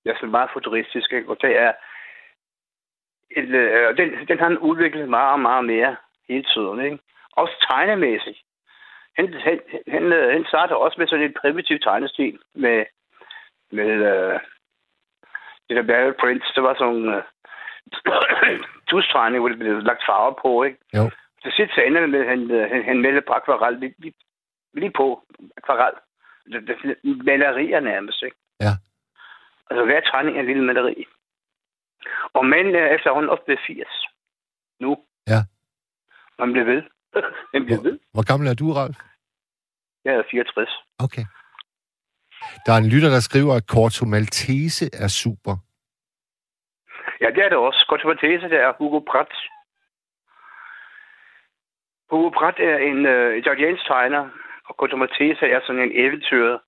Det 0.04 0.10
er 0.10 0.16
sådan 0.16 0.30
meget 0.30 0.50
futuristisk, 0.52 1.12
ikke? 1.12 1.28
og 1.28 1.36
det 1.42 1.58
er 1.58 1.72
et, 3.30 3.48
øh, 3.48 3.96
den, 3.96 4.28
den 4.28 4.38
har 4.38 4.56
udviklet 4.56 5.08
meget 5.08 5.32
og 5.32 5.40
meget 5.40 5.64
mere 5.64 5.96
hele 6.28 6.44
tiden. 6.54 6.80
Ikke? 6.80 6.98
Også 7.32 7.66
tegnemæssigt. 7.70 8.38
Han, 9.16 9.32
han, 9.32 9.60
han, 9.88 10.02
øh, 10.12 10.32
han 10.32 10.44
starter 10.48 10.74
også 10.74 10.96
med 10.98 11.06
sådan 11.06 11.24
en 11.24 11.36
primitiv 11.40 11.78
tegnestil 11.78 12.38
med, 12.54 12.84
med 13.72 13.90
øh, 14.12 14.40
det 15.68 15.76
der 15.76 15.82
Barrel 15.82 16.14
Prince. 16.20 16.52
Det 16.54 16.62
var 16.62 16.74
sådan 16.74 16.94
en 16.94 17.14
øh, 17.14 17.22
tustegning, 18.90 19.40
hvor 19.40 19.48
det 19.48 19.58
blev 19.58 19.80
lagt 19.80 20.02
farver 20.06 20.34
på. 20.42 20.62
Ikke? 20.62 20.78
Jo. 20.96 21.10
Til 21.42 21.52
sidst 21.52 21.74
så 21.74 21.80
ender 21.80 22.00
det 22.00 22.10
med, 22.10 22.20
at 22.20 22.28
han, 22.28 22.50
øh, 22.50 22.70
han, 22.70 22.84
han 22.84 22.98
melder 23.00 23.20
på 23.26 23.32
akvarel 23.32 23.78
lige, 23.78 23.94
lige, 23.98 24.14
lige 24.76 24.92
på 24.96 25.06
akvarel. 25.56 25.94
Malerier 27.24 27.80
nærmest, 27.80 28.22
ikke? 28.22 28.36
Ja. 28.60 28.72
Altså, 29.70 29.84
hver 29.84 30.00
tegning 30.00 30.36
er 30.36 30.40
en 30.40 30.46
lille 30.46 30.64
maleri. 30.64 31.06
Og 32.34 32.46
mænd 32.46 32.68
er 32.76 32.86
efterhånden 32.86 33.30
også 33.30 33.44
blevet 33.44 33.60
80. 33.66 33.88
Nu. 34.80 34.96
Ja. 35.26 35.40
Man 36.38 36.52
bliver 36.52 36.66
ved. 36.72 36.82
Man 37.52 37.64
bliver 37.64 37.82
ved. 37.82 37.98
Hvor 38.12 38.26
gammel 38.30 38.48
er 38.48 38.54
du, 38.54 38.72
Ralf? 38.72 38.96
Jeg 40.04 40.14
er 40.14 40.22
64. 40.30 40.70
Okay. 40.98 41.24
Der 42.66 42.72
er 42.72 42.76
en 42.78 42.88
lytter, 42.94 43.10
der 43.10 43.20
skriver, 43.20 43.54
at 43.54 43.68
Corto 43.72 44.04
Maltese 44.06 44.86
er 45.04 45.08
super. 45.08 45.54
Ja, 47.20 47.28
det 47.34 47.42
er 47.44 47.48
det 47.48 47.58
også. 47.58 47.86
Kontrovertese, 47.88 48.48
det 48.52 48.60
er 48.66 48.72
Hugo 48.78 48.98
Pratt. 49.10 49.32
Hugo 52.10 52.30
Pratt 52.38 52.58
er 52.58 52.76
en 52.90 53.06
øh, 53.06 53.38
italiensk 53.38 53.86
tegner, 53.86 54.24
og 54.68 54.76
Kontrovertese 54.76 55.44
er 55.54 55.60
sådan 55.66 55.82
en 55.82 55.92
eventyr, 55.94 56.58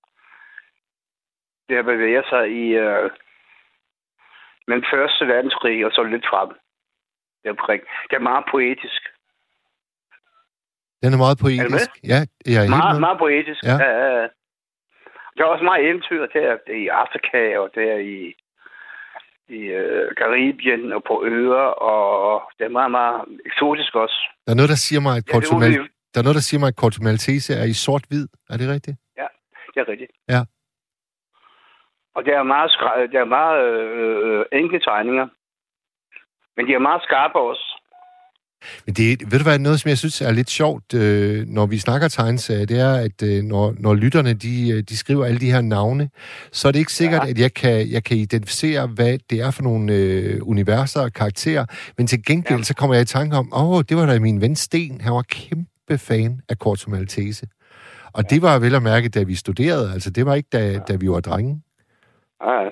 der 1.69 1.81
bevæger 1.81 2.23
sig 2.29 2.43
i 2.51 2.65
øh, 2.83 3.09
men 4.69 4.85
første 4.93 5.27
verdenskrig 5.27 5.85
og 5.85 5.91
så 5.91 6.03
lidt 6.03 6.25
frem. 6.31 6.49
Det 7.43 7.49
er, 7.49 7.55
det 8.09 8.15
er 8.15 8.29
meget 8.31 8.45
poetisk. 8.51 9.01
Den 11.01 11.13
er 11.13 11.21
meget 11.25 11.37
Er 11.37 11.43
poetisk. 11.43 11.91
Ja, 12.11 12.19
jeg 12.53 12.65
er 12.65 12.69
Meget, 12.69 12.99
meget 12.99 13.19
poetisk. 13.25 13.63
Ja. 13.63 13.75
Ja. 13.83 14.27
Der 15.35 15.41
er 15.45 15.53
også 15.55 15.63
meget 15.63 15.85
eventyr. 15.87 16.21
Det 16.33 16.41
er, 16.49 16.57
det 16.67 16.73
er 16.77 16.83
i 16.85 16.87
Afrika, 16.87 17.57
og 17.61 17.69
det 17.75 17.83
er 17.93 17.99
i, 18.15 18.17
i 19.57 19.59
øh, 19.81 20.15
Karibien 20.17 20.93
og 20.93 21.03
på 21.09 21.15
øer, 21.25 21.65
og 21.91 22.51
det 22.57 22.65
er 22.65 22.69
meget, 22.79 22.91
meget 22.91 23.21
eksotisk 23.45 23.95
også. 23.95 24.19
Der 24.45 24.51
er 24.51 24.55
noget, 24.55 24.69
der 24.69 24.81
siger 24.87 25.01
mig, 25.07 25.13
at 25.17 25.25
Ja, 25.33 25.87
er, 26.09 26.13
der 26.13 26.19
er 26.19 26.23
noget, 26.23 26.35
der 26.35 26.41
siger 26.41 26.59
mig, 26.59 26.67
at 26.67 26.75
Corto 26.75 27.03
Maltese 27.03 27.53
er 27.53 27.63
i 27.63 27.73
sort-hvid. 27.73 28.27
Er 28.49 28.57
det 28.57 28.69
rigtigt? 28.69 28.97
det 29.73 29.79
er 29.87 29.91
rigtigt. 29.91 30.11
Ja. 30.29 30.41
Og 32.15 32.21
det 32.25 32.33
er 32.33 32.43
meget, 32.43 32.71
det 33.11 33.17
er 33.19 33.25
meget 33.25 33.57
øh, 33.69 34.39
øh, 34.39 34.45
enkle 34.61 34.79
tegninger. 34.79 35.27
Men 36.57 36.67
de 36.67 36.73
er 36.73 36.79
meget 36.79 37.01
skarpe 37.07 37.39
også. 37.39 37.65
Men 38.85 38.93
det, 38.95 39.31
ved 39.31 39.39
du 39.39 39.43
hvad, 39.43 39.59
noget, 39.59 39.79
som 39.79 39.89
jeg 39.89 39.97
synes 39.97 40.21
er 40.21 40.31
lidt 40.31 40.49
sjovt, 40.49 40.93
øh, 40.93 41.45
når 41.47 41.65
vi 41.65 41.77
snakker 41.77 42.07
tegneserier, 42.07 42.65
det 42.65 42.79
er, 42.79 42.93
at 43.07 43.23
øh, 43.23 43.43
når, 43.43 43.75
når 43.79 43.93
lytterne 43.93 44.33
de, 44.33 44.69
øh, 44.71 44.83
de 44.89 44.97
skriver 44.97 45.25
alle 45.25 45.39
de 45.39 45.51
her 45.51 45.61
navne, 45.61 46.09
så 46.51 46.67
er 46.67 46.71
det 46.71 46.79
ikke 46.79 46.93
sikkert, 46.93 47.23
Ja. 47.25 47.29
at 47.29 47.39
jeg 47.39 47.53
kan, 47.53 47.91
jeg 47.91 48.03
kan 48.03 48.17
identificere, 48.17 48.87
hvad 48.87 49.17
det 49.29 49.39
er 49.41 49.51
for 49.51 49.63
nogle 49.63 49.93
øh, 49.93 50.39
universer 50.41 51.01
og 51.01 51.13
karakterer. 51.13 51.65
Men 51.97 52.07
til 52.07 52.25
gengæld, 52.25 52.59
Ja. 52.59 52.63
så 52.63 52.75
kommer 52.75 52.93
jeg 52.95 53.01
i 53.01 53.05
tanke 53.05 53.35
om, 53.35 53.53
åh, 53.53 53.69
oh, 53.69 53.83
det 53.89 53.97
var 53.97 54.05
da 54.05 54.19
min 54.19 54.41
ven 54.41 54.55
Sten. 54.55 55.01
Han 55.01 55.13
var 55.13 55.21
kæmpe 55.21 55.69
fan 55.97 56.41
af 56.49 56.55
Corto 56.55 56.89
Maltese. 56.91 57.47
Og 58.13 58.23
det 58.29 58.41
var 58.41 58.59
vel 58.59 58.75
at 58.75 58.83
mærke, 58.83 59.09
da 59.09 59.23
vi 59.23 59.35
studerede. 59.35 59.93
Altså, 59.93 60.09
det 60.11 60.25
var 60.25 60.35
ikke, 60.35 60.49
da, 60.53 60.79
da 60.89 60.93
vi 61.01 61.09
var 61.09 61.19
drenge. 61.19 61.63
Ja, 62.43 62.61
ja. 62.63 62.69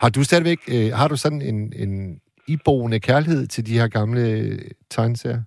Har 0.00 0.10
du 0.10 0.24
stadigvæk, 0.24 0.60
øh, 0.74 0.88
har 1.00 1.08
du 1.08 1.16
sådan 1.16 1.42
en, 1.42 1.72
en 1.84 2.20
iboende 2.48 3.00
kærlighed 3.00 3.46
til 3.46 3.66
de 3.66 3.78
her 3.78 3.88
gamle 3.88 4.20
øh, 4.20 4.58
tegneserier? 4.90 5.42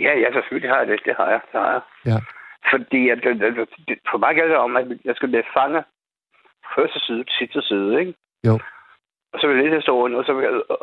Ja, 0.00 0.12
ja, 0.22 0.32
selvfølgelig 0.32 0.70
har 0.70 0.78
jeg 0.78 0.86
det. 0.86 1.00
Det 1.04 1.14
har 1.16 1.30
jeg. 1.30 1.40
Det 1.52 1.60
har 1.60 1.72
jeg. 1.72 1.82
Ja. 2.10 2.18
Fordi 2.72 3.08
at, 3.12 3.18
det, 3.24 3.40
det, 3.40 3.68
det, 3.88 3.98
for 4.10 4.18
mig 4.18 4.34
gælder 4.34 4.54
det 4.54 4.64
om, 4.66 4.76
at 4.76 4.86
jeg 5.04 5.14
skal 5.16 5.28
blive 5.28 5.52
fanget 5.56 5.84
første 6.74 6.98
side 7.06 7.24
til 7.24 7.34
sidste 7.38 7.62
side, 7.62 8.00
ikke? 8.00 8.14
Jo. 8.46 8.54
Og 9.32 9.36
så 9.40 9.46
vil 9.46 9.56
jeg 9.56 9.64
læse 9.64 9.76
historien, 9.76 10.14
og 10.14 10.24
så, 10.24 10.32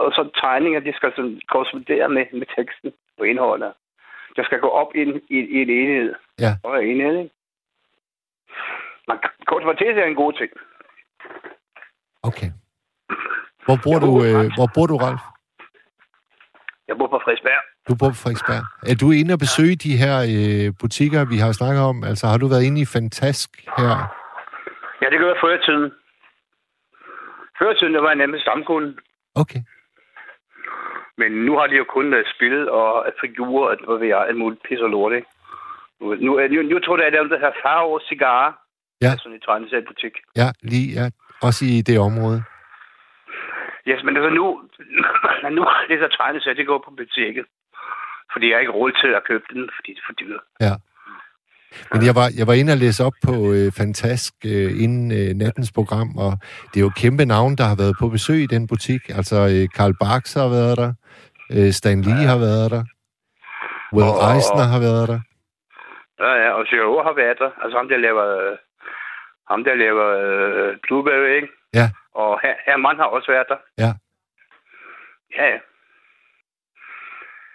og 0.04 0.12
så 0.12 0.30
tegninger, 0.42 0.80
de 0.80 0.94
skal 0.94 1.12
sådan 1.16 1.40
korrespondere 1.52 2.10
med, 2.10 2.26
med 2.40 2.48
teksten 2.58 2.92
og 3.20 3.28
indholdet. 3.28 3.74
Der 4.38 4.44
skal 4.44 4.60
gå 4.60 4.70
op 4.82 4.96
i 4.96 5.00
en, 5.02 5.22
i, 5.30 5.38
i 5.56 5.58
en 5.62 5.70
enhed. 5.70 6.14
Ja. 6.40 6.52
Og 6.64 6.84
en 6.84 6.90
enhed, 6.90 7.18
ikke? 7.24 7.34
Men 9.08 9.18
korrespondere 9.48 10.02
er 10.04 10.06
en 10.06 10.22
god 10.24 10.34
ting. 10.34 10.52
Okay. 12.24 12.50
Hvor 13.66 13.78
bor 13.86 13.98
du, 14.06 14.12
øh, 14.26 14.46
hvor 14.58 14.70
bor 14.76 14.86
du, 14.92 14.98
Ralf? 14.98 15.22
Jeg 16.88 16.96
bor 16.98 17.08
på 17.08 17.20
Frederiksberg. 17.24 17.62
Du 17.88 17.96
bor 18.00 18.10
på 18.10 18.20
Frederiksberg. 18.24 18.64
Er 18.92 18.96
du 19.02 19.08
inde 19.12 19.34
og 19.34 19.40
besøge 19.46 19.76
de 19.86 19.94
her 20.04 20.16
øh, 20.36 20.74
butikker, 20.82 21.22
vi 21.34 21.38
har 21.44 21.52
snakket 21.52 21.82
om? 21.92 21.98
Altså, 22.04 22.28
har 22.28 22.38
du 22.38 22.48
været 22.48 22.64
inde 22.68 22.82
i 22.82 22.92
Fantask 22.94 23.50
her? 23.78 23.94
Ja, 25.02 25.08
det 25.12 25.20
gør 25.20 25.30
jeg 25.34 25.40
før 25.44 25.54
i 25.60 25.62
tiden. 25.68 25.92
Før 27.60 27.70
i 27.72 27.78
tiden, 27.80 27.94
der 27.94 28.02
var 28.02 28.12
jeg 28.14 28.22
nemlig 28.24 28.42
stamkunde. 28.42 28.90
Okay. 29.36 29.62
Men 31.18 31.32
nu 31.32 31.58
har 31.58 31.68
de 31.68 31.76
jo 31.78 31.84
kun 31.84 32.14
uh, 32.14 32.20
spillet 32.36 32.70
og 32.70 33.06
uh, 33.08 33.12
figurer, 33.22 33.68
og 33.70 33.78
hvad 33.88 33.98
ved 34.00 34.08
jeg, 34.08 34.28
alt 34.28 34.38
muligt 34.38 34.64
pis 34.68 34.80
og 34.80 34.90
lort, 34.90 35.14
ikke? 35.14 35.28
Nu, 36.00 36.16
nu, 36.16 36.32
er- 36.36 36.48
nu, 36.48 36.62
nu 36.62 36.80
tror 36.80 36.98
jeg, 36.98 37.08
at 37.08 37.16
er 37.16 37.24
der 37.24 37.40
har 37.40 37.54
Faro 37.64 38.00
Cigar. 38.10 38.64
Ja. 39.02 39.12
Sådan 39.18 39.34
en 39.36 39.42
tegnesat 39.42 39.86
butik. 39.88 40.16
Ja, 40.36 40.48
lige, 40.62 40.88
ja. 41.00 41.06
Også 41.48 41.66
i 41.66 41.82
det 41.82 42.00
område. 42.00 42.44
Yes, 43.88 44.04
men 44.04 44.18
altså 44.18 44.30
nu, 44.30 44.46
nu 45.58 45.62
det 45.90 46.00
der 46.00 46.08
tegnesat, 46.08 46.58
det 46.58 46.68
går 46.68 46.82
på 46.86 46.92
butikken. 46.98 47.46
Fordi 48.32 48.46
jeg 48.50 48.56
har 48.56 48.60
ikke 48.60 48.72
råd 48.80 48.92
til 49.02 49.08
at 49.08 49.24
købe 49.30 49.44
den, 49.54 49.70
fordi 49.76 49.90
det 49.94 50.00
er 50.02 50.08
for 50.10 50.14
dyrt. 50.22 50.42
Ja. 50.66 50.74
Men 51.94 52.06
jeg 52.06 52.16
var, 52.16 52.28
jeg 52.38 52.48
var 52.48 52.54
inde 52.54 52.74
og 52.74 52.78
læse 52.78 53.04
op 53.04 53.14
på 53.28 53.34
øh, 53.54 53.72
Fantask 53.78 54.34
øh, 54.46 54.84
inden 54.84 55.12
øh, 55.12 55.30
nattens 55.44 55.72
program, 55.72 56.18
og 56.18 56.32
det 56.74 56.78
er 56.80 56.86
jo 56.88 56.92
kæmpe 56.96 57.26
navn, 57.26 57.56
der 57.56 57.64
har 57.64 57.76
været 57.76 57.96
på 58.00 58.08
besøg 58.10 58.40
i 58.44 58.48
den 58.56 58.68
butik. 58.68 59.02
Altså, 59.10 59.36
øh, 59.36 59.68
Karl 59.76 59.94
Barks 60.04 60.34
har 60.34 60.50
været 60.50 60.78
der, 60.78 60.94
øh, 61.56 61.72
Stan 61.72 62.02
Lee 62.02 62.22
Ja. 62.22 62.28
har 62.28 62.38
været 62.38 62.72
der, 62.72 62.84
Will 63.96 64.12
Og- 64.12 64.36
Eisner 64.36 64.68
har 64.74 64.80
været 64.80 65.08
der. 65.12 65.20
Ja, 66.24 66.32
ja, 66.44 66.50
og 66.58 66.64
Giro 66.70 66.98
har 67.08 67.14
været 67.22 67.38
der. 67.44 67.52
Altså 67.64 67.76
ham, 67.80 67.88
der 67.92 67.98
laver, 67.98 68.26
øh, 68.52 68.58
ham, 69.52 69.64
der 69.68 69.76
laver 69.76 70.06
øh, 70.24 70.78
Blueberry, 70.84 71.32
ikke? 71.40 71.50
Ja. 71.80 71.88
Og 72.22 72.40
her, 72.44 72.54
Herman 72.66 72.96
har 73.02 73.06
også 73.16 73.32
været 73.32 73.48
der. 73.54 73.60
Ja. 73.84 73.92
Ja, 75.38 75.46
ja. 75.54 75.60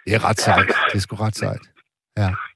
Det 0.05 0.13
er 0.15 0.29
ret 0.29 0.39
sejt. 0.39 0.67
Det 0.91 0.95
er 0.95 0.99
sgu 1.05 1.15
ret 1.15 1.35
sejt. 1.35 1.61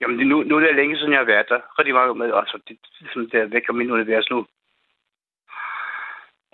Jamen, 0.01 0.19
det- 0.19 0.27
nu, 0.27 0.43
nu 0.43 0.55
er 0.55 0.59
det 0.59 0.75
længe 0.75 0.97
siden, 0.97 1.11
jeg 1.11 1.19
har 1.19 1.25
været 1.25 1.49
der. 1.49 1.59
Rigtig 1.79 1.93
meget 1.93 2.17
med, 2.17 2.33
altså, 2.33 2.59
det, 2.67 2.77
er 3.01 3.05
sådan, 3.13 3.29
det 3.31 3.39
er 3.41 3.45
væk 3.45 3.63
af 3.69 3.75
min 3.75 3.91
univers 3.91 4.29
nu. 4.29 4.47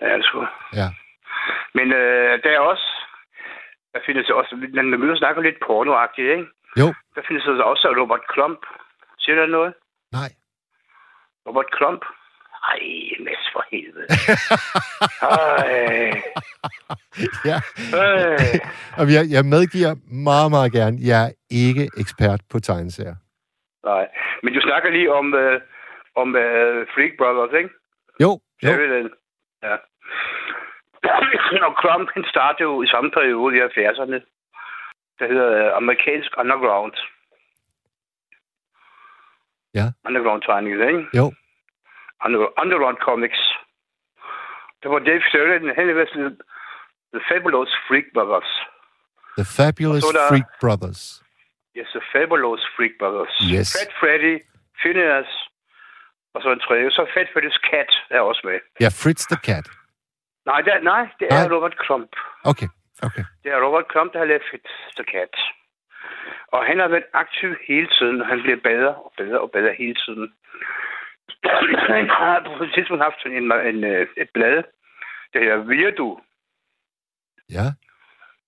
Ja, 0.00 0.06
det 0.06 0.18
er 0.20 0.22
sgu. 0.22 0.46
Ja. 0.80 0.88
Men 1.74 1.92
øh, 1.92 2.42
der 2.42 2.50
er 2.50 2.58
også, 2.60 2.86
der 3.92 4.00
findes 4.06 4.30
også, 4.30 4.56
man 4.72 5.00
møder 5.00 5.16
snakker 5.16 5.42
lidt 5.42 5.58
pornoagtigt, 5.66 6.30
ikke? 6.30 6.46
Jo. 6.80 6.94
Der 7.14 7.22
findes 7.28 7.46
altså 7.46 7.62
også 7.62 7.94
Robert 8.00 8.26
Klump. 8.28 8.60
Siger 9.18 9.36
der 9.36 9.46
noget? 9.46 9.74
Nej. 10.12 10.30
Robert 11.46 11.70
Klump? 11.70 12.02
Ej, 12.70 12.80
Mads 13.24 13.46
for 13.52 13.64
helvede. 13.70 14.06
Ej. 15.22 16.22
ja. 17.50 17.58
Øh. 18.00 18.60
Og 19.00 19.04
jeg, 19.16 19.24
jeg 19.36 19.44
medgiver 19.56 19.92
meget, 20.30 20.50
meget 20.50 20.72
gerne, 20.72 20.96
jeg 21.10 21.20
er 21.26 21.32
ikke 21.50 21.84
ekspert 22.02 22.40
på 22.52 22.58
tegneserier. 22.60 23.16
Nej, 23.84 24.04
men 24.42 24.54
du 24.54 24.60
snakker 24.60 24.90
lige 24.90 25.12
om, 25.12 25.34
øh, 25.34 25.60
om 26.16 26.36
øh, 26.36 26.86
Freak 26.94 27.12
Brothers, 27.18 27.54
ikke? 27.60 27.70
Jo, 28.20 28.30
jo. 28.64 28.70
Ja. 29.62 29.76
Og 31.68 31.74
Crump, 31.80 32.08
han 32.14 32.24
startede 32.30 32.62
jo 32.62 32.82
i 32.82 32.86
samme 32.86 33.10
periode 33.10 33.56
i 33.56 33.60
70'erne. 33.60 34.18
Der 35.18 35.26
hedder 35.32 35.66
øh, 35.66 35.76
Amerikansk 35.76 36.30
Underground. 36.38 36.94
Ja. 39.74 39.86
Underground-tegninger, 40.06 40.88
ikke? 40.88 41.04
Jo. 41.18 41.32
Under- 42.24 42.50
Underground 42.62 42.98
Comics. 43.08 43.40
Det 44.82 44.88
var 44.92 44.98
Dave 44.98 45.22
Sheridan, 45.30 45.74
han 45.78 45.88
er 45.90 45.94
The 47.14 47.20
Fabulous 47.30 47.72
Freak 47.88 48.06
Brothers. 48.16 48.50
The 49.38 49.46
Fabulous 49.58 50.04
er 50.04 50.12
der- 50.18 50.28
Freak 50.30 50.48
Brothers. 50.62 51.02
Yes, 51.78 51.88
The 51.96 52.02
Fabulous 52.12 52.62
Freak 52.76 52.94
Brothers. 53.00 53.34
Yes. 53.54 53.68
Fat 53.76 53.92
Freddy, 54.00 54.34
Phineas, 54.80 55.30
og 56.34 56.42
så 56.42 56.48
en 56.52 56.60
tredje. 56.66 56.90
Så 56.90 57.02
Fat 57.14 57.28
Freddy's 57.32 57.60
Cat 57.70 57.90
er 58.10 58.20
også 58.20 58.42
med. 58.44 58.58
Ja, 58.80 58.88
Fritz 59.02 59.22
the 59.32 59.38
Cat. 59.48 59.66
Nej, 60.50 60.60
det 60.66 60.72
nej, 60.92 61.02
det 61.18 61.26
er 61.30 61.40
Nej. 61.48 61.54
Robert 61.56 61.76
Crump. 61.84 62.10
Okay, 62.50 62.68
okay. 63.06 63.24
Det 63.42 63.48
er 63.52 63.58
Robert 63.66 63.86
Crump, 63.92 64.12
der 64.12 64.18
har 64.18 64.26
lavet 64.32 64.42
Fat 64.50 64.66
the 64.98 65.04
Cat. 65.14 65.34
Og 66.54 66.60
han 66.68 66.78
har 66.78 66.88
været 66.88 67.08
aktiv 67.12 67.50
hele 67.68 67.88
tiden, 67.98 68.20
og 68.22 68.26
han 68.26 68.40
bliver 68.42 68.60
bedre 68.70 68.92
og 69.04 69.12
bedre 69.16 69.40
og 69.40 69.50
bedre 69.50 69.72
hele 69.78 69.94
tiden. 70.04 70.34
Han 71.96 72.08
har 72.08 72.54
på 72.58 72.64
et 72.64 72.70
tidspunkt 72.74 73.02
haft 73.02 73.18
sådan 73.22 73.36
en, 73.36 73.52
en, 73.70 73.84
øh, 73.84 74.06
et 74.16 74.30
blad, 74.34 74.62
der 75.32 75.38
hedder 75.40 75.56
Virdu. 75.56 76.20
Ja, 77.50 77.66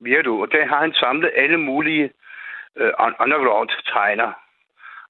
Virdu, 0.01 0.43
og 0.43 0.49
der 0.53 0.67
har 0.67 0.81
han 0.81 0.93
samlet 0.93 1.31
alle 1.37 1.57
mulige 1.61 2.11
øh, 2.77 2.93
un- 3.05 3.17
underground-tegner. 3.25 4.33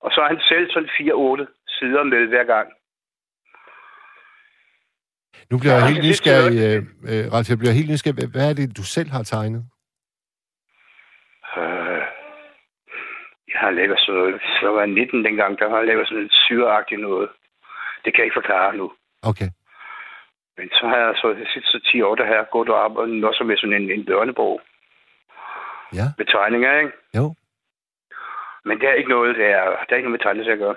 Og 0.01 0.11
så 0.12 0.20
har 0.20 0.28
han 0.28 0.41
selv 0.49 0.70
sådan 0.70 0.89
4-8 0.89 1.47
sider 1.68 2.03
med 2.03 2.26
hver 2.26 2.45
gang. 2.45 2.68
nu 5.51 5.59
bliver 5.59 5.74
jeg 5.74 5.82
Ja, 5.82 5.89
helt 5.89 6.03
det 6.03 6.09
er 6.09 6.12
nysgerrig, 6.12 6.57
øh, 6.68 6.80
øh, 7.11 7.32
Ralf, 7.32 7.49
jeg 7.51 7.59
bliver 7.59 7.72
helt 7.78 7.91
nysgerrig. 7.91 8.16
Hvad- 8.18 8.32
Hvad 8.34 8.51
er 8.51 8.55
det, 8.55 8.76
du 8.76 8.82
selv 8.97 9.11
har 9.16 9.22
tegnet? 9.22 9.62
Øh, 11.61 12.03
jeg 13.53 13.59
har 13.64 13.70
lavet 13.70 13.99
sådan 14.01 14.14
noget, 14.20 14.41
så 14.61 14.66
var 14.72 14.80
jeg 14.80 14.89
19 14.89 15.24
dengang, 15.24 15.59
der 15.59 15.68
har 15.70 15.78
jeg 15.78 15.87
lavet 15.87 16.09
sådan 16.09 16.24
et 16.24 16.32
syreagtigt 16.47 17.01
noget. 17.01 17.28
Det 18.07 18.14
kan 18.14 18.18
jeg 18.22 18.24
ikke 18.26 18.40
forklare 18.42 18.76
nu. 18.76 18.92
Okay. 19.22 19.48
Men 20.57 20.68
så 20.70 20.88
har 20.88 20.96
jeg 20.96 21.14
så 21.16 21.28
de 21.32 21.46
sidste 21.52 21.80
10 21.80 22.02
år, 22.02 22.14
der 22.14 22.26
har 22.26 22.34
jeg 22.34 22.46
gået 22.52 22.68
og 22.68 22.84
arbejdet 22.84 23.24
også 23.24 23.44
med 23.44 23.57
sådan 23.57 23.82
en, 23.82 23.90
en 23.90 24.07
børnebog 24.07 24.61
Ja, 25.92 26.07
med 26.18 26.26
tegninger, 26.26 26.78
ikke? 26.78 26.92
jo. 27.16 27.34
Men 28.64 28.80
det 28.80 28.88
er 28.88 28.94
ikke 28.94 29.09
noget, 29.11 29.36
det 29.36 29.46
er, 29.46 29.64
det 29.84 29.92
er 29.92 29.96
ikke 29.96 30.09
noget 30.09 30.18
med 30.18 30.24
tegninger 30.26 30.52
at 30.52 30.59
gøre. 30.59 30.76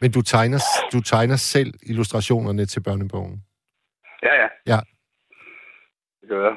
Men 0.00 0.12
du 0.12 0.22
tegner, 0.22 0.60
du 0.92 1.00
tegner 1.00 1.36
selv 1.36 1.74
illustrationerne 1.82 2.66
til 2.66 2.82
børnebogen. 2.82 3.44
Ja, 4.22 4.34
ja. 4.42 4.48
Ja. 4.66 4.78
Det 6.20 6.28
gør 6.28 6.44
jeg. 6.48 6.56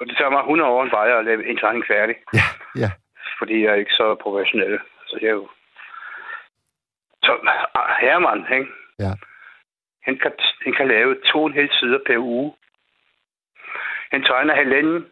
Og 0.00 0.06
det 0.06 0.16
tager 0.16 0.30
mig 0.30 0.40
100 0.40 0.70
år 0.70 0.88
bare 0.92 1.18
at 1.18 1.24
lave 1.24 1.50
en 1.50 1.56
tegning 1.56 1.84
færdig. 1.88 2.16
Ja, 2.34 2.46
ja. 2.82 2.90
Fordi 3.38 3.62
jeg 3.62 3.70
er 3.70 3.74
ikke 3.74 3.92
så 4.00 4.14
professionel. 4.22 4.78
Så 5.06 5.18
jeg 5.22 5.28
er 5.28 5.32
jo... 5.32 5.48
Så 7.24 7.32
Herman, 8.00 8.46
ikke? 8.52 8.70
Ja. 8.98 9.12
Han 10.02 10.18
kan, 10.18 10.32
han 10.64 10.72
kan 10.72 10.88
lave 10.88 11.20
to 11.24 11.42
og 11.42 11.46
en 11.46 11.54
halv 11.54 11.70
sider 11.72 11.98
per 12.06 12.18
uge. 12.18 12.54
Han 14.10 14.22
tegner 14.22 14.54
halvanden. 14.54 15.06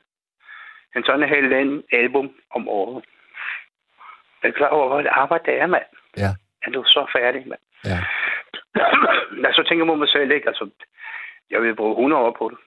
Han 0.93 1.03
tegner 1.03 1.27
halvanden 1.27 1.85
album 1.93 2.35
om 2.51 2.69
året. 2.69 3.05
Er 4.43 4.49
du 4.49 4.53
klar 4.53 4.69
over, 4.69 4.89
hvor 4.89 5.01
et 5.01 5.07
arbejde 5.07 5.45
det 5.47 5.61
er, 5.61 5.67
mand? 5.67 5.85
Ja. 6.17 6.31
Er 6.63 6.71
du 6.71 6.85
så 6.85 7.07
færdig, 7.17 7.49
mand? 7.49 7.61
Ja. 7.85 7.99
ja, 9.43 9.53
så 9.53 9.63
tænker 9.63 9.85
jeg 9.85 9.91
på 9.91 9.95
mig 9.95 10.09
selv, 10.09 10.31
ikke? 10.31 10.49
Altså, 10.49 10.71
jeg 11.51 11.63
vil 11.63 11.75
bruge 11.75 11.91
100 11.91 12.23
år 12.23 12.31
på 12.39 12.49
det. 12.49 12.59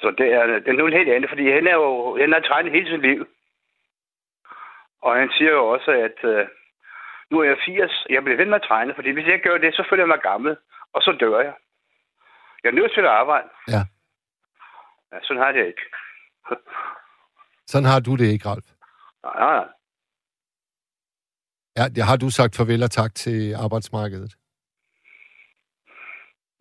Så 0.00 0.10
det 0.18 0.32
er, 0.32 0.46
det 0.46 0.68
er 0.68 0.72
noget 0.72 0.94
helt 0.94 1.08
andet, 1.08 1.30
fordi 1.30 1.50
han 1.50 1.66
er 1.66 1.74
jo, 1.74 2.18
han 2.20 2.32
har 2.32 2.40
tegnet 2.40 2.72
hele 2.72 2.90
sit 2.90 3.00
liv. 3.00 3.26
Og 5.02 5.16
han 5.16 5.30
siger 5.36 5.50
jo 5.50 5.68
også, 5.68 5.90
at 5.90 6.24
øh, 6.30 6.46
nu 7.30 7.38
er 7.40 7.44
jeg 7.44 7.56
80, 7.66 8.06
jeg 8.10 8.22
bliver 8.24 8.36
ved 8.36 8.46
med 8.46 8.54
at 8.60 8.66
tegne, 8.68 8.92
fordi 8.94 9.10
hvis 9.10 9.24
jeg 9.26 9.34
ikke 9.34 9.48
gør 9.48 9.58
det, 9.58 9.74
så 9.74 9.86
føler 9.90 10.02
jeg 10.02 10.08
mig 10.08 10.20
gammel, 10.30 10.56
og 10.94 11.00
så 11.02 11.16
dør 11.20 11.40
jeg. 11.40 11.54
Jeg 12.62 12.68
er 12.70 12.74
nødt 12.80 12.92
til 12.94 13.00
at 13.00 13.06
arbejde. 13.22 13.48
Ja. 13.68 13.82
ja 15.12 15.16
sådan 15.22 15.42
har 15.42 15.46
jeg 15.50 15.54
det 15.54 15.66
ikke. 15.66 15.82
Sådan 17.66 17.88
har 17.92 18.00
du 18.00 18.16
det 18.16 18.26
ikke, 18.26 18.48
Ralf. 18.48 18.66
Nej, 19.24 19.34
nej, 19.44 19.54
nej. 19.60 19.68
Ja, 21.78 21.84
det 21.96 22.02
har 22.04 22.16
du 22.16 22.30
sagt 22.30 22.56
farvel 22.56 22.82
og 22.82 22.90
tak 22.90 23.14
til 23.14 23.54
arbejdsmarkedet. 23.64 24.32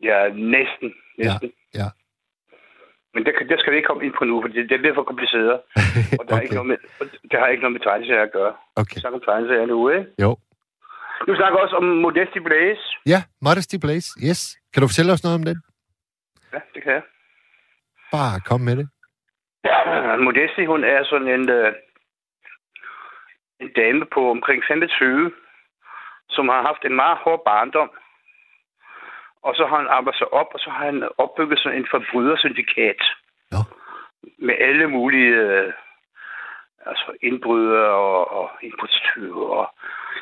Ja, 0.04 0.20
næsten. 0.30 0.90
næsten. 1.18 1.52
Ja, 1.74 1.80
ja. 1.82 1.88
Men 3.14 3.26
det, 3.26 3.34
kan- 3.38 3.50
det 3.50 3.60
skal 3.60 3.72
vi 3.72 3.78
ikke 3.78 3.88
komme 3.88 4.06
ind 4.06 4.14
på 4.20 4.26
nu, 4.26 4.42
for 4.42 4.48
det, 4.48 4.70
det 4.70 4.80
bliver 4.80 4.96
for 4.96 5.04
kompliceret. 5.04 5.54
Og 6.20 6.24
der 6.28 6.34
okay. 6.34 6.38
er 6.38 6.42
ikke 6.42 6.56
noget 6.56 6.68
med, 6.72 6.78
det 7.32 7.40
har 7.40 7.48
ikke 7.48 7.62
noget 7.62 7.74
med 7.74 7.82
tegneserier 7.82 8.24
at 8.24 8.32
gøre. 8.32 8.54
okay. 8.76 8.98
Snakker 9.00 9.20
om 9.20 9.24
tegneserier 9.26 9.66
nu, 9.66 9.90
ikke? 9.90 10.06
Jo. 10.22 10.38
Du 11.28 11.36
snakker 11.36 11.60
også 11.60 11.76
om 11.76 11.84
Modesty 11.84 12.38
Blaze. 12.38 12.84
Ja, 13.06 13.20
Modesty 13.42 13.76
Blaze. 13.82 14.10
Yes. 14.28 14.58
Kan 14.74 14.82
du 14.82 14.88
fortælle 14.88 15.14
os 15.14 15.24
noget 15.24 15.38
om 15.40 15.44
den? 15.44 15.58
Ja, 16.54 16.60
det 16.74 16.84
kan 16.84 16.94
jeg. 16.94 17.04
Bare 18.12 18.40
kom 18.50 18.62
med 18.62 18.76
det. 18.80 18.88
Modesty, 20.28 20.66
hun 20.66 20.84
er 20.84 21.04
sådan 21.04 21.28
en, 21.28 21.50
øh, 21.50 21.74
en 23.60 23.72
dame 23.76 24.06
på 24.14 24.32
omkring 24.32 24.64
25, 24.68 25.32
som 26.30 26.50
har 26.50 26.62
haft 26.62 26.84
en 26.86 26.96
meget 26.96 27.18
hård 27.24 27.42
barndom. 27.46 27.92
Og 29.44 29.56
så 29.56 29.66
har 29.66 29.78
han 29.78 29.88
arbejdet 29.88 30.18
sig 30.18 30.34
op, 30.34 30.50
og 30.54 30.60
så 30.60 30.70
har 30.70 30.86
han 30.86 31.10
opbygget 31.18 31.60
sådan 31.60 31.78
en 31.78 31.88
forbrydersyndikat. 31.92 33.02
Nå. 33.52 33.62
Med 34.48 34.56
alle 34.60 34.88
mulige 34.88 35.36
øh, 35.36 35.74
altså 36.86 37.12
indbrydere 37.22 37.92
og, 37.92 38.32
og 38.32 38.50
indbrudstyve 38.62 39.58
og 39.60 39.66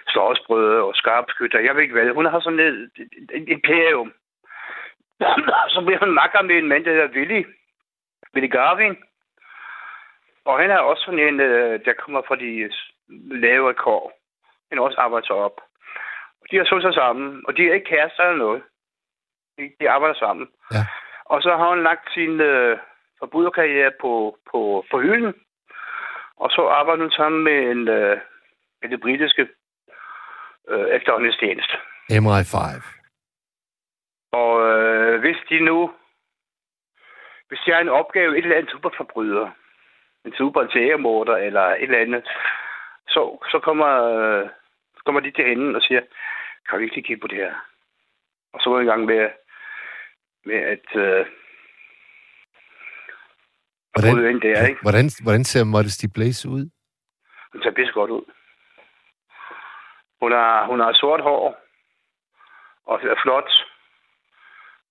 slåsbrødre 0.08 0.84
og 0.84 0.96
skarpskytter. 0.96 1.60
Jeg 1.60 1.76
ved 1.76 1.82
ikke 1.82 1.94
hvad. 1.94 2.14
Hun 2.14 2.26
har 2.26 2.40
sådan 2.40 2.60
et, 2.60 2.92
et, 3.34 3.50
imperium. 3.50 4.14
så 5.74 5.82
bliver 5.86 6.00
hun 6.00 6.14
makker 6.14 6.42
med 6.42 6.56
en 6.56 6.68
mand, 6.68 6.86
der 6.86 6.92
hedder 6.92 7.16
Willy. 7.16 7.46
Willy 8.34 8.50
Garvin. 8.52 8.98
Og 10.46 10.60
han 10.60 10.72
er 10.72 10.78
også 10.78 11.04
sådan 11.04 11.28
en, 11.28 11.40
øh, 11.40 11.86
der 11.86 11.94
kommer 11.94 12.22
fra 12.28 12.36
de 12.36 12.72
lavere 13.46 13.74
kår. 13.74 14.20
Han 14.70 14.80
også 14.80 14.98
arbejdet 15.00 15.28
sig 15.28 15.36
op. 15.36 15.62
De 16.52 16.58
har 16.58 16.66
slået 16.66 16.84
sig 16.84 16.94
sammen, 16.94 17.44
og 17.48 17.58
de 17.58 17.70
er 17.70 17.74
ikke 17.74 17.90
kærester 17.90 18.24
eller 18.24 18.38
noget. 18.38 18.64
De, 19.58 19.72
de 19.80 19.90
arbejder 19.90 20.16
sammen. 20.16 20.48
Ja. 20.72 20.84
Og 21.26 21.42
så 21.42 21.58
har 21.58 21.70
hun 21.70 21.84
lagt 21.84 22.14
sin 22.14 22.42
øh, 22.42 22.78
forbryderkarriere 23.20 23.92
på, 24.02 24.38
på, 24.52 24.86
på 24.92 25.00
hylden. 25.02 25.34
Og 26.38 26.50
så 26.52 26.62
arbejder 26.68 27.02
hun 27.04 27.12
sammen 27.12 27.44
med 27.44 27.60
en, 27.72 27.88
øh, 27.88 28.18
med 28.82 28.90
det 28.90 29.02
britiske 29.02 29.48
øh, 30.70 30.88
efterretningstjeneste. 30.96 31.76
MI5. 32.12 32.58
Og 34.32 34.52
øh, 34.70 35.20
hvis 35.20 35.38
de 35.50 35.60
nu... 35.60 35.92
Hvis 37.48 37.60
de 37.66 37.72
har 37.72 37.80
en 37.82 37.90
opgave, 37.90 38.38
et 38.38 38.44
eller 38.44 38.58
andet 38.58 38.72
superforbryder, 38.72 39.50
en 40.26 40.34
super 40.38 40.68
seriemorder 40.74 41.36
eller 41.38 41.62
et 41.62 41.84
eller 41.84 42.00
andet, 42.00 42.24
så, 43.08 43.22
så 43.52 43.60
kommer, 43.64 43.92
øh, 44.14 44.50
så 44.98 45.02
kommer 45.06 45.22
de 45.22 45.32
til 45.32 45.46
hende 45.46 45.76
og 45.76 45.82
siger, 45.82 46.02
kan 46.70 46.80
vi 46.80 46.84
ikke 46.84 46.96
lige 46.96 47.06
kigge 47.06 47.22
på 47.22 47.28
det 47.28 47.38
her? 47.38 47.54
Og 48.54 48.60
så 48.62 48.70
er 48.70 48.78
vi 48.78 48.84
i 48.84 48.88
gang 48.88 49.06
med, 49.06 49.30
med 50.46 50.60
at... 50.74 50.88
Øh, 50.96 51.26
at 53.96 54.04
Hvordan, 54.04 54.36
ind 54.36 54.42
der, 54.42 54.68
ikke? 54.68 54.82
hvordan, 54.82 55.06
hvordan 55.24 55.44
ser 55.44 55.64
Modesty 55.64 56.06
Blaze 56.14 56.50
ud? 56.50 56.70
Hun 57.52 57.62
ser 57.62 57.72
pisse 57.72 57.94
godt 57.94 58.12
ud. 58.12 58.26
Hun 60.24 60.32
har, 60.32 60.66
hun 60.66 60.80
har 60.80 60.94
sort 60.94 61.22
hår. 61.22 61.44
Og 62.86 62.96
er 63.04 63.20
flot. 63.24 63.52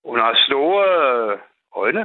Hun 0.05 0.19
har 0.19 0.33
store 0.47 0.87
øjne. 1.77 2.05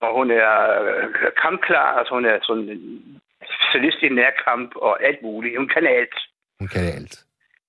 Og 0.00 0.10
hun 0.18 0.30
er 0.30 0.54
øh, 0.82 1.14
kampklar. 1.42 1.98
Altså 1.98 2.14
hun 2.14 2.24
er 2.24 2.38
sådan 2.42 2.68
en 2.68 3.20
specialist 3.56 3.98
i 4.02 4.08
nærkamp 4.08 4.70
og 4.76 5.04
alt 5.06 5.22
muligt. 5.22 5.58
Hun 5.58 5.68
kan 5.68 5.86
alt. 5.86 6.16
Hun 6.58 6.68
kan 6.68 6.84
alt. 6.96 7.14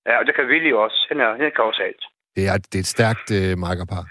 Ja, 0.05 0.20
og 0.20 0.26
det 0.26 0.36
kan 0.36 0.45
Willy 0.45 0.74
også. 0.74 1.05
Han, 1.09 1.20
er, 1.20 1.30
han 1.32 1.51
kan 1.55 1.63
også 1.63 1.82
alt. 1.84 2.03
Det 2.36 2.43
er, 2.47 2.57
det 2.57 2.76
er 2.76 2.86
et 2.88 2.95
stærkt 2.95 3.32
øh, 3.39 3.57
makkerpar. 3.57 4.03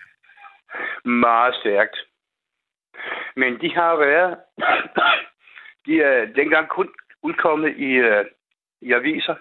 Meget 1.08 1.54
stærkt. 1.54 1.96
Men 3.36 3.60
de 3.60 3.74
har 3.74 3.96
været... 3.96 4.36
de 5.86 6.02
er 6.02 6.26
dengang 6.36 6.68
kun 6.68 6.88
udkommet 7.22 7.76
i, 7.76 7.90
øh, 8.08 8.24
i 8.80 8.92
aviser. 8.92 9.36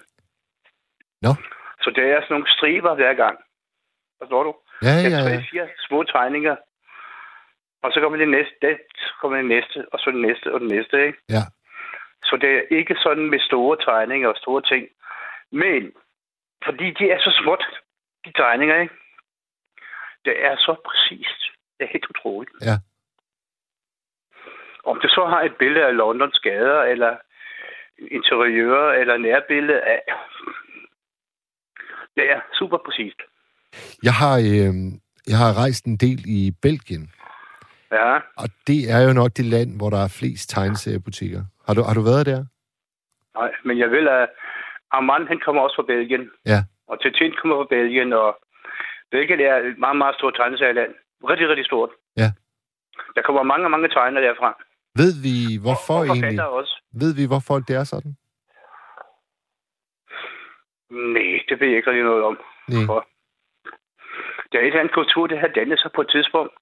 Nå. 1.22 1.32
Så 1.84 1.90
det 1.96 2.04
er 2.04 2.22
sådan 2.22 2.34
nogle 2.34 2.52
striber 2.56 2.96
hver 2.96 3.14
gang. 3.14 3.38
Forstår 4.22 4.44
du? 4.44 4.56
Ja, 4.82 4.94
ja, 5.04 5.18
er 5.18 5.22
tre, 5.24 5.30
ja. 5.30 5.44
fire 5.52 5.68
små 5.88 6.04
tegninger. 6.04 6.56
Og 7.84 7.92
så 7.94 8.00
kommer 8.02 8.18
det 8.18 8.30
næste, 8.30 8.56
det 8.62 8.78
kommer 9.22 9.38
det 9.38 9.46
næste, 9.46 9.86
og 9.92 10.00
så 10.00 10.12
det 10.12 10.22
næste, 10.22 10.54
og 10.54 10.60
det 10.60 10.70
næste, 10.76 11.06
ikke? 11.08 11.20
Ja. 11.30 11.44
Så 12.24 12.38
det 12.42 12.50
er 12.58 12.78
ikke 12.78 12.96
sådan 13.04 13.30
med 13.30 13.40
store 13.40 13.78
tegninger 13.78 14.30
og 14.30 14.38
store 14.38 14.62
ting. 14.62 14.88
Men, 15.52 15.94
fordi 16.66 16.92
de 17.00 17.12
er 17.12 17.20
så 17.20 17.32
småt, 17.42 17.66
de 18.26 18.32
tegninger, 18.32 18.78
ikke? 18.82 18.94
Det 20.26 20.46
er 20.46 20.56
så 20.56 20.76
præcist. 20.86 21.42
Det 21.78 21.84
er 21.86 21.94
helt 21.94 22.10
utroligt. 22.10 22.56
Ja. 22.62 22.78
Om 24.84 25.00
det 25.02 25.12
så 25.12 25.26
har 25.26 25.42
et 25.42 25.56
billede 25.56 25.86
af 25.86 25.98
Londons 25.98 26.40
gader, 26.40 26.82
eller 26.82 27.18
interiører, 28.12 28.94
eller 28.94 29.18
nærbillede 29.18 29.82
af... 29.82 30.02
Det 32.16 32.32
er 32.32 32.40
super 32.60 32.78
præcist. 32.86 33.20
Jeg 34.04 34.14
har, 34.14 34.36
øh, 34.38 34.74
jeg 35.32 35.38
har 35.44 35.52
rejst 35.62 35.86
en 35.86 35.98
del 35.98 36.20
i 36.40 36.52
Belgien, 36.62 37.12
Ja. 37.92 38.14
og 38.42 38.48
det 38.68 38.80
er 38.96 39.00
jo 39.08 39.14
nok 39.14 39.32
det 39.38 39.46
land, 39.46 39.70
hvor 39.78 39.90
der 39.90 39.98
er 40.04 40.16
flest 40.20 40.50
tegneseriebutikker. 40.50 41.42
Har 41.68 41.74
du, 41.74 41.82
har 41.82 41.94
du 41.94 42.02
været 42.02 42.26
der? 42.26 42.42
Nej, 43.40 43.52
men 43.66 43.80
jeg 43.80 43.92
vil, 43.92 44.08
at 44.08 44.30
Armand, 44.92 45.28
han 45.28 45.40
kommer 45.46 45.62
også 45.62 45.76
fra 45.76 45.90
Belgien. 45.94 46.30
Ja. 46.46 46.60
Og 46.88 47.02
Tintin 47.02 47.34
kommer 47.42 47.56
fra 47.58 47.68
Belgien, 47.76 48.14
og 48.14 48.30
Belgien 49.12 49.40
er 49.40 49.56
et 49.58 49.78
meget, 49.78 49.98
meget 49.98 50.16
stort 50.16 50.34
tegneserieland. 50.36 50.92
Rigtig, 51.32 51.50
rigtig 51.50 51.66
stort. 51.66 51.90
Ja. 52.18 52.30
Der 53.16 53.22
kommer 53.22 53.44
mange, 53.44 53.70
mange 53.70 53.90
tegnere 53.90 54.24
derfra. 54.24 54.50
Ved 55.02 55.12
vi, 55.26 55.36
hvorfor 55.66 56.00
og 56.00 56.06
egentlig? 56.06 56.48
også. 56.60 56.74
Ved 57.02 57.12
vi, 57.20 57.26
hvorfor 57.32 57.56
det 57.68 57.76
er 57.76 57.84
sådan? 57.84 58.14
Nej, 60.90 61.32
det 61.50 61.60
ved 61.60 61.68
jeg 61.68 61.78
ikke 61.78 61.90
rigtig 61.90 62.04
noget 62.04 62.24
om. 62.24 62.38
Nej. 62.68 62.86
For 62.86 63.00
der 64.52 64.58
er 64.60 64.64
et 64.64 64.68
eller 64.68 64.80
andet 64.80 64.94
kultur, 64.94 65.28
det 65.28 65.40
har 65.40 65.48
dannet 65.48 65.80
sig 65.80 65.92
på 65.96 66.02
et 66.02 66.10
tidspunkt, 66.10 66.54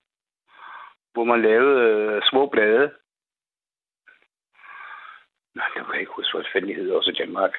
hvor 1.13 1.23
man 1.23 1.41
lavede 1.41 1.75
øh, 1.89 2.21
små 2.29 2.49
blade. 2.53 2.88
Nej, 5.55 5.67
det 5.73 5.86
kan 5.86 5.93
jeg 5.93 5.99
ikke 5.99 6.17
huske, 6.19 6.38
hvad 6.38 6.45
fanden 6.53 6.69
det 6.69 6.75
hedder 6.75 6.95
også 6.97 7.11
i 7.11 7.19
Danmark. 7.23 7.53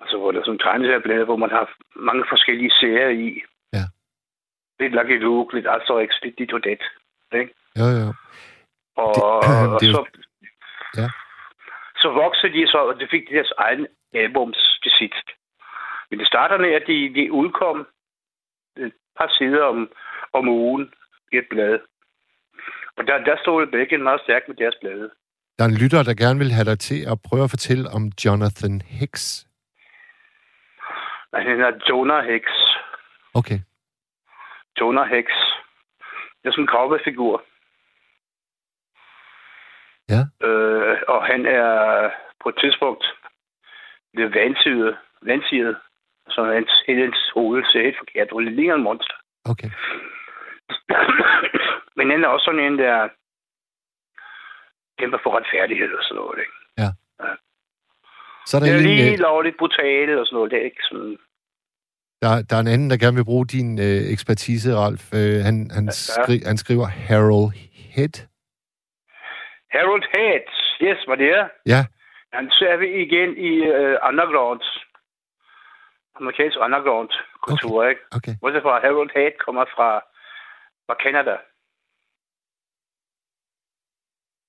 Og 0.00 0.06
så 0.08 0.18
var 0.18 0.30
der 0.30 0.40
sådan 0.40 0.52
en 0.52 0.58
tegneserieblade, 0.58 1.24
hvor 1.24 1.36
man 1.36 1.50
har 1.50 1.64
mange 1.96 2.24
forskellige 2.28 2.70
serier 2.70 3.08
i. 3.08 3.42
Ja. 3.72 3.84
Lidt 4.80 4.92
Lucky 4.92 5.18
Luke, 5.22 5.54
lidt 5.54 5.66
Asterix, 5.66 6.10
lidt 6.22 6.38
dit 6.38 6.52
og 6.52 6.64
dat. 6.64 6.82
Ikke? 7.32 7.54
Jo, 7.80 7.86
jo. 8.02 8.08
Og, 8.96 9.14
Det- 9.14 9.20
det, 9.42 9.68
og 9.74 9.80
det 9.80 9.94
så, 9.94 10.02
Ja. 11.00 11.08
så 12.02 12.08
voksede 12.22 12.52
de 12.52 12.66
så, 12.68 12.78
og 12.78 13.00
de 13.00 13.08
fik 13.10 13.24
deres 13.30 13.52
egen 13.58 13.86
albums 14.14 14.58
til 14.82 14.92
sidst. 14.98 15.26
Men 16.10 16.18
det 16.18 16.26
starter 16.28 16.58
med, 16.58 16.72
at 16.78 16.84
de, 16.86 17.14
de 17.14 17.32
udkom 17.32 17.86
et 18.76 18.92
par 19.18 19.28
sider 19.38 19.64
om, 19.64 19.90
om 20.32 20.48
ugen 20.48 20.94
i 21.32 21.36
et 21.36 21.46
blad. 21.50 21.78
Og 22.96 23.06
der, 23.06 23.24
der 23.24 23.36
stod 23.42 23.66
Belgien 23.66 24.02
meget 24.02 24.20
stærkt 24.20 24.48
med 24.48 24.56
deres 24.56 24.74
blade. 24.80 25.10
Der 25.58 25.64
er 25.64 25.68
en 25.68 25.74
lytter, 25.82 26.02
der 26.02 26.14
gerne 26.24 26.38
vil 26.38 26.52
have 26.52 26.64
dig 26.64 26.78
til 26.78 27.00
at 27.12 27.18
prøve 27.28 27.44
at 27.44 27.50
fortælle 27.50 27.84
om 27.96 28.02
Jonathan 28.24 28.80
Hicks. 28.80 29.46
Han 31.34 31.46
hedder 31.46 31.72
Jonah 31.90 32.24
Hex. 32.30 32.42
Okay. 33.34 33.58
Jonah 34.80 35.08
Hex. 35.14 35.26
Det 36.42 36.46
er 36.48 36.52
sådan 36.52 36.62
en 36.64 36.66
kravbefigur. 36.74 37.44
Ja. 40.14 40.22
Øh, 40.48 40.96
og 41.08 41.20
han 41.26 41.46
er 41.46 41.70
på 42.42 42.48
et 42.48 42.58
tidspunkt 42.62 43.04
blevet 44.14 44.34
vandsyget, 44.34 44.96
vandsyget, 45.22 45.76
så 46.28 46.40
hans, 46.56 46.70
hans 47.02 47.18
hoved 47.34 47.62
ser 47.72 47.82
helt 47.82 47.98
forkert 48.02 48.32
ud. 48.32 48.44
Det 48.44 48.52
ligner 48.52 48.74
en 48.74 48.82
monster. 48.82 49.14
Okay. 49.44 49.70
Men 51.98 52.10
han 52.10 52.24
er 52.24 52.28
også 52.28 52.44
sådan 52.44 52.60
en, 52.72 52.78
der 52.78 53.08
kæmper 54.98 55.18
for 55.22 55.30
retfærdighed 55.38 55.92
og 55.98 56.02
sådan 56.04 56.16
noget. 56.22 56.38
Ikke? 56.38 56.52
Så 58.48 58.56
er 58.56 58.60
der, 58.60 58.66
Det 58.66 58.74
er 58.74 58.78
en, 58.78 58.84
lige 58.84 59.12
øh, 59.12 59.18
lovligt 59.18 59.56
brutale 59.58 60.20
og 60.20 60.26
sådan 60.26 60.36
noget. 60.36 60.50
Det 60.50 60.58
er 60.58 60.64
ikke 60.64 60.82
sådan... 60.90 61.16
der, 62.22 62.42
der 62.50 62.56
er 62.56 62.60
en 62.60 62.66
anden, 62.74 62.90
der 62.90 62.96
gerne 62.96 63.16
vil 63.16 63.24
bruge 63.24 63.46
din 63.46 63.78
øh, 63.78 64.00
ekspertise, 64.14 64.74
Ralf. 64.74 65.14
Øh, 65.14 65.36
han, 65.46 65.70
han, 65.76 65.84
Ja. 65.84 65.90
skri, 65.90 66.36
han 66.46 66.56
skriver 66.56 66.86
Harold 66.86 67.52
Head. 67.94 68.14
Harold 69.74 70.04
Head. 70.14 70.44
Yes, 70.86 70.98
det 71.20 71.30
er. 71.38 71.48
Ja, 71.66 71.80
Han 72.32 72.50
ser 72.58 72.76
vi 72.76 72.86
igen 73.04 73.30
i 73.50 73.52
uh, 73.60 73.96
underground. 74.10 74.60
Amerikansk 76.20 76.56
underground-kultur, 76.66 77.78
okay. 77.78 77.90
ikke? 77.90 78.02
okay. 78.16 78.34
Bortset 78.40 78.62
fra, 78.62 78.80
Harold 78.84 79.10
Head 79.16 79.32
kommer 79.44 79.64
fra, 79.76 79.88
fra 80.86 80.94
Canada. 81.04 81.36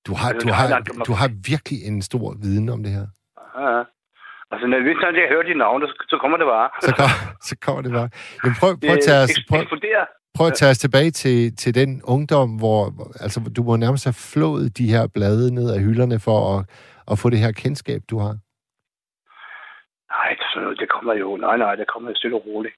Du 0.08 0.12
har, 0.20 0.30
Altså, 0.34 0.48
du, 0.48 0.54
har, 0.58 0.66
er 0.66 0.70
langt- 0.76 1.08
du 1.10 1.14
har 1.22 1.30
virkelig 1.52 1.80
en 1.90 2.02
stor 2.02 2.28
viden 2.44 2.70
om 2.70 2.84
det 2.84 2.92
her. 2.98 3.08
Ja. 3.62 3.84
Altså, 4.52 4.66
når 4.68 4.80
vi 4.80 4.94
når 4.94 5.20
jeg 5.22 5.30
hører 5.34 5.44
de 5.44 5.54
navne, 5.54 5.88
så, 5.88 5.94
så 6.12 6.18
kommer 6.22 6.38
det 6.38 6.48
bare. 6.56 6.70
Så, 6.86 6.92
kom, 7.00 7.10
så 7.50 7.56
kommer 7.66 7.82
det 7.86 7.92
bare. 8.00 8.10
Jamen, 8.44 8.56
prøv, 8.62 8.72
prøv, 8.86 8.96
at 8.98 9.04
tage 9.08 9.22
os, 9.24 9.32
prøv. 9.50 9.60
Prøv 10.38 10.48
at 10.48 10.58
tage 10.60 10.72
os 10.74 10.84
tilbage 10.86 11.12
til, 11.12 11.56
til 11.56 11.76
den 11.76 12.02
ungdom, 12.14 12.50
hvor 12.62 12.80
altså, 13.24 13.40
du 13.58 13.64
må 13.64 13.76
nærmest 13.76 14.06
have 14.10 14.20
flået 14.34 14.78
de 14.78 14.92
her 14.94 15.08
blade 15.16 15.56
ned 15.58 15.68
af 15.76 15.80
hylderne 15.88 16.20
for 16.28 16.40
at, 16.54 16.60
at 17.12 17.20
få 17.22 17.30
det 17.30 17.40
her 17.40 17.52
kendskab, 17.52 18.02
du 18.12 18.18
har. 18.26 18.34
Nej, 20.16 20.32
noget, 20.62 20.80
det 20.80 20.90
kommer 20.90 21.14
jo. 21.14 21.38
Nej, 21.38 21.58
nej, 21.58 21.76
det 21.76 21.88
kommer 21.88 22.10
jo 22.10 22.16
stille 22.16 22.36
og 22.40 22.46
roligt. 22.48 22.76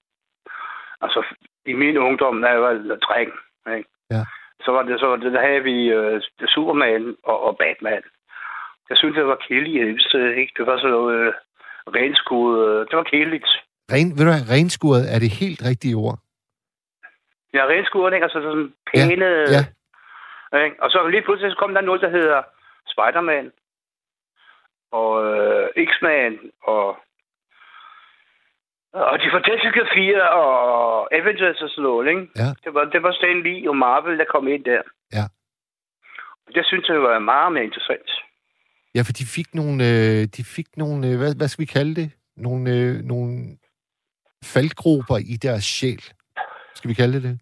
Altså, 1.01 1.19
i 1.65 1.73
min 1.73 1.97
ungdom, 1.97 2.41
da 2.41 2.47
jeg 2.47 2.61
var 2.61 2.73
dreng, 3.07 3.31
ikke? 3.77 3.89
Ja. 4.15 4.23
så 4.65 4.69
var 4.71 4.83
det 4.83 4.99
så, 4.99 5.09
det, 5.23 5.31
der 5.33 5.41
havde 5.47 5.63
vi 5.69 5.77
uh, 5.97 6.21
Superman 6.55 7.15
og, 7.23 7.37
og 7.47 7.57
Batman. 7.61 8.03
Jeg 8.89 8.97
synes, 8.97 9.15
det 9.15 9.25
var 9.25 9.45
kedeligt. 9.47 10.01
Ikke? 10.41 10.53
Det 10.57 10.65
var 10.69 10.77
sådan 10.77 10.91
noget 10.91 11.27
uh, 11.27 11.93
renskud. 11.97 12.51
Uh, 12.67 12.79
det 12.89 12.95
var 13.01 13.07
kedeligt. 13.13 13.49
Ren, 13.93 14.09
ved 14.15 14.23
du 14.25 14.31
hvad, 14.31 14.45
renskuret 14.55 15.05
er 15.13 15.19
det 15.19 15.31
helt 15.41 15.61
rigtige 15.69 15.95
ord. 15.95 16.17
Ja, 17.53 17.63
renskud, 17.65 18.13
ikke? 18.13 18.23
Altså 18.23 18.41
sådan 18.41 18.73
pæne... 18.89 19.29
ja. 19.55 19.63
Ikke? 20.65 20.83
Og 20.83 20.89
så 20.91 21.07
lige 21.07 21.21
pludselig 21.21 21.51
så 21.51 21.57
kom 21.57 21.73
der 21.73 21.81
noget, 21.81 22.01
der 22.01 22.09
hedder 22.09 22.41
Spider-Man. 22.87 23.51
Og 24.91 25.11
uh, 25.23 25.85
X-Man. 25.89 26.39
Og 26.63 26.97
og 28.93 29.19
de 29.19 29.29
fantastiske 29.31 29.83
fire 29.95 30.29
og 30.29 31.13
Avengers 31.15 31.61
og 31.61 31.69
sådan 31.69 31.83
noget, 31.83 32.07
ikke? 32.09 32.23
Ja. 32.35 32.49
Det 32.63 32.73
var, 32.73 32.83
det 32.93 33.03
var 33.03 33.11
Stan 33.11 33.43
Lee 33.43 33.69
og 33.69 33.77
Marvel, 33.77 34.19
der 34.19 34.25
kom 34.25 34.47
ind 34.47 34.63
der. 34.65 34.81
Ja. 35.13 35.25
Og 36.47 36.55
det 36.55 36.65
synes 36.65 36.89
jeg 36.89 37.01
var 37.01 37.19
meget 37.19 37.53
mere 37.53 37.63
interessant. 37.63 38.09
Ja, 38.95 39.01
for 39.01 39.13
de 39.13 39.25
fik 39.25 39.55
nogle, 39.55 39.75
øh, 39.89 40.27
de 40.37 40.43
fik 40.43 40.67
nogle 40.77 41.07
øh, 41.07 41.17
hvad, 41.17 41.35
hvad 41.35 41.47
skal 41.47 41.61
vi 41.61 41.65
kalde 41.65 41.95
det? 41.95 42.11
Nogle, 42.37 42.71
øh, 42.75 42.95
nogle 43.03 43.57
faldgruber 44.43 45.17
i 45.17 45.35
deres 45.45 45.63
sjæl. 45.63 46.03
Skal 46.79 46.89
vi 46.89 46.93
kalde 47.01 47.13
det 47.15 47.23
det? 47.23 47.35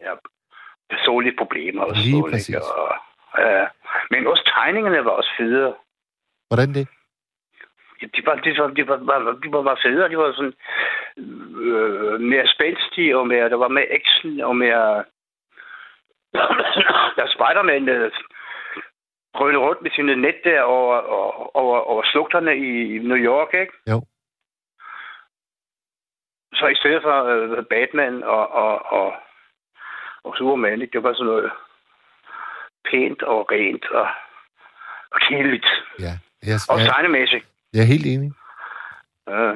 Personlige 0.89 1.38
problemer 1.38 1.81
og 1.83 1.91
Lige 1.95 2.19
noget. 2.19 2.33
præcis. 2.33 2.49
Ikke? 2.49 2.65
Og, 2.81 2.95
ja. 3.38 3.65
Men 4.11 4.27
også 4.27 4.43
tegningerne 4.55 5.05
var 5.05 5.11
også 5.11 5.31
fede. 5.38 5.75
Hvordan 6.49 6.73
det? 6.73 6.88
Ja, 8.01 8.05
De 8.15 8.21
var, 8.25 8.35
de 8.35 8.49
var, 8.57 8.67
de 8.77 8.88
var, 8.88 8.97
var, 8.97 9.31
de 9.43 9.51
var 9.51 9.63
bare 9.63 9.77
federe. 9.85 10.09
De 10.09 10.17
var 10.17 10.31
sådan 10.33 10.53
øh, 11.71 12.19
mere 12.31 12.47
spændstige, 12.55 13.17
og 13.17 13.27
mere, 13.27 13.49
der 13.49 13.55
var 13.55 13.67
mere 13.67 13.91
action, 13.99 14.41
og 14.41 14.55
mere... 14.55 15.03
der 17.15 17.23
er 17.25 17.33
Spider-Man 17.35 17.89
øh, 17.89 18.11
rundt 19.35 19.81
med 19.81 19.91
sine 19.95 20.15
net 20.15 20.35
der 20.43 20.61
over, 20.61 20.97
over, 20.97 21.57
over, 21.57 21.79
over 21.79 22.03
slugterne 22.11 22.57
i 22.57 22.97
New 22.97 23.17
York, 23.17 23.53
ikke? 23.53 23.73
Jo. 23.91 24.01
Så 26.53 26.67
i 26.67 26.75
stedet 26.75 27.01
for 27.03 27.23
øh, 27.23 27.65
Batman 27.65 28.23
og, 28.23 28.51
og, 28.51 28.91
og, 28.91 29.13
og 30.24 30.34
Superman, 30.38 30.82
ikke? 30.82 30.93
det 30.93 31.03
var 31.03 31.13
sådan 31.13 31.26
noget 31.26 31.51
pænt 32.91 33.22
og 33.24 33.51
rent 33.51 33.86
og, 33.91 34.07
og 35.13 35.20
kedeligt. 35.30 35.68
Ja, 35.99 36.13
jeg, 36.49 36.57
Og 36.70 36.80
jeg, 36.80 36.88
tegnemæssigt. 36.88 37.45
jeg 37.74 37.82
er 37.82 37.91
helt 37.93 38.05
enig. 38.05 38.32
Ja. 39.30 39.51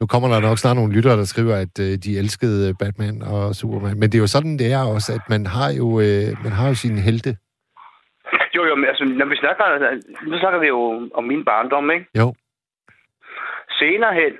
Nu 0.00 0.06
kommer 0.06 0.28
der 0.28 0.40
nok 0.40 0.58
snart 0.58 0.76
nogle 0.76 0.94
lyttere, 0.96 1.16
der 1.16 1.24
skriver, 1.24 1.56
at 1.56 1.74
øh, 1.86 1.92
de 2.04 2.18
elskede 2.18 2.74
Batman 2.80 3.22
og 3.22 3.54
Superman. 3.54 3.98
Men 4.00 4.06
det 4.10 4.14
er 4.18 4.24
jo 4.26 4.34
sådan, 4.36 4.58
det 4.58 4.72
er 4.72 4.82
også, 4.94 5.12
at 5.18 5.24
man 5.28 5.46
har 5.46 5.70
jo, 5.80 5.86
øh, 6.06 6.28
man 6.44 6.52
har 6.58 6.68
jo 6.68 6.74
sine 6.74 7.00
helte. 7.00 7.30
Jo, 8.56 8.62
jo, 8.68 8.74
men 8.74 8.86
altså, 8.88 9.04
når 9.04 9.26
vi 9.26 9.36
snakker, 9.36 9.64
nu 10.30 10.38
snakker 10.38 10.58
vi 10.58 10.66
jo 10.66 11.08
om 11.14 11.24
min 11.24 11.44
barndom, 11.44 11.90
ikke? 11.90 12.06
Jo. 12.18 12.34
Senere 13.78 14.14
hen, 14.14 14.32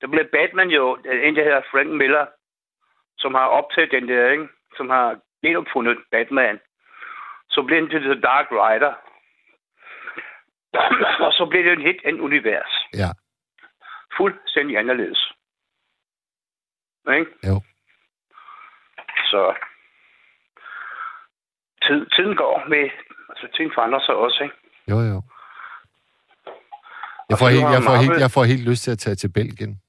der 0.00 0.06
blev 0.12 0.24
Batman 0.36 0.68
jo, 0.68 0.84
en 1.26 1.36
der 1.36 1.44
hedder 1.44 1.62
Frank 1.72 1.90
Miller, 2.00 2.24
som 3.22 3.34
har 3.34 3.46
optaget 3.46 3.90
den 3.90 4.08
der, 4.08 4.30
ikke? 4.30 4.48
Som 4.76 4.90
har 4.90 5.20
genopfundet 5.42 5.98
Batman. 6.10 6.60
Så 7.50 7.62
blev 7.62 7.80
den 7.80 7.90
til 7.90 8.00
The 8.00 8.20
Dark 8.20 8.46
Rider. 8.50 8.94
og 11.26 11.32
så 11.32 11.46
blev 11.50 11.64
det 11.64 11.72
en 11.72 11.86
helt 11.88 12.04
andet 12.04 12.20
univers. 12.20 12.72
Ja. 12.94 13.10
Fuldstændig 14.16 14.78
anderledes. 14.78 15.32
Ikke? 17.18 17.30
Jo. 17.48 17.60
Så 19.30 19.54
tid, 21.86 22.06
tiden 22.06 22.36
går 22.36 22.64
med, 22.68 22.90
altså 23.28 23.48
ting 23.56 23.70
forandrer 23.74 24.00
sig 24.00 24.14
også, 24.14 24.42
ikke? 24.42 24.56
Jo, 24.88 24.98
jo. 25.12 25.22
Jeg 27.30 27.38
får, 27.38 27.48
helt, 27.48 27.70
jeg, 27.76 27.82
får 27.88 27.96
helt, 28.04 28.20
jeg 28.20 28.30
får 28.30 28.44
helt 28.44 28.68
lyst 28.68 28.82
til 28.84 28.90
at 28.90 28.98
tage 28.98 29.14
til 29.14 29.32
Belgien. 29.32 29.82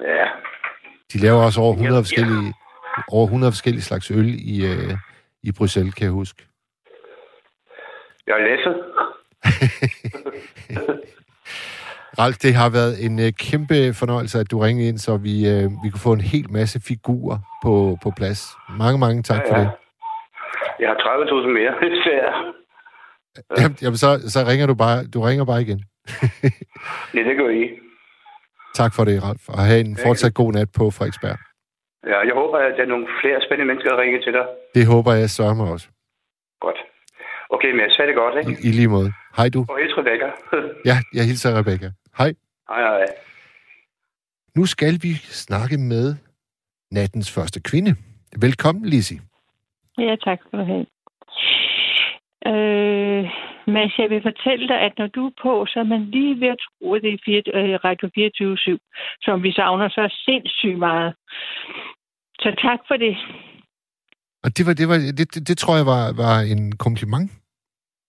Ja, 0.00 0.26
De 1.12 1.18
laver 1.18 1.42
også 1.44 1.60
over 1.60 1.72
100 1.72 1.94
Ja, 1.96 2.00
forskellige, 2.00 2.54
over 3.12 3.24
100 3.26 3.52
forskellige 3.52 3.82
slags 3.82 4.10
øl 4.10 4.34
i, 4.54 4.66
øh, 4.66 4.94
i 5.42 5.52
Bruxelles, 5.52 5.94
kan 5.94 6.04
jeg 6.04 6.12
huske. 6.12 6.46
jeg 8.26 8.34
har 8.34 8.42
læsset. 8.48 8.76
Ralf, 12.18 12.36
det 12.36 12.54
har 12.54 12.70
været 12.70 13.04
en 13.06 13.18
øh, 13.20 13.32
kæmpe 13.32 13.94
fornøjelse, 13.94 14.38
at 14.38 14.50
du 14.50 14.58
ringede 14.58 14.88
ind, 14.88 14.98
så 14.98 15.16
vi, 15.16 15.48
øh, 15.48 15.64
vi 15.84 15.90
kunne 15.90 16.00
få 16.08 16.12
en 16.12 16.20
hel 16.20 16.52
masse 16.52 16.80
figurer 16.88 17.38
på, 17.62 17.98
på 18.02 18.12
plads. 18.16 18.40
Mange, 18.78 18.98
mange 18.98 19.22
tak 19.22 19.42
for 19.48 19.54
Ja, 19.56 19.60
ja. 19.60 19.66
det. 19.66 19.72
Jeg 20.80 20.88
har 20.88 20.96
30.000 20.96 21.48
mere, 21.58 21.72
er. 22.22 22.52
Jamen, 23.60 23.76
jamen 23.82 23.96
så, 23.96 24.08
så 24.28 24.38
ringer 24.48 24.66
du 24.66 24.74
bare, 24.74 25.06
du 25.06 25.20
ringer 25.20 25.44
bare 25.44 25.62
igen. 25.62 25.84
Ja, 27.14 27.20
det 27.28 27.36
gør 27.38 27.48
I. 27.48 27.64
Tak 28.82 28.92
for 28.96 29.04
det, 29.04 29.16
Ralf, 29.26 29.44
og 29.54 29.60
have 29.70 29.80
en 29.86 29.96
fortsat 30.06 30.34
god 30.40 30.50
nat 30.52 30.68
på 30.78 30.84
Frederiksberg. 30.96 31.38
Ja, 32.10 32.18
jeg 32.28 32.34
håber, 32.40 32.58
at 32.58 32.72
der 32.76 32.82
er 32.86 32.92
nogle 32.94 33.06
flere 33.20 33.38
spændende 33.46 33.66
mennesker, 33.70 33.90
der 33.90 34.00
ringer 34.02 34.20
til 34.26 34.32
dig. 34.38 34.46
Det 34.76 34.84
håber 34.92 35.12
jeg 35.22 35.30
sørger 35.30 35.56
mig 35.60 35.66
også. 35.74 35.86
Godt. 36.66 36.80
Okay, 37.54 37.70
men 37.74 37.80
jeg 37.86 37.92
sagde 37.96 38.08
det 38.10 38.16
godt, 38.22 38.34
ikke? 38.40 38.50
I, 38.62 38.68
I 38.68 38.70
lige 38.78 38.88
måde. 38.96 39.10
Hej 39.38 39.48
du. 39.54 39.60
Og 39.72 39.76
hils 39.80 39.94
Rebecca. 40.00 40.28
Ja, 40.90 40.96
jeg 41.16 41.24
hilser 41.30 41.58
Rebecca. 41.60 41.88
Hej. 42.18 42.30
hej, 42.70 42.80
hej. 42.88 43.06
Nu 44.56 44.66
skal 44.66 44.94
vi 45.04 45.12
snakke 45.44 45.76
med 45.92 46.06
nattens 46.90 47.28
første 47.36 47.58
kvinde. 47.70 47.92
Velkommen, 48.46 48.84
Lisi. 48.84 49.16
Ja, 49.98 50.16
tak 50.26 50.38
skal 50.46 50.58
du 50.58 50.64
have. 50.72 50.86
Øh, 52.50 53.24
Mads, 53.76 53.98
jeg 53.98 54.10
vil 54.10 54.22
fortælle 54.22 54.68
dig, 54.68 54.78
at 54.86 54.94
når 54.98 55.06
du 55.06 55.26
er 55.26 55.34
på, 55.42 55.52
så 55.70 55.76
er 55.84 55.88
man 55.94 56.02
lige 56.14 56.40
ved 56.40 56.48
at 56.48 56.60
tro, 56.66 56.94
at 56.94 57.02
det 57.02 57.12
er 57.12 57.42
øh, 57.58 57.78
Radio 57.86 58.06
24-7, 58.16 59.18
som 59.26 59.42
vi 59.42 59.52
savner 59.52 59.88
så 59.88 60.04
sindssygt 60.26 60.78
meget. 60.78 61.14
Så 62.42 62.50
tak 62.66 62.80
for 62.88 62.96
det. 62.96 63.14
Og 64.44 64.48
det, 64.56 64.66
var, 64.66 64.72
det, 64.80 64.88
var, 64.88 64.96
det, 65.18 65.34
det, 65.34 65.48
det 65.48 65.58
tror 65.58 65.76
jeg 65.76 65.86
var, 65.86 66.04
var 66.24 66.36
en 66.52 66.76
kompliment. 66.76 67.30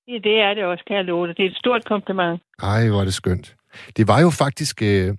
Ja, 0.07 0.17
det 0.27 0.35
er 0.39 0.53
det 0.53 0.63
også, 0.63 0.83
kan 0.87 0.95
jeg 0.95 1.05
love 1.05 1.27
dig. 1.27 1.37
Det 1.37 1.45
er 1.45 1.49
et 1.49 1.57
stort 1.57 1.85
kompliment. 1.85 2.41
Ej, 2.63 2.89
hvor 2.89 2.99
er 2.99 3.03
det 3.03 3.13
skønt. 3.13 3.55
Det 3.97 4.07
var 4.07 4.19
jo 4.21 4.29
faktisk 4.29 4.81
øh, 4.81 5.15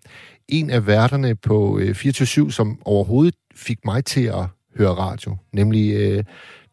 en 0.49 0.71
af 0.71 0.87
værterne 0.87 1.37
på 1.37 1.79
øh, 1.79 1.95
24 1.95 2.53
som 2.53 2.79
overhovedet 2.85 3.35
fik 3.55 3.79
mig 3.85 4.05
til 4.05 4.27
at 4.27 4.45
høre 4.79 4.95
radio. 4.95 5.37
Nemlig 5.53 5.95
øh, 5.95 6.25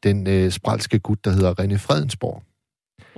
den 0.03 0.27
øh, 0.27 0.49
spralske 0.49 0.99
gut, 0.99 1.25
der 1.25 1.31
hedder 1.31 1.53
René 1.59 1.77
Fredensborg. 1.87 2.43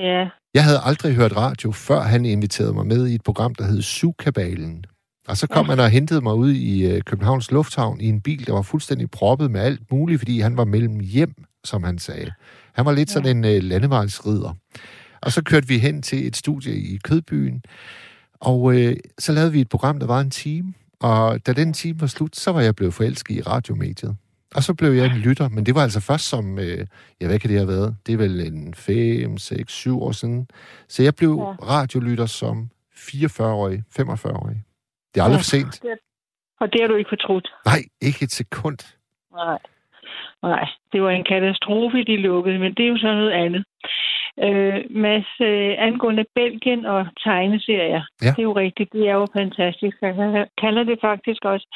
Ja, 0.02 0.30
Jeg 0.54 0.64
havde 0.64 0.80
aldrig 0.84 1.16
hørt 1.16 1.36
radio, 1.36 1.72
før 1.72 2.02
han 2.02 2.26
inviterede 2.26 2.74
mig 2.74 2.88
med 2.88 3.08
i 3.08 3.16
et 3.16 3.24
program, 3.24 3.56
der 3.56 3.64
hed 3.66 3.82
Sugkabalen. 3.82 4.84
Og 5.28 5.38
så 5.38 5.48
kom 5.48 5.66
Ja. 5.66 5.70
han 5.72 5.80
og 5.80 5.90
hentede 5.90 6.22
mig 6.22 6.34
ud 6.36 6.52
i 6.52 6.86
øh, 6.92 7.02
Københavns 7.02 7.52
Lufthavn 7.52 8.02
i 8.02 8.06
en 8.10 8.22
bil, 8.22 8.48
der 8.48 8.54
var 8.54 8.62
fuldstændig 8.62 9.12
proppet 9.12 9.52
med 9.52 9.62
alt 9.62 9.92
muligt, 9.92 10.20
fordi 10.20 10.40
han 10.40 10.58
var 10.58 10.66
mellem 10.66 11.00
hjem, 11.00 11.34
som 11.64 11.84
han 11.84 12.00
sagde. 12.00 12.32
Han 12.74 12.86
var 12.86 12.92
lidt 12.92 13.10
Ja. 13.10 13.14
sådan 13.14 13.38
en 13.38 13.46
øh, 13.46 13.64
landevejsrider. 13.64 14.56
Og 15.22 15.32
så 15.32 15.44
kørte 15.44 15.68
vi 15.68 15.78
hen 15.78 16.02
til 16.02 16.28
et 16.28 16.36
studie 16.36 16.74
i 16.76 16.98
Kødbyen, 17.04 17.62
og 18.40 18.74
øh, 18.76 18.96
så 19.20 19.32
lavede 19.32 19.52
vi 19.52 19.62
et 19.62 19.70
program, 19.70 20.00
der 20.00 20.08
var 20.08 20.20
en 20.22 20.30
time. 20.32 20.74
Og 21.02 21.46
da 21.46 21.54
den 21.54 21.74
time 21.74 22.02
var 22.02 22.08
slut, 22.08 22.36
så 22.36 22.52
var 22.52 22.62
jeg 22.62 22.76
blevet 22.76 22.94
forelsket 22.94 23.36
i 23.36 23.42
radiomediet. 23.42 24.16
Og 24.56 24.64
så 24.64 24.76
blev 24.76 24.92
jeg 24.92 25.06
en 25.06 25.18
lytter, 25.28 25.50
men 25.50 25.66
det 25.66 25.76
var 25.76 25.82
altså 25.82 26.02
først 26.02 26.30
som, 26.30 26.60
øh, 26.60 26.82
ja, 27.22 27.28
hvad 27.28 27.40
kan 27.40 27.50
det 27.50 27.58
have 27.58 27.68
været? 27.68 27.96
Det 28.06 28.14
er 28.14 28.18
vel 28.18 28.40
en 28.48 28.74
5, 28.74 29.38
6, 29.38 29.74
7 29.74 30.02
år 30.02 30.12
siden. 30.12 30.48
Så 30.88 31.04
jeg 31.04 31.14
blev 31.16 31.34
Ja. 31.40 31.66
radiolytter 31.76 32.26
som 32.26 32.70
44-årig, 32.96 33.84
45-årig. 34.00 34.58
Det 35.14 35.20
er 35.20 35.24
aldrig 35.26 35.40
for 35.40 35.52
sent. 35.56 35.82
og 36.62 36.74
det 36.74 36.82
har 36.82 36.88
du 36.88 36.96
ikke 36.96 37.10
fortrudt. 37.10 37.48
Nej, 37.66 37.80
ikke 38.02 38.24
et 38.24 38.32
sekund. 38.32 38.78
Nej. 39.34 39.60
Nej, 40.44 40.66
det 40.92 41.02
var 41.02 41.10
en 41.10 41.24
katastrofe, 41.24 42.04
de 42.04 42.18
lukkede, 42.18 42.60
men 42.60 42.74
det 42.74 42.84
er 42.86 42.90
jo 42.90 42.98
så 42.98 43.12
noget 43.14 43.32
andet. 43.32 43.64
Øh, 44.46 44.80
Mads, 45.04 45.30
øh, 45.42 45.74
angående 45.88 46.26
Belgien 46.36 46.86
og 46.86 47.02
tegneserier, 47.24 48.04
Ja. 48.22 48.30
det 48.32 48.40
er 48.40 48.44
jo 48.52 48.56
rigtigt, 48.66 48.94
det 48.94 49.08
er 49.10 49.14
jo 49.14 49.28
fantastisk. 49.40 49.96
Jeg 50.02 50.48
kalder 50.62 50.84
det 50.84 50.98
faktisk 51.02 51.46
også 51.46 51.68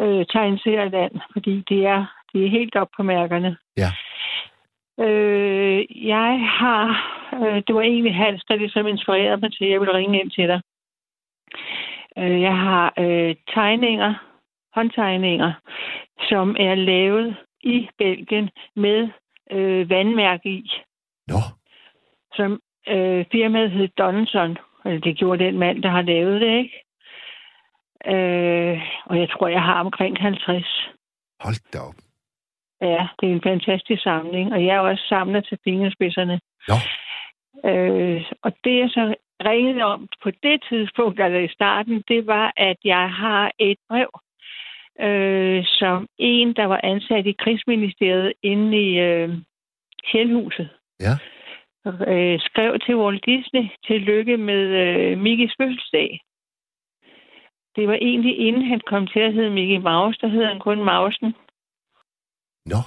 øh, 0.00 0.24
tegneserieland, 0.34 1.12
fordi 1.32 1.64
det 1.68 1.80
er, 1.86 2.02
det 2.32 2.46
er 2.46 2.50
helt 2.50 2.76
op 2.76 2.88
på 2.96 3.02
mærkerne. 3.02 3.56
Ja. 3.76 3.90
Øh, 5.04 6.06
jeg 6.06 6.48
har, 6.60 6.86
øh, 7.34 7.62
det 7.66 7.74
var 7.74 7.82
egentlig 7.82 8.14
Hans, 8.14 8.44
der 8.48 8.56
ligesom 8.56 8.86
inspirerede 8.86 9.40
mig 9.40 9.52
til, 9.52 9.64
at 9.64 9.70
jeg 9.70 9.80
ville 9.80 9.94
ringe 9.94 10.20
ind 10.20 10.30
til 10.30 10.48
dig. 10.48 10.60
Øh, 12.18 12.40
jeg 12.40 12.56
har 12.56 12.92
øh, 12.98 13.36
tegninger, 13.54 14.14
håndtegninger, 14.74 15.52
som 16.28 16.56
er 16.58 16.74
lavet 16.74 17.36
i 17.62 17.88
Belgien 17.98 18.50
med 18.76 19.08
øh, 19.50 19.90
vandmærke 19.90 20.48
i, 20.48 20.70
Nå, 21.28 21.40
som 22.34 22.60
øh, 22.88 23.24
firmaet 23.32 23.70
hed 23.70 23.88
Donson. 23.88 24.58
Altså, 24.84 25.00
det 25.04 25.18
gjorde 25.18 25.44
den 25.44 25.58
mand, 25.58 25.82
der 25.82 25.88
har 25.88 26.02
lavet 26.02 26.40
det, 26.40 26.58
ikke? 26.58 26.76
Øh, 28.06 28.82
og 29.04 29.18
jeg 29.18 29.28
tror, 29.30 29.48
jeg 29.48 29.62
har 29.62 29.80
omkring 29.80 30.20
50. 30.20 30.92
hold 31.40 31.72
da 31.72 31.78
op. 31.78 32.11
Ja, 32.82 33.08
det 33.20 33.28
er 33.28 33.32
en 33.32 33.42
fantastisk 33.42 34.02
samling, 34.02 34.52
og 34.52 34.64
jeg 34.64 34.74
er 34.76 34.80
også 34.80 35.04
samler 35.08 35.40
til 35.40 35.58
fingerspidserne. 35.64 36.40
Nå. 36.68 36.74
Øh, 37.70 38.22
og 38.42 38.52
det, 38.64 38.78
jeg 38.78 38.90
så 38.90 39.14
ringede 39.44 39.82
om 39.82 40.08
på 40.22 40.30
det 40.30 40.64
tidspunkt, 40.68 41.20
eller 41.20 41.38
i 41.38 41.48
starten, 41.48 42.04
det 42.08 42.26
var, 42.26 42.52
at 42.56 42.76
jeg 42.84 43.10
har 43.12 43.52
et 43.58 43.78
brev, 43.88 44.10
øh, 45.00 45.64
som 45.64 46.06
en, 46.18 46.52
der 46.52 46.64
var 46.64 46.80
ansat 46.82 47.26
i 47.26 47.32
krigsministeriet 47.38 48.32
inde 48.42 48.78
i 48.78 48.98
øh, 48.98 49.28
Sjælhuset, 50.10 50.68
Ja. 51.00 51.14
øh, 51.86 52.40
skrev 52.40 52.78
til 52.78 52.96
Walt 52.96 53.26
Disney 53.26 53.64
tillykke 53.86 54.36
med 54.36 54.62
øh, 54.82 55.18
Mickeys 55.18 55.54
fødselsdag. 55.60 56.20
Det 57.76 57.88
var 57.88 57.94
egentlig 57.94 58.38
inden 58.38 58.64
han 58.64 58.80
kom 58.86 59.06
til 59.06 59.20
at 59.20 59.32
hedde 59.32 59.50
Mickey 59.50 59.76
Mouse, 59.76 60.18
der 60.20 60.28
hed 60.28 60.44
han 60.44 60.58
kun 60.58 60.84
Mausen. 60.84 61.34
Nå, 62.66 62.82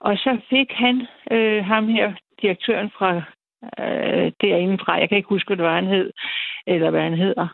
Og 0.00 0.16
så 0.16 0.40
fik 0.50 0.70
han, 0.70 1.06
øh, 1.30 1.64
ham 1.64 1.88
her, 1.88 2.12
direktøren 2.42 2.90
fra 2.98 3.10
øh, 3.84 4.32
derinde 4.40 4.78
fra, 4.84 4.92
jeg 5.00 5.08
kan 5.08 5.18
ikke 5.18 5.28
huske, 5.28 5.54
hvad 5.54 5.74
han 5.80 5.86
hed, 5.86 6.10
eller 6.66 6.90
hvad 6.90 7.02
han 7.02 7.18
hedder, 7.18 7.48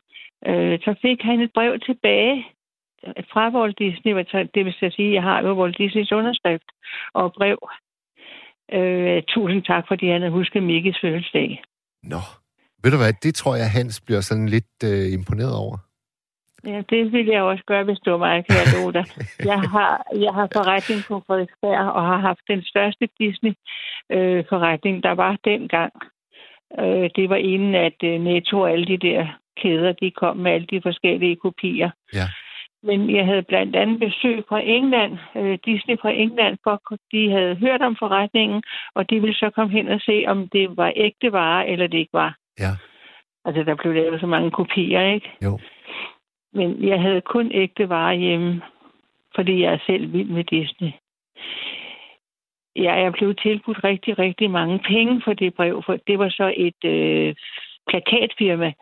øh, 0.47 0.79
så 0.85 0.95
fik 1.03 1.18
han 1.23 1.41
et 1.41 1.53
brev 1.55 1.81
tilbage 1.81 2.47
fra 3.33 3.51
Walt 3.55 3.79
Disney, 3.79 4.12
det 4.55 4.64
vil 4.64 4.75
sige, 4.81 5.09
at 5.09 5.14
jeg 5.14 5.23
har 5.23 5.43
jo 5.43 5.61
Walt 5.61 5.79
Disneys 5.79 6.12
underskrift 6.12 6.68
og 7.14 7.33
brev. 7.33 7.59
Øh, 8.73 9.23
tusind 9.29 9.62
tak, 9.64 9.85
fordi 9.89 10.09
han 10.09 10.20
havde 10.20 10.33
husket 10.33 10.62
Mikkes 10.62 10.99
fødselsdag. 11.01 11.62
nå. 12.03 12.20
Ved 12.83 12.91
du 12.91 12.97
hvad, 12.97 13.12
det 13.23 13.35
tror 13.35 13.55
jeg, 13.57 13.70
Hans 13.70 14.01
bliver 14.01 14.20
sådan 14.20 14.49
lidt 14.49 14.75
øh, 14.85 15.12
imponeret 15.12 15.55
over. 15.57 15.77
Ja, 16.67 16.83
det 16.91 17.13
ville 17.13 17.33
jeg 17.33 17.43
også 17.43 17.65
gøre, 17.67 17.85
hvis 17.85 17.99
det 18.05 18.13
var 18.13 18.19
mig, 18.19 18.45
kan 18.47 18.57
jeg 18.57 18.69
love 18.77 18.93
dig. 18.93 19.05
Jeg 19.53 19.61
har, 19.61 20.07
jeg 20.15 20.33
har 20.35 20.49
forretning 20.53 21.01
på 21.09 21.23
Frederiksberg, 21.27 21.93
og 21.93 22.03
har 22.07 22.19
haft 22.19 22.41
den 22.49 22.63
største 22.63 23.09
Disney-forretning, 23.21 25.03
der 25.03 25.13
var 25.13 25.39
dengang. 25.45 25.93
Øh, 26.81 27.11
det 27.17 27.29
var 27.29 27.37
inden, 27.37 27.75
at 27.75 27.99
øh, 28.05 28.21
Netto 28.21 28.61
og 28.61 28.71
alle 28.71 28.87
de 28.87 28.97
der 28.97 29.27
kæder, 29.57 29.93
de 29.93 30.11
kom 30.11 30.37
med 30.37 30.53
alle 30.53 30.67
de 30.67 30.83
forskellige 30.83 31.37
kopier. 31.37 31.91
Ja. 32.15 32.27
Men 32.83 33.17
jeg 33.17 33.25
havde 33.27 33.43
blandt 33.43 33.77
andet 33.77 34.01
besøg 34.01 34.45
fra 34.49 34.61
England, 34.61 35.19
øh, 35.37 35.59
Disney 35.65 35.97
fra 36.03 36.11
England, 36.11 36.59
for 36.65 36.83
de 37.13 37.31
havde 37.31 37.55
hørt 37.55 37.83
om 37.83 37.97
forretningen, 37.99 38.63
og 38.95 39.11
de 39.11 39.21
ville 39.21 39.35
så 39.35 39.51
komme 39.51 39.73
hen 39.73 39.89
og 39.89 40.01
se, 40.01 40.25
om 40.27 40.49
det 40.49 40.77
var 40.77 40.93
ægte 40.97 41.33
varer, 41.33 41.65
eller 41.65 41.87
det 41.87 41.99
ikke 41.99 42.13
var. 42.13 42.37
Ja. 42.59 42.73
Altså, 43.45 43.63
der 43.63 43.75
blev 43.75 43.93
lavet 43.95 44.21
så 44.21 44.27
mange 44.27 44.51
kopier, 44.51 45.01
ikke? 45.15 45.31
Jo. 45.45 45.59
Men 46.55 46.89
jeg 46.89 47.01
havde 47.01 47.21
kun 47.21 47.51
ægte 47.53 47.89
varer 47.89 48.15
hjemme, 48.15 48.63
fordi 49.35 49.63
jeg 49.63 49.73
er 49.73 49.79
selv 49.87 50.13
vild 50.13 50.29
med 50.29 50.45
Disney. 50.45 50.93
Ja, 52.77 52.93
jeg 52.95 53.13
blev 53.13 53.35
tilbudt 53.35 53.85
rigtig, 53.85 54.19
rigtig 54.19 54.51
mange 54.51 54.79
penge 54.79 55.23
for 55.25 55.33
det 55.33 55.55
brev, 55.55 55.83
for 55.87 55.97
det 56.07 56.19
var 56.19 56.29
så 56.29 56.55
et 56.57 56.85
øh, 56.85 57.35
plakatfirma, 57.89 58.73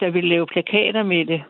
der 0.00 0.10
ville 0.10 0.28
lave 0.28 0.46
plakater 0.46 1.02
med 1.02 1.26
det. 1.26 1.42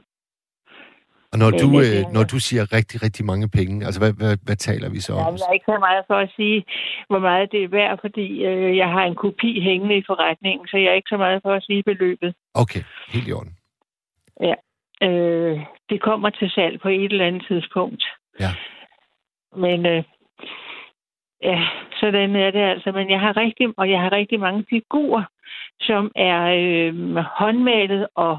Og 1.33 1.39
når 1.39 1.51
Ja, 1.53 1.59
du, 1.63 1.69
er 1.79 2.07
øh, 2.07 2.13
når 2.13 2.25
du 2.33 2.39
siger 2.39 2.73
rigtig, 2.73 3.03
rigtig 3.03 3.25
mange 3.25 3.49
penge, 3.49 3.87
altså 3.87 4.01
hvad, 4.01 4.13
hvad, 4.13 4.37
hvad 4.45 4.57
taler 4.57 4.89
vi 4.91 5.01
så 5.01 5.15
Ja, 5.15 5.27
om? 5.29 5.35
jeg 5.35 5.47
er 5.49 5.53
ikke 5.53 5.71
så 5.75 5.79
meget 5.79 6.05
for 6.07 6.15
at 6.15 6.31
sige, 6.37 6.65
hvor 7.09 7.19
meget 7.19 7.53
det 7.53 7.65
er 7.65 7.69
værd, 7.69 7.99
fordi 8.01 8.45
øh, 8.45 8.77
jeg 8.77 8.89
har 8.89 9.05
en 9.05 9.15
kopi 9.15 9.61
hængende 9.61 9.97
i 9.97 10.03
forretningen, 10.07 10.69
så 10.69 10.77
jeg 10.77 10.87
er 10.87 10.95
ikke 10.95 11.09
så 11.15 11.17
meget 11.17 11.43
for 11.43 11.53
at 11.55 11.63
sige 11.63 11.83
beløbet. 11.83 12.35
Okay, 12.55 12.83
helt 13.09 13.29
i 13.29 13.33
orden. 13.33 13.53
Øh, 15.03 15.61
det 15.91 16.01
kommer 16.01 16.31
til 16.31 16.51
salg 16.51 16.81
på 16.81 16.89
et 16.89 17.13
eller 17.13 17.27
andet 17.27 17.47
tidspunkt. 17.49 18.05
Ja. 18.41 18.51
Men 19.57 19.87
øh, 19.87 20.03
ja, 21.43 21.69
sådan 22.01 22.37
er 22.37 22.51
det 22.51 22.61
altså. 22.61 22.93
Men 22.93 23.11
jeg 23.11 23.21
har 23.21 23.37
rigtig, 23.37 23.69
og 23.77 23.91
jeg 23.91 24.01
har 24.01 24.13
rigtig 24.13 24.41
mange 24.41 24.65
figurer, 24.71 25.25
som 25.81 26.13
er 26.17 26.41
øh, 26.45 27.15
håndmalet 27.17 28.07
og 28.15 28.39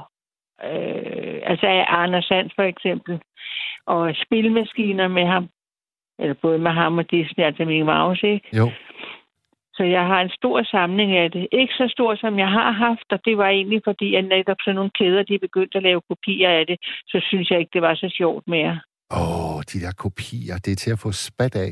øh, 0.64 1.39
altså 1.43 1.68
af 1.68 1.86
Anders 1.88 2.26
Sand 2.26 2.49
for 2.55 2.64
eksempel, 2.64 3.22
og 3.86 4.16
spilmaskiner 4.26 5.07
med 5.07 5.26
ham, 5.26 5.49
eller 6.20 6.36
både 6.41 6.60
med 6.60 6.72
ham 6.72 6.97
og 6.97 7.12
Disney, 7.12 7.43
altså 7.43 7.66
Mickey 7.66 7.86
Mouse, 7.86 8.28
ikke? 8.28 8.57
Jo. 8.57 8.72
Så 9.80 9.86
jeg 9.97 10.05
har 10.11 10.21
en 10.21 10.34
stor 10.39 10.63
samling 10.63 11.11
af 11.23 11.32
det. 11.32 11.47
Ikke 11.51 11.73
så 11.73 11.86
stor, 11.95 12.15
som 12.15 12.39
jeg 12.39 12.51
har 12.57 12.71
haft, 12.71 13.09
og 13.15 13.19
det 13.25 13.38
var 13.38 13.49
egentlig 13.57 13.82
fordi, 13.89 14.15
at 14.15 14.25
netop 14.25 14.59
sådan 14.61 14.75
nogle 14.75 14.91
kæder, 14.99 15.23
de 15.23 15.39
begyndte 15.39 15.77
at 15.77 15.84
lave 15.84 16.01
kopier 16.09 16.49
af 16.59 16.63
det, 16.69 16.77
så 17.11 17.17
synes 17.30 17.49
jeg 17.49 17.59
ikke, 17.59 17.73
det 17.73 17.82
var 17.82 17.95
så 17.95 18.09
sjovt 18.19 18.47
mere. 18.47 18.75
Åh, 19.11 19.55
oh, 19.55 19.61
de 19.71 19.77
der 19.86 19.93
kopier, 20.05 20.55
det 20.63 20.71
er 20.71 20.80
til 20.84 20.91
at 20.91 20.99
få 20.99 21.11
spat 21.11 21.55
af. 21.55 21.71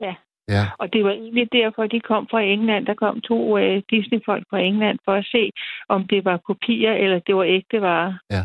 Ja. 0.00 0.14
Ja, 0.48 0.64
Og 0.78 0.92
det 0.92 1.04
var 1.04 1.10
egentlig 1.10 1.48
derfor, 1.52 1.86
de 1.86 2.00
kom 2.00 2.28
fra 2.30 2.40
England. 2.40 2.86
Der 2.86 2.94
kom 2.94 3.20
to 3.20 3.58
øh, 3.58 3.82
Disney-folk 3.90 4.44
fra 4.50 4.58
England 4.58 4.98
for 5.04 5.12
at 5.12 5.26
se, 5.34 5.50
om 5.88 6.06
det 6.06 6.24
var 6.24 6.36
kopier, 6.36 6.92
eller 6.92 7.18
det 7.18 7.36
var 7.36 7.44
ægte 7.44 7.80
varer. 7.80 8.14
Ja. 8.30 8.42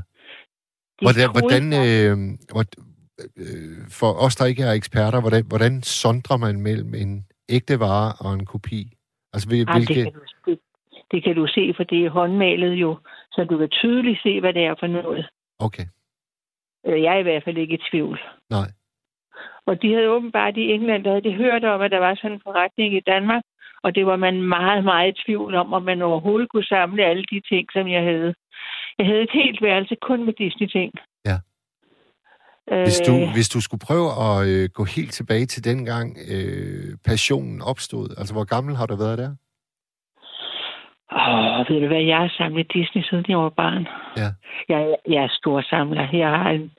De 1.00 1.04
hvordan, 1.06 1.28
troede 1.28 1.40
hvordan 1.40 1.64
øh, 1.82 2.18
hvor, 2.54 2.64
øh, 3.38 3.78
for 4.00 4.12
os, 4.26 4.36
der 4.36 4.46
ikke 4.46 4.64
er 4.64 4.72
eksperter, 4.72 5.22
hvordan, 5.22 5.44
hvordan 5.48 5.84
sondrer 5.84 6.38
man 6.38 6.62
mellem 6.62 6.94
en 6.94 7.26
ægte 7.50 7.80
vare 7.80 8.14
og 8.20 8.34
en 8.34 8.46
kopi? 8.46 8.82
Altså, 9.34 9.48
hvil, 9.50 9.66
Ej, 9.68 9.74
hvilke... 9.78 9.94
det, 9.94 10.04
kan 10.04 10.14
du, 10.14 10.22
det, 10.52 10.60
det 11.12 11.24
kan 11.24 11.36
du 11.36 11.48
se, 11.48 11.74
for 11.78 11.84
det 11.84 12.06
er 12.06 12.10
håndmalet 12.10 12.74
jo, 12.74 12.98
så 13.32 13.44
du 13.44 13.58
kan 13.58 13.70
tydeligt 13.70 14.20
se, 14.24 14.40
hvad 14.40 14.54
det 14.54 14.64
er 14.66 14.76
for 14.80 14.88
noget. 14.88 15.30
Okay, 15.60 15.86
Øh, 16.88 17.02
Jeg 17.04 17.14
er 17.16 17.20
i 17.20 17.24
hvert 17.24 17.44
fald 17.44 17.58
ikke 17.58 17.74
i 17.74 17.82
tvivl. 17.92 18.20
nej. 18.50 18.68
Og 19.66 19.82
de 19.82 19.94
havde 19.94 20.10
åbenbart 20.10 20.58
i 20.58 20.72
England, 20.72 21.04
der 21.04 21.10
havde 21.10 21.30
de 21.30 21.34
hørt 21.34 21.64
om, 21.64 21.82
at 21.82 21.92
der 21.92 21.98
var 22.00 22.16
sådan 22.16 22.32
en 22.32 22.42
forretning 22.44 22.96
i 22.96 23.00
Danmark, 23.00 23.44
og 23.84 23.96
det 23.96 24.06
var 24.06 24.16
man 24.16 24.42
meget, 24.42 24.84
meget 24.84 25.18
i 25.18 25.22
tvivl 25.26 25.56
om, 25.56 25.74
om 25.74 25.84
man 25.84 26.02
overhovedet 26.02 26.50
kunne 26.50 26.64
samle 26.64 27.06
alle 27.06 27.24
de 27.32 27.42
ting, 27.50 27.68
som 27.74 27.88
jeg 27.88 28.04
havde. 28.04 28.34
Jeg 28.98 29.06
havde 29.08 29.22
et 29.22 29.32
helt 29.34 29.62
værelse 29.62 29.96
kun 30.02 30.26
med 30.26 30.34
Disney-ting. 30.34 30.94
Øh, 32.72 32.82
Hvis 32.88 33.00
du, 33.08 33.14
hvis 33.34 33.50
du 33.50 33.62
skulle 33.62 33.84
prøve 33.88 34.10
at 34.28 34.48
øh, 34.48 34.70
gå 34.74 34.84
helt 34.84 35.12
tilbage 35.14 35.46
til 35.46 35.64
dengang 35.64 36.18
øh, 36.34 36.98
passionen 37.06 37.62
opstod, 37.62 38.08
altså 38.18 38.34
hvor 38.34 38.44
gammel 38.54 38.76
har 38.76 38.86
du 38.86 38.96
været 38.96 39.18
der? 39.18 39.32
Åh, 41.12 41.70
ved 41.70 41.82
du 41.82 41.88
hvad, 41.88 42.04
jeg 42.12 42.18
har 42.18 42.34
samlet 42.38 42.74
Disney, 42.74 43.04
siden 43.04 43.26
jeg 43.28 43.38
var 43.38 43.50
barn. 43.50 43.88
Ja. 44.18 44.30
Jeg, 44.70 44.96
jeg 45.08 45.24
er 45.24 45.32
stor 45.32 45.62
samler. 45.62 46.08
Jeg 46.14 46.30
har 46.30 46.50
en 46.50 46.72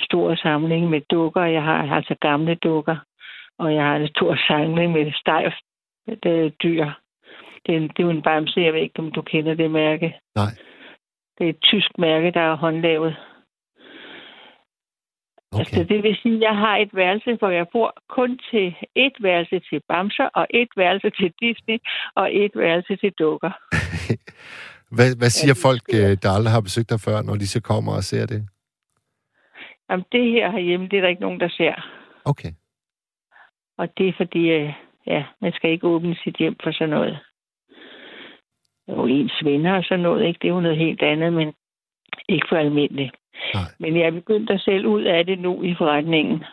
stor 0.00 0.34
samling 0.34 0.90
med 0.90 1.00
dukker. 1.10 1.44
Jeg 1.44 1.62
har 1.62 1.94
altså 1.96 2.14
gamle 2.20 2.54
dukker. 2.54 2.96
Og 3.58 3.74
jeg 3.74 3.84
har 3.84 3.96
en 3.96 4.08
stor 4.08 4.36
samling 4.48 4.92
med 4.92 5.12
stejf 5.12 5.52
dyr. 6.62 6.86
Det 7.66 7.76
er, 7.76 7.80
det 7.80 7.98
er 7.98 8.02
jo 8.02 8.10
en 8.10 8.22
bamse, 8.22 8.60
jeg 8.60 8.72
ved 8.72 8.80
ikke, 8.80 8.98
om 8.98 9.12
du 9.12 9.22
kender 9.22 9.54
det 9.54 9.70
mærke. 9.70 10.14
Nej. 10.34 10.52
Det 11.38 11.46
er 11.46 11.50
et 11.50 11.60
tysk 11.62 11.98
mærke, 11.98 12.30
der 12.30 12.40
er 12.40 12.56
håndlavet. 12.56 13.16
Okay. 15.60 15.78
Altså, 15.78 15.94
det 15.94 16.02
vil 16.02 16.16
sige, 16.22 16.36
at 16.36 16.42
jeg 16.42 16.56
har 16.56 16.76
et 16.76 16.90
værelse, 16.94 17.34
hvor 17.34 17.50
jeg 17.50 17.66
bor 17.72 17.94
kun 18.08 18.40
til 18.50 18.66
et 18.94 19.16
værelse 19.20 19.60
til 19.68 19.80
bamser, 19.88 20.28
og 20.34 20.46
et 20.50 20.68
værelse 20.76 21.10
til 21.10 21.32
Disney, 21.40 21.78
og 22.14 22.36
et 22.36 22.52
værelse 22.54 22.96
til 22.96 23.12
dukker. 23.18 23.52
Hvad, 24.96 25.16
hvad 25.18 25.30
siger 25.30 25.54
Ja, 25.56 25.66
folk, 25.68 25.82
øh, 25.98 26.12
der 26.22 26.30
aldrig 26.36 26.52
har 26.52 26.60
besøgt 26.60 26.90
dig 26.90 27.00
før, 27.00 27.22
når 27.22 27.34
de 27.34 27.46
så 27.46 27.60
kommer 27.62 27.92
og 27.92 28.04
ser 28.04 28.26
det? 28.26 28.48
Jamen, 29.90 30.04
det 30.12 30.30
her 30.30 30.50
herhjemme, 30.50 30.88
det 30.88 30.96
er 30.96 31.00
der 31.00 31.08
ikke 31.08 31.26
nogen, 31.26 31.40
der 31.40 31.48
ser. 31.48 31.74
Okay. 32.24 32.52
Og 33.78 33.88
det 33.98 34.08
er 34.08 34.12
fordi, 34.16 34.42
øh, 34.50 34.72
ja, 35.06 35.24
man 35.40 35.52
skal 35.52 35.70
ikke 35.70 35.86
åbne 35.86 36.16
sit 36.24 36.36
hjem 36.36 36.56
for 36.62 36.72
sådan 36.72 36.88
noget. 36.88 37.18
Jo, 38.88 39.06
ens 39.06 39.44
venner 39.44 39.76
og 39.76 39.84
sådan 39.84 40.00
noget, 40.00 40.26
ikke? 40.26 40.38
Det 40.42 40.48
er 40.48 40.54
jo 40.54 40.60
noget 40.60 40.78
helt 40.78 41.02
andet, 41.02 41.32
men 41.32 41.52
ikke 42.28 42.46
for 42.48 42.56
almindeligt. 42.56 43.14
Nej. 43.54 43.62
Men 43.78 43.96
jeg 43.96 44.06
er 44.06 44.10
begyndt 44.10 44.50
at 44.50 44.60
selv 44.60 44.86
ud 44.86 45.02
af 45.02 45.26
det 45.26 45.38
nu 45.38 45.62
i 45.62 45.74
forretningen. 45.78 46.44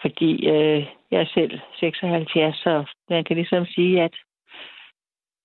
Fordi 0.00 0.46
øh, 0.46 0.86
jeg 1.10 1.20
er 1.20 1.30
selv 1.34 1.60
76, 1.80 2.56
så 2.56 2.84
man 3.10 3.24
kan 3.24 3.36
ligesom 3.36 3.66
sige, 3.66 4.02
at 4.02 4.14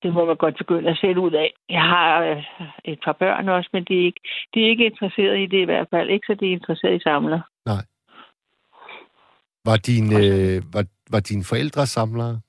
det 0.04 0.14
må 0.14 0.26
man 0.26 0.36
godt 0.36 0.58
begynde 0.58 0.90
at 0.90 0.98
selv 0.98 1.18
ud 1.18 1.32
af. 1.32 1.54
Jeg 1.70 1.82
har 1.82 2.24
øh, 2.24 2.44
et 2.86 3.00
par 3.06 3.14
børn 3.14 3.50
også, 3.50 3.70
men 3.74 3.84
de 3.84 3.94
er, 3.94 4.06
ikke, 4.06 4.22
de 4.54 4.64
er 4.64 4.70
ikke 4.70 4.86
interesseret 4.86 5.40
i 5.40 5.46
det 5.46 5.62
i 5.62 5.70
hvert 5.70 5.88
fald. 5.90 6.10
Ikke 6.10 6.26
så 6.28 6.34
de 6.34 6.46
er 6.48 6.52
interesseret 6.52 6.96
i 6.96 7.04
samler. 7.04 7.42
Var, 9.66 9.78
din, 9.78 10.06
øh, 10.22 10.58
var, 10.74 10.84
var 11.12 11.20
dine 11.20 11.44
forældre 11.50 11.86
samlere? 11.86 12.42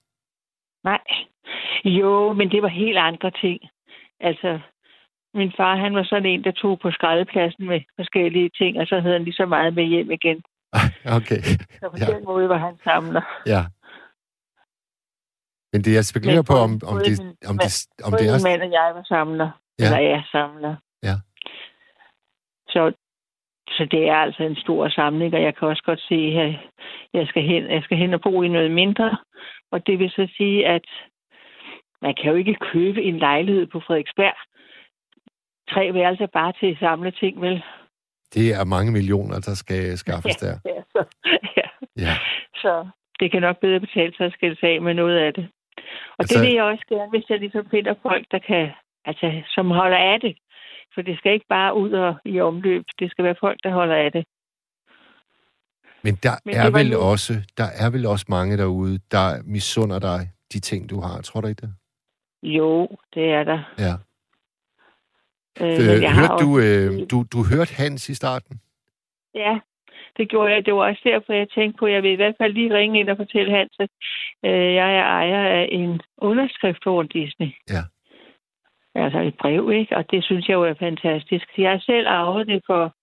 Nej. 0.84 1.04
Jo, 1.84 2.32
men 2.32 2.50
det 2.50 2.62
var 2.62 2.68
helt 2.68 2.98
andre 2.98 3.30
ting. 3.30 3.61
Altså, 4.20 4.61
min 5.37 5.53
far, 5.57 5.76
han 5.76 5.95
var 5.95 6.05
sådan 6.05 6.26
en, 6.26 6.45
der 6.45 6.51
tog 6.51 6.78
på 6.80 6.91
skraldepladsen 6.91 7.66
med 7.66 7.80
forskellige 7.97 8.51
ting, 8.59 8.78
og 8.80 8.87
så 8.87 9.01
havde 9.01 9.12
han 9.14 9.24
lige 9.24 9.34
så 9.34 9.47
meget 9.47 9.74
med 9.74 9.84
hjem 9.84 10.11
igen. 10.11 10.43
okay, 11.18 11.41
Så 11.80 11.87
på 11.91 11.97
Ja. 12.01 12.07
den 12.07 12.24
måde 12.24 12.49
var 12.49 12.59
han 12.59 12.76
samler. 12.84 13.22
ja. 13.47 13.62
Men 15.72 15.82
det 15.84 15.95
jeg 15.95 16.05
spekulerer 16.05 16.43
på, 16.43 16.57
om, 16.66 16.72
om, 16.91 16.97
det, 17.07 17.14
min 17.22 17.37
om, 17.51 17.57
det, 17.59 17.70
om 18.07 18.11
det 18.12 18.20
min 18.20 18.30
er... 18.34 18.49
mand 18.49 18.62
og 18.62 18.70
jeg 18.72 18.89
var 18.95 19.03
samler. 19.03 19.51
Ja. 19.78 19.84
Eller 19.84 20.16
er 20.16 20.22
samler. 20.32 20.74
Ja. 21.03 21.14
Så, 22.68 22.93
så 23.68 23.89
det 23.91 24.09
er 24.09 24.16
altså 24.16 24.43
en 24.43 24.57
stor 24.57 24.89
samling, 24.89 25.34
og 25.34 25.43
jeg 25.43 25.57
kan 25.57 25.68
også 25.68 25.82
godt 25.82 26.01
se, 26.01 26.14
at 26.45 26.53
jeg 27.12 27.26
skal 27.26 27.43
hen, 27.43 27.62
jeg 27.70 27.82
skal 27.82 27.99
hen 27.99 28.14
og 28.14 28.20
bo 28.20 28.43
i 28.43 28.49
noget 28.49 28.70
mindre. 28.70 29.16
Og 29.72 29.87
det 29.87 29.99
vil 29.99 30.11
så 30.11 30.28
sige, 30.37 30.66
at 30.66 30.87
man 32.03 32.14
kan 32.20 32.30
jo 32.30 32.37
ikke 32.37 32.57
købe 32.72 33.03
en 33.03 33.18
lejlighed 33.18 33.66
på 33.66 33.80
Frederiksberg. 33.87 34.37
Tre 35.70 35.94
værelser 35.94 36.26
bare 36.26 36.52
til 36.60 36.66
at 36.72 36.78
samle 36.80 37.10
ting, 37.10 37.40
vel? 37.40 37.62
Det 38.34 38.54
er 38.54 38.64
mange 38.64 38.92
millioner, 38.92 39.40
der 39.40 39.54
skal 39.54 39.82
skaffes 40.04 40.36
der. 40.36 40.54
Ja, 40.64 40.80
så, 40.92 41.04
ja. 41.56 41.66
Ja. 41.96 42.14
så 42.54 42.88
det 43.20 43.30
kan 43.32 43.42
nok 43.42 43.56
bedre 43.60 43.80
betale 43.80 44.12
sig 44.16 44.26
at 44.26 44.32
skille 44.32 44.56
sig 44.60 44.68
af 44.68 44.80
med 44.82 44.94
noget 44.94 45.16
af 45.18 45.34
det. 45.34 45.48
Og 45.76 45.82
Altså- 46.18 46.38
det 46.38 46.46
vil 46.46 46.54
jeg 46.54 46.64
også 46.64 46.84
gerne, 46.88 47.10
hvis 47.10 47.30
jeg 47.30 47.38
ligesom 47.38 47.66
finder 47.70 47.94
folk, 48.02 48.26
der 48.30 48.38
kan, 48.38 48.70
altså, 49.04 49.42
som 49.54 49.70
holder 49.70 49.96
af 49.98 50.20
det. 50.20 50.36
For 50.94 51.02
det 51.02 51.18
skal 51.18 51.32
ikke 51.32 51.46
bare 51.48 51.76
ud 51.76 51.92
og 51.92 52.14
i 52.24 52.40
omløb. 52.40 52.84
Det 52.98 53.10
skal 53.10 53.24
være 53.24 53.34
folk, 53.40 53.58
der 53.64 53.70
holder 53.72 53.96
af 53.96 54.12
det. 54.12 54.24
Men 56.04 56.14
der 56.22 56.30
Men 56.44 56.54
er 56.56 56.70
vel 56.70 56.90
nu- 56.90 56.98
også 56.98 57.32
der 57.56 57.68
er 57.82 57.90
vel 57.90 58.06
også 58.06 58.26
mange 58.28 58.56
derude, 58.56 58.98
der 59.10 59.42
misunder 59.44 59.98
dig 59.98 60.20
de 60.52 60.60
ting, 60.60 60.90
du 60.90 61.00
har. 61.00 61.20
Tror 61.20 61.40
du 61.40 61.46
ikke 61.48 61.60
det? 61.60 61.74
Jo, 62.42 62.88
det 63.14 63.30
er 63.32 63.44
der. 63.44 63.60
Ja. 63.78 63.94
Øh, 65.61 65.66
Øh, 65.68 66.02
hørte 66.18 66.36
du, 66.44 66.50
også- 66.57 66.66
øh, 66.66 67.07
du, 67.11 67.16
du 67.32 67.38
hørte 67.52 67.74
Hans 67.74 68.09
i 68.09 68.14
starten? 68.14 68.61
Ja, 69.34 69.59
det 70.16 70.28
gjorde 70.28 70.52
jeg. 70.52 70.66
Det 70.66 70.74
var 70.74 70.80
også 70.88 71.02
derfor, 71.04 71.32
jeg 71.32 71.48
tænkte 71.54 71.78
på, 71.78 71.86
at 71.86 71.92
jeg 71.92 72.02
vil 72.02 72.12
i 72.12 72.20
hvert 72.22 72.34
fald 72.40 72.52
lige 72.52 72.74
ringe 72.74 73.00
ind 73.00 73.09
og 73.09 73.16
fortælle 73.16 73.57
Hans, 73.57 73.72
at 73.80 73.90
øh, 74.44 74.74
jeg 74.74 74.96
er 74.96 75.04
ejer 75.04 75.48
af 75.61 75.68
en 75.72 76.00
underskrift 76.18 76.86
Walt 76.86 77.12
Disney. 77.12 77.50
Ja. 77.70 77.82
Altså 78.94 79.20
et 79.20 79.34
brev, 79.40 79.70
ikke? 79.72 79.96
Og 79.96 80.11
det 80.11 80.24
synes 80.24 80.48
jeg 80.48 80.54
jo 80.54 80.62
er 80.64 80.74
fantastisk. 80.78 81.46
Jeg 81.59 81.70
har 81.70 81.78
selv 81.78 82.07
arvet 82.09 82.46
det 82.46 82.62
for 82.66 82.94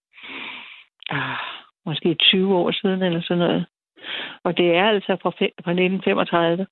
ah, 1.10 1.38
måske 1.86 2.14
20 2.16 2.56
år 2.56 2.72
siden 2.72 3.01
eller 3.01 3.22
sådan 3.22 3.38
noget. 3.38 3.66
Og 4.43 4.58
det 4.58 4.76
er 4.76 4.86
altså 4.86 5.18
fra, 5.22 5.30
fra 5.30 5.72
1935. 5.72 6.68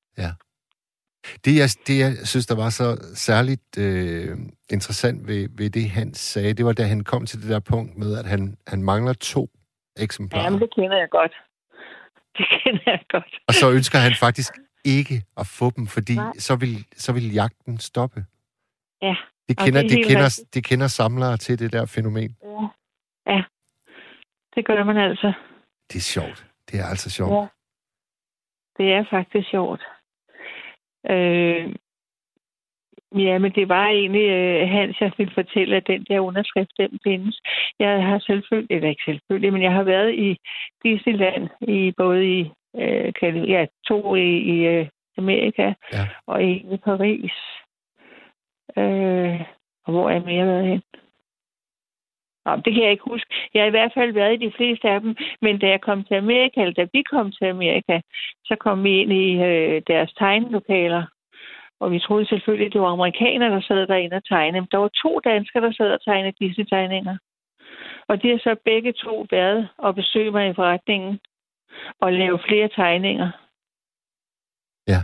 Det 1.46 1.58
jeg, 1.58 1.70
det, 1.88 2.00
jeg 2.00 2.28
synes, 2.28 2.46
der 2.46 2.56
var 2.56 2.70
så 2.70 3.12
særligt 3.16 3.78
øh, 3.78 4.38
interessant 4.70 5.28
ved, 5.28 5.50
ved 5.58 5.70
det, 5.70 5.90
han 5.90 6.14
sagde, 6.14 6.54
det 6.54 6.66
var, 6.66 6.74
da 6.74 6.84
han 6.84 7.04
kom 7.04 7.26
til 7.26 7.42
det 7.42 7.50
der 7.50 7.60
punkt 7.60 7.98
med, 7.98 8.18
at 8.20 8.26
han, 8.26 8.58
han 8.68 8.84
mangler 8.84 9.14
to 9.14 9.50
eksemplarer. 9.98 10.44
Jamen, 10.44 10.60
det 10.62 10.74
kender 10.76 10.98
jeg 10.98 11.10
godt. 11.10 11.34
Det 12.38 12.46
kender 12.64 12.82
jeg 12.86 13.00
godt. 13.10 13.40
Og 13.48 13.54
så 13.54 13.72
ønsker 13.72 14.00
han 14.00 14.16
faktisk 14.20 14.54
ikke 14.86 15.24
at 15.38 15.48
få 15.48 15.70
dem, 15.70 15.88
fordi 15.88 16.16
Nej. 16.16 16.34
så 16.38 16.56
vil, 16.56 16.86
så 16.98 17.14
vil 17.14 17.34
jagten 17.34 17.78
stoppe. 17.78 18.26
Ja, 19.02 19.16
Det 19.50 19.58
kender, 19.58 19.82
det 19.82 19.92
det, 19.92 20.06
kender, 20.08 20.26
rigtigt. 20.26 20.54
det 20.54 20.64
kender 20.66 20.88
samlere 20.88 21.38
til 21.38 21.60
det 21.60 21.74
der 21.74 21.86
fænomen. 21.86 22.36
Ja. 22.44 22.68
ja. 23.34 23.44
Det 24.56 24.66
gør 24.66 24.84
man 24.84 24.98
altså. 24.98 25.34
Det 25.90 25.96
er 25.96 26.02
sjovt. 26.16 26.46
Det 26.72 26.80
er 26.80 26.86
altså 26.86 27.10
sjovt. 27.10 27.32
Ja. 27.34 27.48
Det 28.78 28.94
er 28.94 29.06
faktisk 29.10 29.50
sjovt. 29.50 29.82
Øh, 31.10 31.76
ja, 33.16 33.38
men 33.38 33.52
det 33.52 33.70
var 33.70 33.88
egentlig 33.88 34.30
øh, 34.30 34.70
Hans, 34.70 35.02
jeg 35.02 35.12
ville 35.18 35.34
fortælle, 35.34 35.76
at 35.76 35.88
den 35.88 36.06
der 36.10 36.20
underskrift, 36.20 36.72
den 36.78 37.00
findes. 37.04 37.42
Jeg 37.80 38.06
har 38.06 38.20
selvfølgelig, 38.20 38.76
eller 38.76 38.90
ikke 38.90 39.04
selvfølgelig, 39.06 39.54
men 39.54 39.62
jeg 39.62 39.74
har 39.74 39.84
været 39.84 40.14
i 40.14 40.38
Disneyland, 40.84 41.50
i 41.62 41.94
både 41.98 42.40
i 42.40 42.52
øh, 42.76 43.50
ja, 43.50 43.66
to 43.88 44.16
i, 44.16 44.38
i 44.38 44.66
øh, 44.68 44.88
Amerika, 45.18 45.74
Ja. 45.94 46.08
og 46.28 46.44
en 46.44 46.74
i 46.74 46.78
Paris. 46.78 47.34
Øh, 48.78 49.42
og 49.86 49.92
hvor 49.94 50.10
er 50.10 50.14
jeg 50.14 50.22
mere 50.22 50.46
været 50.46 50.68
hen? 50.68 50.82
Nå, 52.46 52.56
det 52.56 52.74
kan 52.74 52.84
jeg 52.84 52.92
ikke 52.92 53.12
huske. 53.12 53.50
Jeg 53.54 53.62
har 53.62 53.68
i 53.68 53.78
hvert 53.78 53.94
fald 53.94 54.14
været 54.14 54.34
i 54.34 54.46
de 54.46 54.54
fleste 54.58 54.90
af 54.90 55.02
dem, 55.02 55.16
men 55.42 55.60
da 55.60 55.68
jeg 55.68 55.82
kom 55.82 56.04
til 56.04 56.16
Amerika, 56.16 56.62
eller 56.62 56.74
da 56.74 56.88
vi 56.94 57.02
kom 57.02 57.32
til 57.32 57.46
Amerika, 57.46 58.02
så 58.46 58.56
kom 58.60 58.84
vi 58.84 59.02
ind 59.02 59.14
i 59.14 59.44
øh, 59.50 59.82
deres 59.88 60.14
tegnelokaler. 60.14 61.04
Og 61.80 61.92
vi 61.92 62.00
troede 62.00 62.26
selvfølgelig, 62.26 62.68
at 62.68 62.74
det 62.74 62.82
var 62.82 62.88
amerikanere, 62.88 63.50
der 63.50 63.62
sad 63.62 63.88
derinde 63.88 64.16
og 64.16 64.26
tegnede. 64.26 64.62
Men 64.62 64.68
der 64.72 64.78
var 64.78 64.88
to 64.88 65.20
danskere, 65.20 65.64
der 65.64 65.72
sad 65.72 65.92
og 65.92 66.04
tegnede 66.04 66.36
disse 66.40 66.64
tegninger 66.64 67.18
Og 68.08 68.22
de 68.22 68.30
har 68.30 68.38
så 68.38 68.56
begge 68.66 68.94
to 68.94 69.28
været 69.32 69.70
og 69.78 69.96
besøge 69.96 70.32
mig 70.32 70.50
i 70.50 70.54
forretningen 70.54 71.20
og 72.02 72.14
lave 72.14 72.40
flere 72.48 72.70
tegninger. 72.76 73.32
Ja. 74.88 75.02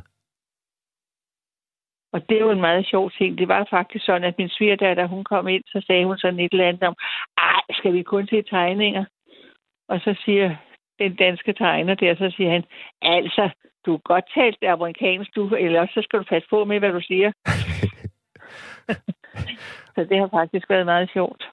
Og 2.14 2.30
det 2.30 2.46
var 2.46 2.52
en 2.52 2.62
meget 2.62 2.88
sjov 2.88 3.12
ting. 3.12 3.38
Det 3.38 3.48
var 3.48 3.68
faktisk 3.70 4.06
sådan, 4.06 4.24
at 4.24 4.38
min 4.38 4.50
svigerdatter, 4.50 5.08
hun 5.08 5.24
kom 5.24 5.48
ind, 5.48 5.64
så 5.68 5.84
sagde 5.88 6.06
hun 6.06 6.18
sådan 6.18 6.40
et 6.40 6.52
eller 6.52 6.68
andet 6.68 6.84
om, 6.84 6.96
ej, 7.38 7.62
skal 7.80 7.94
vi 7.94 8.04
kun 8.04 8.28
se 8.28 8.42
tegninger? 8.42 9.06
Og 9.90 10.00
så 10.00 10.22
siger 10.26 10.56
den 11.00 11.16
danske 11.16 11.54
tegner 11.54 11.96
der, 11.96 12.16
så 12.16 12.34
siger 12.38 12.52
han, 12.52 12.64
altså, 13.02 13.50
du 13.86 13.94
er 13.94 13.98
godt 13.98 14.26
talt 14.38 14.64
amerikansk, 14.64 15.36
du, 15.36 15.56
eller 15.56 15.82
også 15.82 15.94
så 15.94 16.02
skal 16.04 16.20
du 16.20 16.24
passe 16.24 16.48
på 16.50 16.66
med, 16.66 16.80
hvad 16.80 16.92
du 16.92 17.02
siger. 17.02 17.32
så 19.96 20.02
det 20.10 20.18
har 20.20 20.30
faktisk 20.40 20.70
været 20.70 20.86
meget 20.86 21.10
sjovt. 21.14 21.44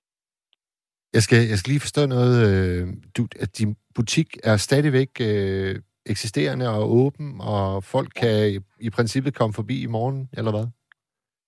Jeg 1.12 1.22
skal, 1.22 1.38
jeg 1.50 1.58
skal 1.58 1.70
lige 1.70 1.86
forstå 1.86 2.06
noget. 2.06 2.34
Øh, 2.46 2.88
du, 3.16 3.22
at 3.40 3.58
din 3.58 3.76
butik 3.94 4.28
er 4.44 4.56
stadigvæk 4.56 5.10
øh, 5.20 5.74
eksisterende 6.06 6.68
og 6.70 6.92
åben, 6.92 7.40
og 7.40 7.84
folk 7.84 8.08
kan 8.16 8.48
i, 8.52 8.58
i 8.86 8.90
princippet 8.90 9.34
komme 9.34 9.54
forbi 9.54 9.82
i 9.82 9.86
morgen, 9.86 10.28
eller 10.32 10.50
hvad? 10.50 10.66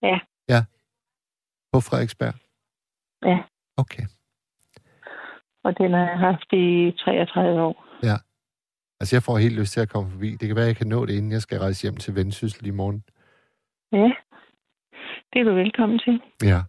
Ja. 0.03 0.19
Ja. 0.49 0.65
På 1.73 1.81
Frederiksberg? 1.81 2.35
Ja. 3.25 3.39
Okay. 3.77 4.03
Og 5.65 5.79
den 5.79 5.93
har 5.93 6.09
jeg 6.11 6.19
haft 6.19 6.53
i 6.53 6.93
33 6.99 7.63
år. 7.63 7.85
Ja. 8.03 8.17
Altså, 9.01 9.17
jeg 9.17 9.23
får 9.23 9.39
helt 9.39 9.59
lyst 9.61 9.73
til 9.73 9.81
at 9.81 9.89
komme 9.89 10.11
forbi. 10.11 10.31
Det 10.31 10.47
kan 10.49 10.57
være, 10.57 10.65
at 10.65 10.69
jeg 10.69 10.77
kan 10.77 10.87
nå 10.87 11.07
det, 11.07 11.15
inden 11.15 11.33
jeg 11.33 11.43
skal 11.43 11.59
rejse 11.59 11.83
hjem 11.83 11.97
til 11.97 12.15
Vendsyssel 12.15 12.67
i 12.67 12.71
morgen. 12.71 13.05
Ja. 13.93 14.11
Det 15.33 15.41
er 15.41 15.45
du 15.45 15.55
velkommen 15.55 15.99
til. 15.99 16.21
Ja. 16.43 16.61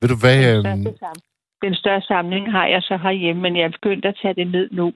Ved 0.00 0.08
du 0.08 0.16
hvad... 0.22 0.62
Den 0.62 0.66
Øhm, 0.66 0.82
største, 0.82 1.04
sam- 1.06 1.58
den 1.62 1.74
største 1.74 2.06
samling 2.06 2.52
har 2.52 2.66
jeg 2.66 2.82
så 2.82 2.96
herhjemme, 2.96 3.42
men 3.42 3.56
jeg 3.56 3.64
er 3.64 3.70
begyndt 3.70 4.04
at 4.04 4.18
tage 4.22 4.34
det 4.34 4.46
ned 4.46 4.70
nu. 4.70 4.92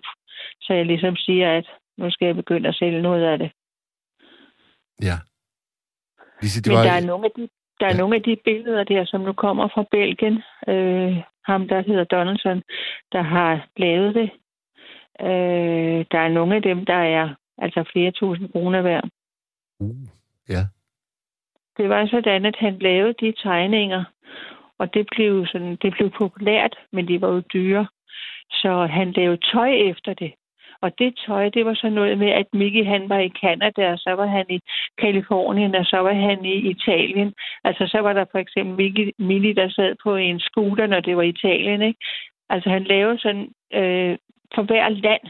Så 0.60 0.72
jeg 0.74 0.86
ligesom 0.86 1.16
siger, 1.16 1.58
at 1.58 1.66
nu 1.98 2.10
skal 2.10 2.26
jeg 2.26 2.36
begynde 2.36 2.68
at 2.68 2.74
sælge 2.74 3.02
noget 3.02 3.24
af 3.24 3.38
det. 3.38 3.50
ja. 5.02 5.14
Lise, 6.42 6.62
det 6.62 6.70
Men 6.70 6.76
var... 6.76 6.82
der 6.84 6.92
er 6.92 7.06
nogle 7.06 7.24
af 7.24 7.30
de, 7.36 7.48
der 7.80 7.86
er 7.86 7.94
Ja. 7.94 7.98
nogle 7.98 8.16
af 8.16 8.22
de 8.22 8.36
billeder 8.44 8.84
der, 8.84 9.04
som 9.04 9.20
nu 9.20 9.32
kommer 9.32 9.68
fra 9.68 9.84
Belgien. 9.90 10.42
Øh, 10.68 11.16
ham, 11.44 11.68
der 11.68 11.82
hedder 11.82 12.04
Donaldson, 12.04 12.62
der 13.12 13.22
har 13.22 13.68
lavet 13.76 14.14
det. 14.14 14.30
Øh, 15.20 16.04
der 16.12 16.18
er 16.18 16.28
nogle 16.28 16.56
af 16.56 16.62
dem, 16.62 16.84
der 16.86 16.94
er 17.18 17.34
altså 17.58 17.84
flere 17.92 18.10
tusind 18.10 18.52
kroner 18.52 18.82
værd. 18.82 19.08
Uh, 19.80 19.96
ja. 20.48 20.62
Det 21.76 21.88
var 21.88 22.06
sådan, 22.06 22.44
at 22.46 22.56
han 22.58 22.78
lavede 22.78 23.14
de 23.20 23.32
tegninger, 23.42 24.04
og 24.78 24.94
det 24.94 25.06
blev, 25.16 25.46
sådan, 25.46 25.76
det 25.82 25.92
blev 25.92 26.10
populært, 26.10 26.76
men 26.92 27.08
de 27.08 27.20
var 27.20 27.28
jo 27.28 27.40
dyre. 27.40 27.86
Så 28.50 28.86
han 28.86 29.12
lavede 29.12 29.40
tøj 29.52 29.70
efter 29.70 30.14
det. 30.14 30.32
Og 30.80 30.98
det 30.98 31.18
tøj, 31.26 31.48
det 31.48 31.64
var 31.64 31.74
så 31.74 31.88
noget 31.88 32.18
med, 32.18 32.28
at 32.30 32.46
Mickey 32.52 32.84
han 32.84 33.08
var 33.08 33.18
i 33.18 33.28
Canada, 33.28 33.92
og 33.92 33.98
så 33.98 34.10
var 34.10 34.26
han 34.26 34.46
i 34.50 34.60
Kalifornien, 34.98 35.74
og 35.74 35.84
så 35.84 35.96
var 35.96 36.12
han 36.12 36.44
i 36.44 36.54
Italien. 36.54 37.34
Altså 37.64 37.86
så 37.86 37.98
var 38.00 38.12
der 38.12 38.24
for 38.30 38.38
eksempel 38.38 38.76
Mickey, 38.76 39.12
Minnie, 39.18 39.54
der 39.54 39.68
sad 39.68 39.94
på 40.02 40.16
en 40.16 40.40
scooter, 40.40 40.86
når 40.86 41.00
det 41.00 41.16
var 41.16 41.22
Italien. 41.22 41.82
Ikke? 41.82 42.00
Altså 42.48 42.70
han 42.70 42.84
lavede 42.84 43.18
sådan, 43.18 43.52
øh, 43.72 44.18
for 44.54 44.62
hver 44.62 44.88
land, 44.88 45.22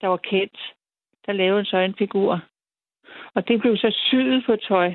der 0.00 0.08
var 0.08 0.16
kendt, 0.16 0.58
der 1.26 1.32
lavede 1.32 1.56
han 1.56 1.64
så 1.64 1.76
en 1.76 1.94
figur. 1.98 2.40
Og 3.34 3.48
det 3.48 3.60
blev 3.60 3.76
så 3.76 3.90
syet 3.90 4.42
på 4.46 4.56
tøj. 4.56 4.94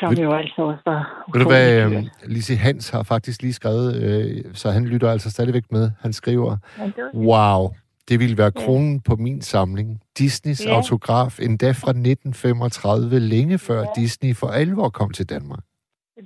Som 0.00 0.10
Ved- 0.10 0.18
jo 0.24 0.32
altså 0.32 0.62
også 0.62 0.82
var 0.86 1.24
Ved 1.34 1.40
du 1.42 1.48
hvad, 1.48 1.90
dyrt. 1.90 2.04
Lise 2.26 2.56
Hans 2.56 2.90
har 2.90 3.02
faktisk 3.02 3.42
lige 3.42 3.52
skrevet, 3.52 3.88
øh, 4.02 4.54
så 4.54 4.70
han 4.70 4.84
lytter 4.84 5.10
altså 5.10 5.30
stadigvæk 5.30 5.72
med. 5.72 5.90
Han 6.00 6.12
skriver, 6.12 6.56
var 6.78 7.10
wow, 7.14 7.70
det 8.08 8.20
ville 8.20 8.38
være 8.38 8.52
Ja. 8.56 8.60
kronen 8.64 9.00
på 9.00 9.16
min 9.16 9.42
samling. 9.42 10.00
Disneys 10.18 10.66
Ja. 10.66 10.74
autograf, 10.76 11.38
endda 11.40 11.70
fra 11.70 11.92
1935, 11.92 13.18
længe 13.18 13.58
før 13.58 13.80
Ja. 13.80 13.86
Disney 13.96 14.34
for 14.36 14.46
alvor 14.46 14.88
kom 14.88 15.10
til 15.10 15.28
Danmark. 15.28 15.60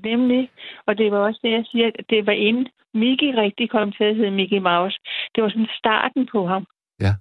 Nemlig. 0.04 0.50
Og 0.86 0.98
det 0.98 1.12
var 1.12 1.18
også 1.18 1.40
det, 1.42 1.50
jeg 1.50 1.64
siger, 1.70 1.86
at 1.98 2.04
det 2.10 2.26
var 2.26 2.32
inden 2.32 2.66
Mickey 2.94 3.34
rigtig 3.44 3.70
kom 3.70 3.92
til 3.92 4.04
at 4.04 4.16
hedde 4.16 4.30
Mickey 4.30 4.58
Mouse. 4.58 4.98
Det 5.34 5.42
var 5.42 5.48
sådan 5.48 5.66
starten 5.78 6.28
på 6.32 6.46
ham. 6.46 6.66
Ja. 7.00 7.12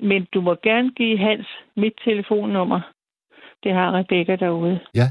Men 0.00 0.26
du 0.34 0.40
må 0.40 0.54
gerne 0.62 0.90
give 0.90 1.18
Hans 1.18 1.46
mit 1.76 1.92
telefonnummer. 2.04 2.80
Det 3.64 3.72
har 3.72 3.88
Rebecca 3.98 4.36
derude. 4.36 4.80
Ja. 4.94 5.08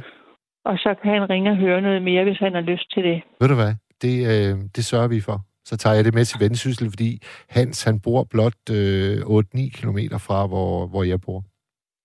Og 0.65 0.77
så 0.77 0.95
kan 1.01 1.11
han 1.11 1.29
ringe 1.29 1.51
og 1.51 1.57
høre 1.57 1.81
noget 1.81 2.01
mere, 2.01 2.23
hvis 2.23 2.37
han 2.37 2.53
har 2.53 2.61
lyst 2.61 2.93
til 2.93 3.03
det. 3.03 3.21
Ved 3.41 3.47
du 3.47 3.55
hvad, 3.55 3.73
det, 4.01 4.15
øh, 4.31 4.57
det 4.75 4.85
sørger 4.85 5.07
vi 5.07 5.21
for. 5.21 5.37
Så 5.65 5.77
tager 5.77 5.95
jeg 5.95 6.05
det 6.05 6.13
med 6.13 6.25
til 6.25 6.39
Vendsyssel, 6.39 6.89
fordi 6.89 7.21
Hans, 7.49 7.83
han 7.83 7.99
bor 7.99 8.23
blot 8.23 8.69
øh, 8.71 9.17
8-9 9.17 9.69
kilometer 9.79 10.17
fra, 10.17 10.47
hvor, 10.47 10.87
hvor 10.87 11.03
jeg 11.03 11.21
bor. 11.21 11.43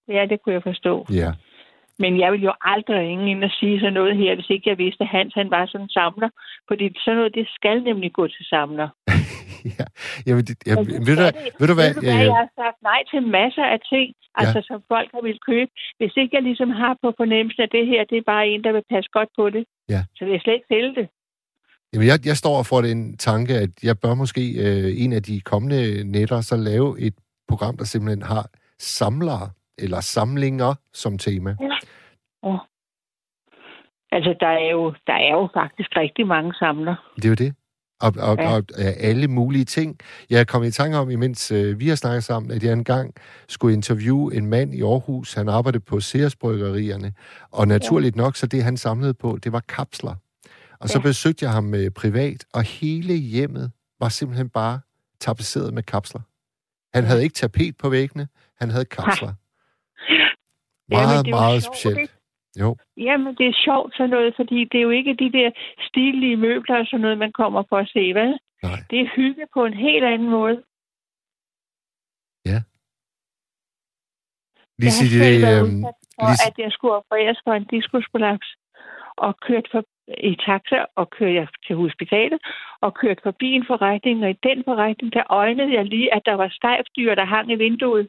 Ja, 0.09 0.27
det 0.31 0.39
kunne 0.43 0.55
jeg 0.55 0.63
forstå. 0.63 1.07
Ja. 1.13 1.33
Men 2.03 2.21
jeg 2.21 2.29
ville 2.33 2.47
jo 2.51 2.55
aldrig 2.73 2.97
ringe 2.99 3.31
ind 3.31 3.45
og 3.45 3.51
sige 3.61 3.81
sådan 3.81 3.93
noget 4.01 4.17
her, 4.17 4.35
hvis 4.35 4.51
ikke 4.51 4.71
jeg 4.71 4.79
vidste, 4.79 5.03
at 5.05 5.09
Hans 5.17 5.35
han 5.35 5.51
var 5.51 5.67
sådan 5.67 5.85
en 5.87 5.91
samler. 5.99 6.31
Fordi 6.69 6.85
sådan 7.05 7.17
noget, 7.19 7.35
det 7.35 7.47
skal 7.59 7.77
nemlig 7.83 8.11
gå 8.13 8.25
til 8.29 8.45
samler. 8.55 8.89
ja. 9.79 9.85
Det, 10.25 10.29
jeg, 10.67 10.77
Men 10.77 10.87
det 10.87 11.07
ved, 11.09 11.17
du, 11.21 11.23
det. 11.27 11.35
ved 11.61 11.67
du 11.71 11.75
hvad? 11.81 11.91
Ved 11.95 11.95
du 11.95 12.01
hvad, 12.17 12.25
jeg 12.25 12.37
har 12.43 12.49
sagt 12.61 12.79
nej 12.91 13.01
til 13.11 13.21
masser 13.39 13.65
af 13.75 13.79
ting, 13.93 14.09
altså 14.41 14.59
som 14.69 14.79
folk 14.93 15.09
har 15.15 15.23
ville 15.29 15.43
købe. 15.51 15.71
Hvis 15.99 16.13
ikke 16.21 16.33
jeg 16.37 16.43
ligesom 16.51 16.71
har 16.83 16.93
på 17.03 17.09
fornemmelsen, 17.21 17.63
at 17.67 17.73
det 17.77 17.85
her, 17.93 18.01
det 18.11 18.17
er 18.19 18.27
bare 18.35 18.47
en, 18.53 18.65
der 18.65 18.73
vil 18.77 18.85
passe 18.95 19.11
godt 19.19 19.31
på 19.39 19.45
det, 19.51 19.65
Ja. 19.95 20.01
så 20.17 20.21
vil 20.25 20.33
jeg 20.33 20.41
slet 20.45 20.55
ikke 20.59 20.71
sælge 20.75 20.95
det. 21.01 21.07
Jamen, 21.93 22.07
jeg, 22.11 22.19
jeg 22.31 22.37
står 22.37 22.63
for 22.63 22.81
den 22.81 23.17
tanke, 23.17 23.55
at 23.55 23.71
jeg 23.83 23.97
bør 24.03 24.15
måske 24.15 24.43
øh, 24.65 25.03
en 25.05 25.13
af 25.13 25.23
de 25.23 25.41
kommende 25.41 26.05
netter 26.13 26.41
så 26.41 26.57
lave 26.57 27.01
et 27.01 27.15
program, 27.49 27.77
der 27.77 27.85
simpelthen 27.85 28.23
har 28.23 28.45
samlere 28.79 29.51
eller 29.79 30.01
samlinger 30.01 30.75
som 30.93 31.19
tema. 31.19 31.57
Altså, 34.13 34.35
der 34.41 34.47
er 34.47 34.71
jo, 34.71 34.95
der 35.07 35.13
er 35.13 35.33
jo 35.33 35.49
faktisk 35.55 35.91
rigtig 35.97 36.27
mange 36.27 36.55
samler. 36.55 37.13
Det 37.17 37.25
er 37.25 37.29
jo 37.29 37.35
det. 37.35 37.55
Og, 38.01 38.13
og, 38.29 38.37
Ja. 38.39 38.55
og 38.57 38.63
alle 39.01 39.29
mulige 39.29 39.65
ting. 39.65 39.99
Jeg 40.31 40.41
er 40.41 40.45
kommet 40.45 40.69
i 40.69 40.73
tanke 40.73 40.97
om, 40.99 41.11
imens 41.11 41.51
øh, 41.53 41.81
vi 41.81 41.89
har 41.89 41.95
snakket 41.97 42.25
sammen, 42.25 42.51
at 42.53 42.63
jeg 42.65 42.73
engang 42.73 43.15
skulle 43.49 43.75
interviewe 43.75 44.35
en 44.35 44.47
mand 44.47 44.75
i 44.75 44.83
Aarhus. 44.83 45.35
Han 45.35 45.49
arbejdede 45.49 45.85
på 45.85 46.01
Sears 46.01 46.37
Bryggerierne. 46.37 47.13
Og 47.51 47.69
naturligt 47.69 48.17
nok, 48.17 48.37
så 48.37 48.47
det 48.47 48.63
han 48.65 48.77
samlede 48.77 49.15
på, 49.15 49.39
det 49.45 49.53
var 49.53 49.61
kapsler. 49.61 50.15
Og 50.81 50.89
så 50.89 50.99
Ja. 50.99 51.03
besøgte 51.03 51.45
jeg 51.45 51.53
ham 51.53 51.75
øh, 51.75 51.91
privat, 51.91 52.45
og 52.55 52.63
hele 52.63 53.15
hjemmet 53.15 53.73
var 54.01 54.09
simpelthen 54.09 54.49
bare 54.49 54.81
tapetseret 55.21 55.75
med 55.75 55.83
kapsler. 55.83 56.21
Han 56.95 57.05
havde 57.05 57.23
ikke 57.23 57.35
tapet 57.35 57.77
på 57.77 57.89
væggene, 57.89 58.29
han 58.61 58.71
havde 58.71 58.85
kapsler. 58.85 59.33
Jamen, 60.91 61.07
Meget, 61.09 61.27
jo 61.27 61.31
meget 61.31 61.63
specielt. 61.63 62.11
Jo, 62.61 62.77
Jamen, 62.97 63.35
det 63.39 63.47
er 63.47 63.63
sjovt 63.65 63.97
sådan 63.97 64.11
noget, 64.11 64.33
fordi 64.37 64.65
det 64.65 64.79
er 64.79 64.83
jo 64.83 64.91
ikke 64.91 65.15
de 65.15 65.33
der 65.33 65.51
stilige 65.81 66.37
møbler 66.37 66.79
og 66.79 66.87
sådan 66.87 67.01
noget, 67.01 67.19
man 67.19 67.33
kommer 67.33 67.63
for 67.69 67.77
at 67.79 67.89
se, 67.89 68.01
vel? 68.15 68.39
nej. 68.63 68.79
Det 68.91 69.01
er 69.01 69.09
hygge 69.17 69.47
på 69.55 69.65
en 69.65 69.75
helt 69.75 70.05
anden 70.05 70.31
måde. 70.31 70.63
Lige 74.79 74.91
jeg 74.91 74.93
har 74.99 75.65
det, 75.65 75.67
øh, 75.67 75.83
for, 75.83 76.27
lige- 76.29 76.47
at 76.49 76.55
jeg 76.59 76.73
skulle 76.73 76.95
opereres 76.95 77.39
for 77.45 77.53
en 77.53 77.65
diskusprolaps, 77.65 78.49
og 79.17 79.37
kørt 79.41 79.67
for, 79.73 79.83
i 80.31 80.35
taxa, 80.47 80.85
og 80.97 81.11
kørte 81.11 81.35
jeg 81.35 81.49
til 81.67 81.77
hospitalet, 81.77 82.41
og 82.81 82.95
kørte 82.95 83.21
forbi 83.23 83.49
en 83.53 83.67
forretning, 83.67 84.25
og 84.25 84.31
i 84.31 84.39
den 84.43 84.65
forretning, 84.65 85.13
der 85.13 85.23
øjnede 85.31 85.73
jeg 85.75 85.85
lige, 85.85 86.15
at 86.15 86.23
der 86.25 86.35
var 86.35 86.49
stejfdyr, 86.49 87.15
der 87.15 87.25
hang 87.25 87.51
i 87.53 87.55
vinduet. 87.55 88.09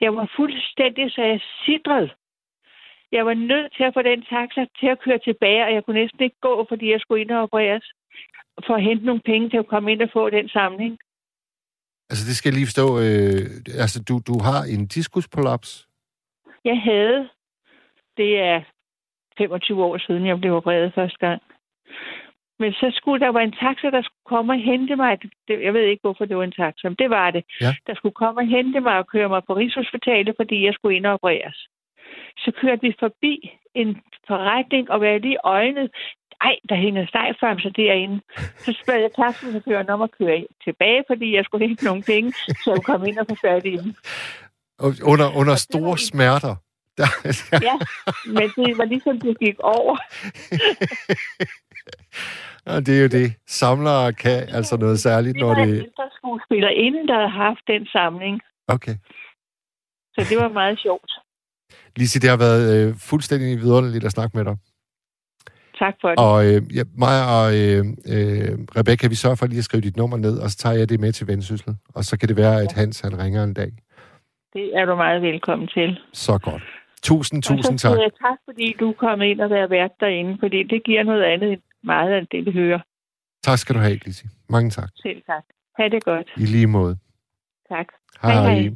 Jeg 0.00 0.16
var 0.16 0.32
fuldstændig, 0.36 1.12
så 1.12 1.22
jeg 1.22 1.40
sidrede. 1.66 2.10
Jeg 3.12 3.26
var 3.26 3.34
nødt 3.34 3.72
til 3.76 3.84
at 3.84 3.94
få 3.94 4.02
den 4.02 4.22
taxa 4.22 4.62
til 4.80 4.86
at 4.86 5.00
køre 5.04 5.18
tilbage, 5.18 5.64
og 5.64 5.72
jeg 5.74 5.84
kunne 5.84 6.00
næsten 6.02 6.22
ikke 6.22 6.40
gå, 6.40 6.66
fordi 6.68 6.90
jeg 6.90 7.00
skulle 7.00 7.20
ind 7.22 7.30
og 7.30 7.42
opereres, 7.42 7.86
for 8.66 8.74
at 8.74 8.82
hente 8.82 9.06
nogle 9.06 9.20
penge 9.24 9.50
til 9.50 9.56
at 9.56 9.66
komme 9.66 9.92
ind 9.92 10.02
og 10.02 10.10
få 10.12 10.30
den 10.30 10.48
samling. 10.48 10.98
altså 12.10 12.24
det 12.28 12.36
skal 12.36 12.48
jeg 12.48 12.56
lige 12.56 12.66
forstå. 12.66 12.86
Øh, 13.04 13.44
altså, 13.84 13.98
du, 14.08 14.14
du 14.30 14.34
har 14.48 14.60
en 14.74 14.86
diskusprolaps. 14.86 15.88
Jeg 16.64 16.80
havde, 16.80 17.28
det 18.16 18.38
er 18.38 18.60
25 19.38 19.84
år 19.84 19.98
siden, 20.06 20.26
jeg 20.26 20.40
blev 20.40 20.54
opereret 20.54 20.94
første 20.94 21.18
gang. 21.18 21.42
Men 22.58 22.72
så 22.72 22.90
skulle 22.94 23.20
der 23.24 23.32
var 23.32 23.40
en 23.40 23.56
taxa, 23.62 23.90
der 23.90 24.02
skulle 24.02 24.28
komme 24.34 24.52
og 24.52 24.60
hente 24.70 24.96
mig. 24.96 25.18
Jeg 25.48 25.72
ved 25.74 25.84
ikke, 25.90 26.00
hvorfor 26.02 26.24
det 26.24 26.36
var 26.36 26.44
en 26.44 26.58
taxa, 26.62 26.88
men 26.88 26.96
det 27.02 27.10
var 27.10 27.30
det. 27.30 27.44
Ja. 27.60 27.72
Der 27.86 27.94
skulle 27.94 28.14
komme 28.22 28.40
og 28.40 28.46
hente 28.46 28.80
mig 28.80 28.96
og 28.98 29.06
køre 29.06 29.28
mig 29.28 29.42
på 29.46 29.52
Rigshospitalet, 29.56 30.34
fordi 30.40 30.64
jeg 30.66 30.74
skulle 30.74 30.96
ind 30.96 31.06
og 31.06 31.12
opereres. 31.12 31.58
Så 32.38 32.52
kørte 32.60 32.82
vi 32.82 32.94
forbi 33.00 33.34
en 33.74 34.00
forretning, 34.26 34.90
og 34.90 35.00
var 35.00 35.18
lige 35.18 35.38
øjnet. 35.44 35.90
ej, 36.40 36.56
der 36.68 36.74
hænger 36.74 37.06
stejfamser 37.06 37.70
derinde. 37.70 38.20
Så 38.64 38.70
spørger 38.82 39.00
jeg 39.00 39.10
taxachaufføren 39.16 39.90
om 39.90 40.02
at 40.02 40.10
køre 40.18 40.46
tilbage, 40.64 41.04
fordi 41.06 41.36
jeg 41.36 41.44
skulle 41.44 41.66
hente 41.68 41.84
nogle 41.84 42.02
penge, 42.02 42.32
så 42.32 42.72
jeg 42.76 42.82
komme 42.84 43.08
ind 43.08 43.18
og 43.18 43.26
få 43.28 43.36
fat 43.46 43.66
i 43.66 43.76
dem. 43.76 43.94
Under, 45.12 45.36
under 45.36 45.54
store 45.54 45.98
smerter. 45.98 46.54
Der, 46.98 47.08
ja, 47.68 47.76
men 48.26 48.48
det 48.56 48.78
var 48.78 48.84
ligesom, 48.84 49.20
det 49.20 49.38
gik 49.38 49.58
over. 49.60 49.96
ja, 52.66 52.80
det 52.80 52.98
er 52.98 53.02
jo 53.02 53.08
det. 53.08 53.28
Samlere 53.46 54.12
kan 54.12 54.48
altså 54.58 54.76
noget 54.76 54.98
særligt, 55.00 55.36
når 55.36 55.54
det... 55.54 55.68
Det 55.68 55.92
var 55.98 56.04
en 56.04 56.10
skuespiller 56.16 56.68
inden, 56.68 57.08
der 57.08 57.14
havde 57.14 57.28
haft 57.46 57.62
den 57.66 57.86
samling. 57.86 58.40
Okay. 58.68 58.94
Så 60.14 60.26
det 60.30 60.38
var 60.38 60.48
meget 60.48 60.78
sjovt. 60.80 61.12
Lise, 61.96 62.20
det 62.20 62.30
har 62.30 62.36
været 62.36 62.64
øh, 62.74 62.94
fuldstændig 63.10 63.58
vidunderligt 63.58 64.04
at 64.04 64.12
snakke 64.12 64.36
med 64.36 64.44
dig. 64.44 64.56
Tak 65.82 65.94
for 66.00 66.08
det. 66.08 66.18
Og 66.18 66.36
øh, 66.48 66.76
ja, 66.76 66.82
mig 67.04 67.16
og 67.36 67.46
øh, 67.60 67.82
øh, 68.14 68.52
Rebecca, 68.78 69.08
vi 69.08 69.14
sørger 69.14 69.36
for 69.36 69.46
lige 69.46 69.58
at 69.58 69.64
skrive 69.64 69.80
dit 69.80 69.96
nummer 69.96 70.16
ned, 70.16 70.38
og 70.38 70.50
så 70.50 70.56
tager 70.56 70.76
jeg 70.76 70.88
det 70.88 71.00
med 71.00 71.12
til 71.12 71.26
Vendsyssel. 71.26 71.76
Og 71.94 72.04
så 72.04 72.18
kan 72.18 72.28
det 72.28 72.36
være, 72.36 72.62
at 72.62 72.72
Hans 72.72 73.00
han 73.00 73.18
ringer 73.22 73.44
en 73.44 73.54
dag. 73.54 73.70
Det 74.52 74.66
er 74.78 74.84
du 74.84 74.94
meget 74.96 75.22
velkommen 75.22 75.68
til. 75.68 75.98
Så 76.12 76.38
godt. 76.38 76.62
Tusind, 77.02 77.42
tusind 77.42 77.78
tak. 77.78 77.96
tak. 77.98 78.12
tak, 78.26 78.38
fordi 78.44 78.76
du 78.80 78.94
kom 78.98 79.22
ind 79.22 79.40
og 79.40 79.50
været 79.50 79.70
vært 79.70 79.90
derinde, 80.00 80.36
fordi 80.40 80.62
det 80.62 80.84
giver 80.84 81.02
noget 81.02 81.22
andet 81.22 81.52
end 81.52 81.60
meget 81.84 82.12
af 82.12 82.26
det, 82.32 82.46
vi 82.46 82.52
hører. 82.52 82.80
Tak 83.42 83.58
skal 83.58 83.74
du 83.74 83.80
have, 83.80 83.98
Lise. 84.06 84.24
Mange 84.48 84.70
tak. 84.70 84.88
Selv 84.96 85.22
tak. 85.26 85.44
Ha' 85.78 85.88
det 85.88 86.04
godt. 86.04 86.28
I 86.36 86.44
lige 86.44 86.66
måde. 86.66 86.96
Tak. 87.68 87.86
Hej, 88.22 88.32
hej. 88.32 88.54
hej. 88.54 88.70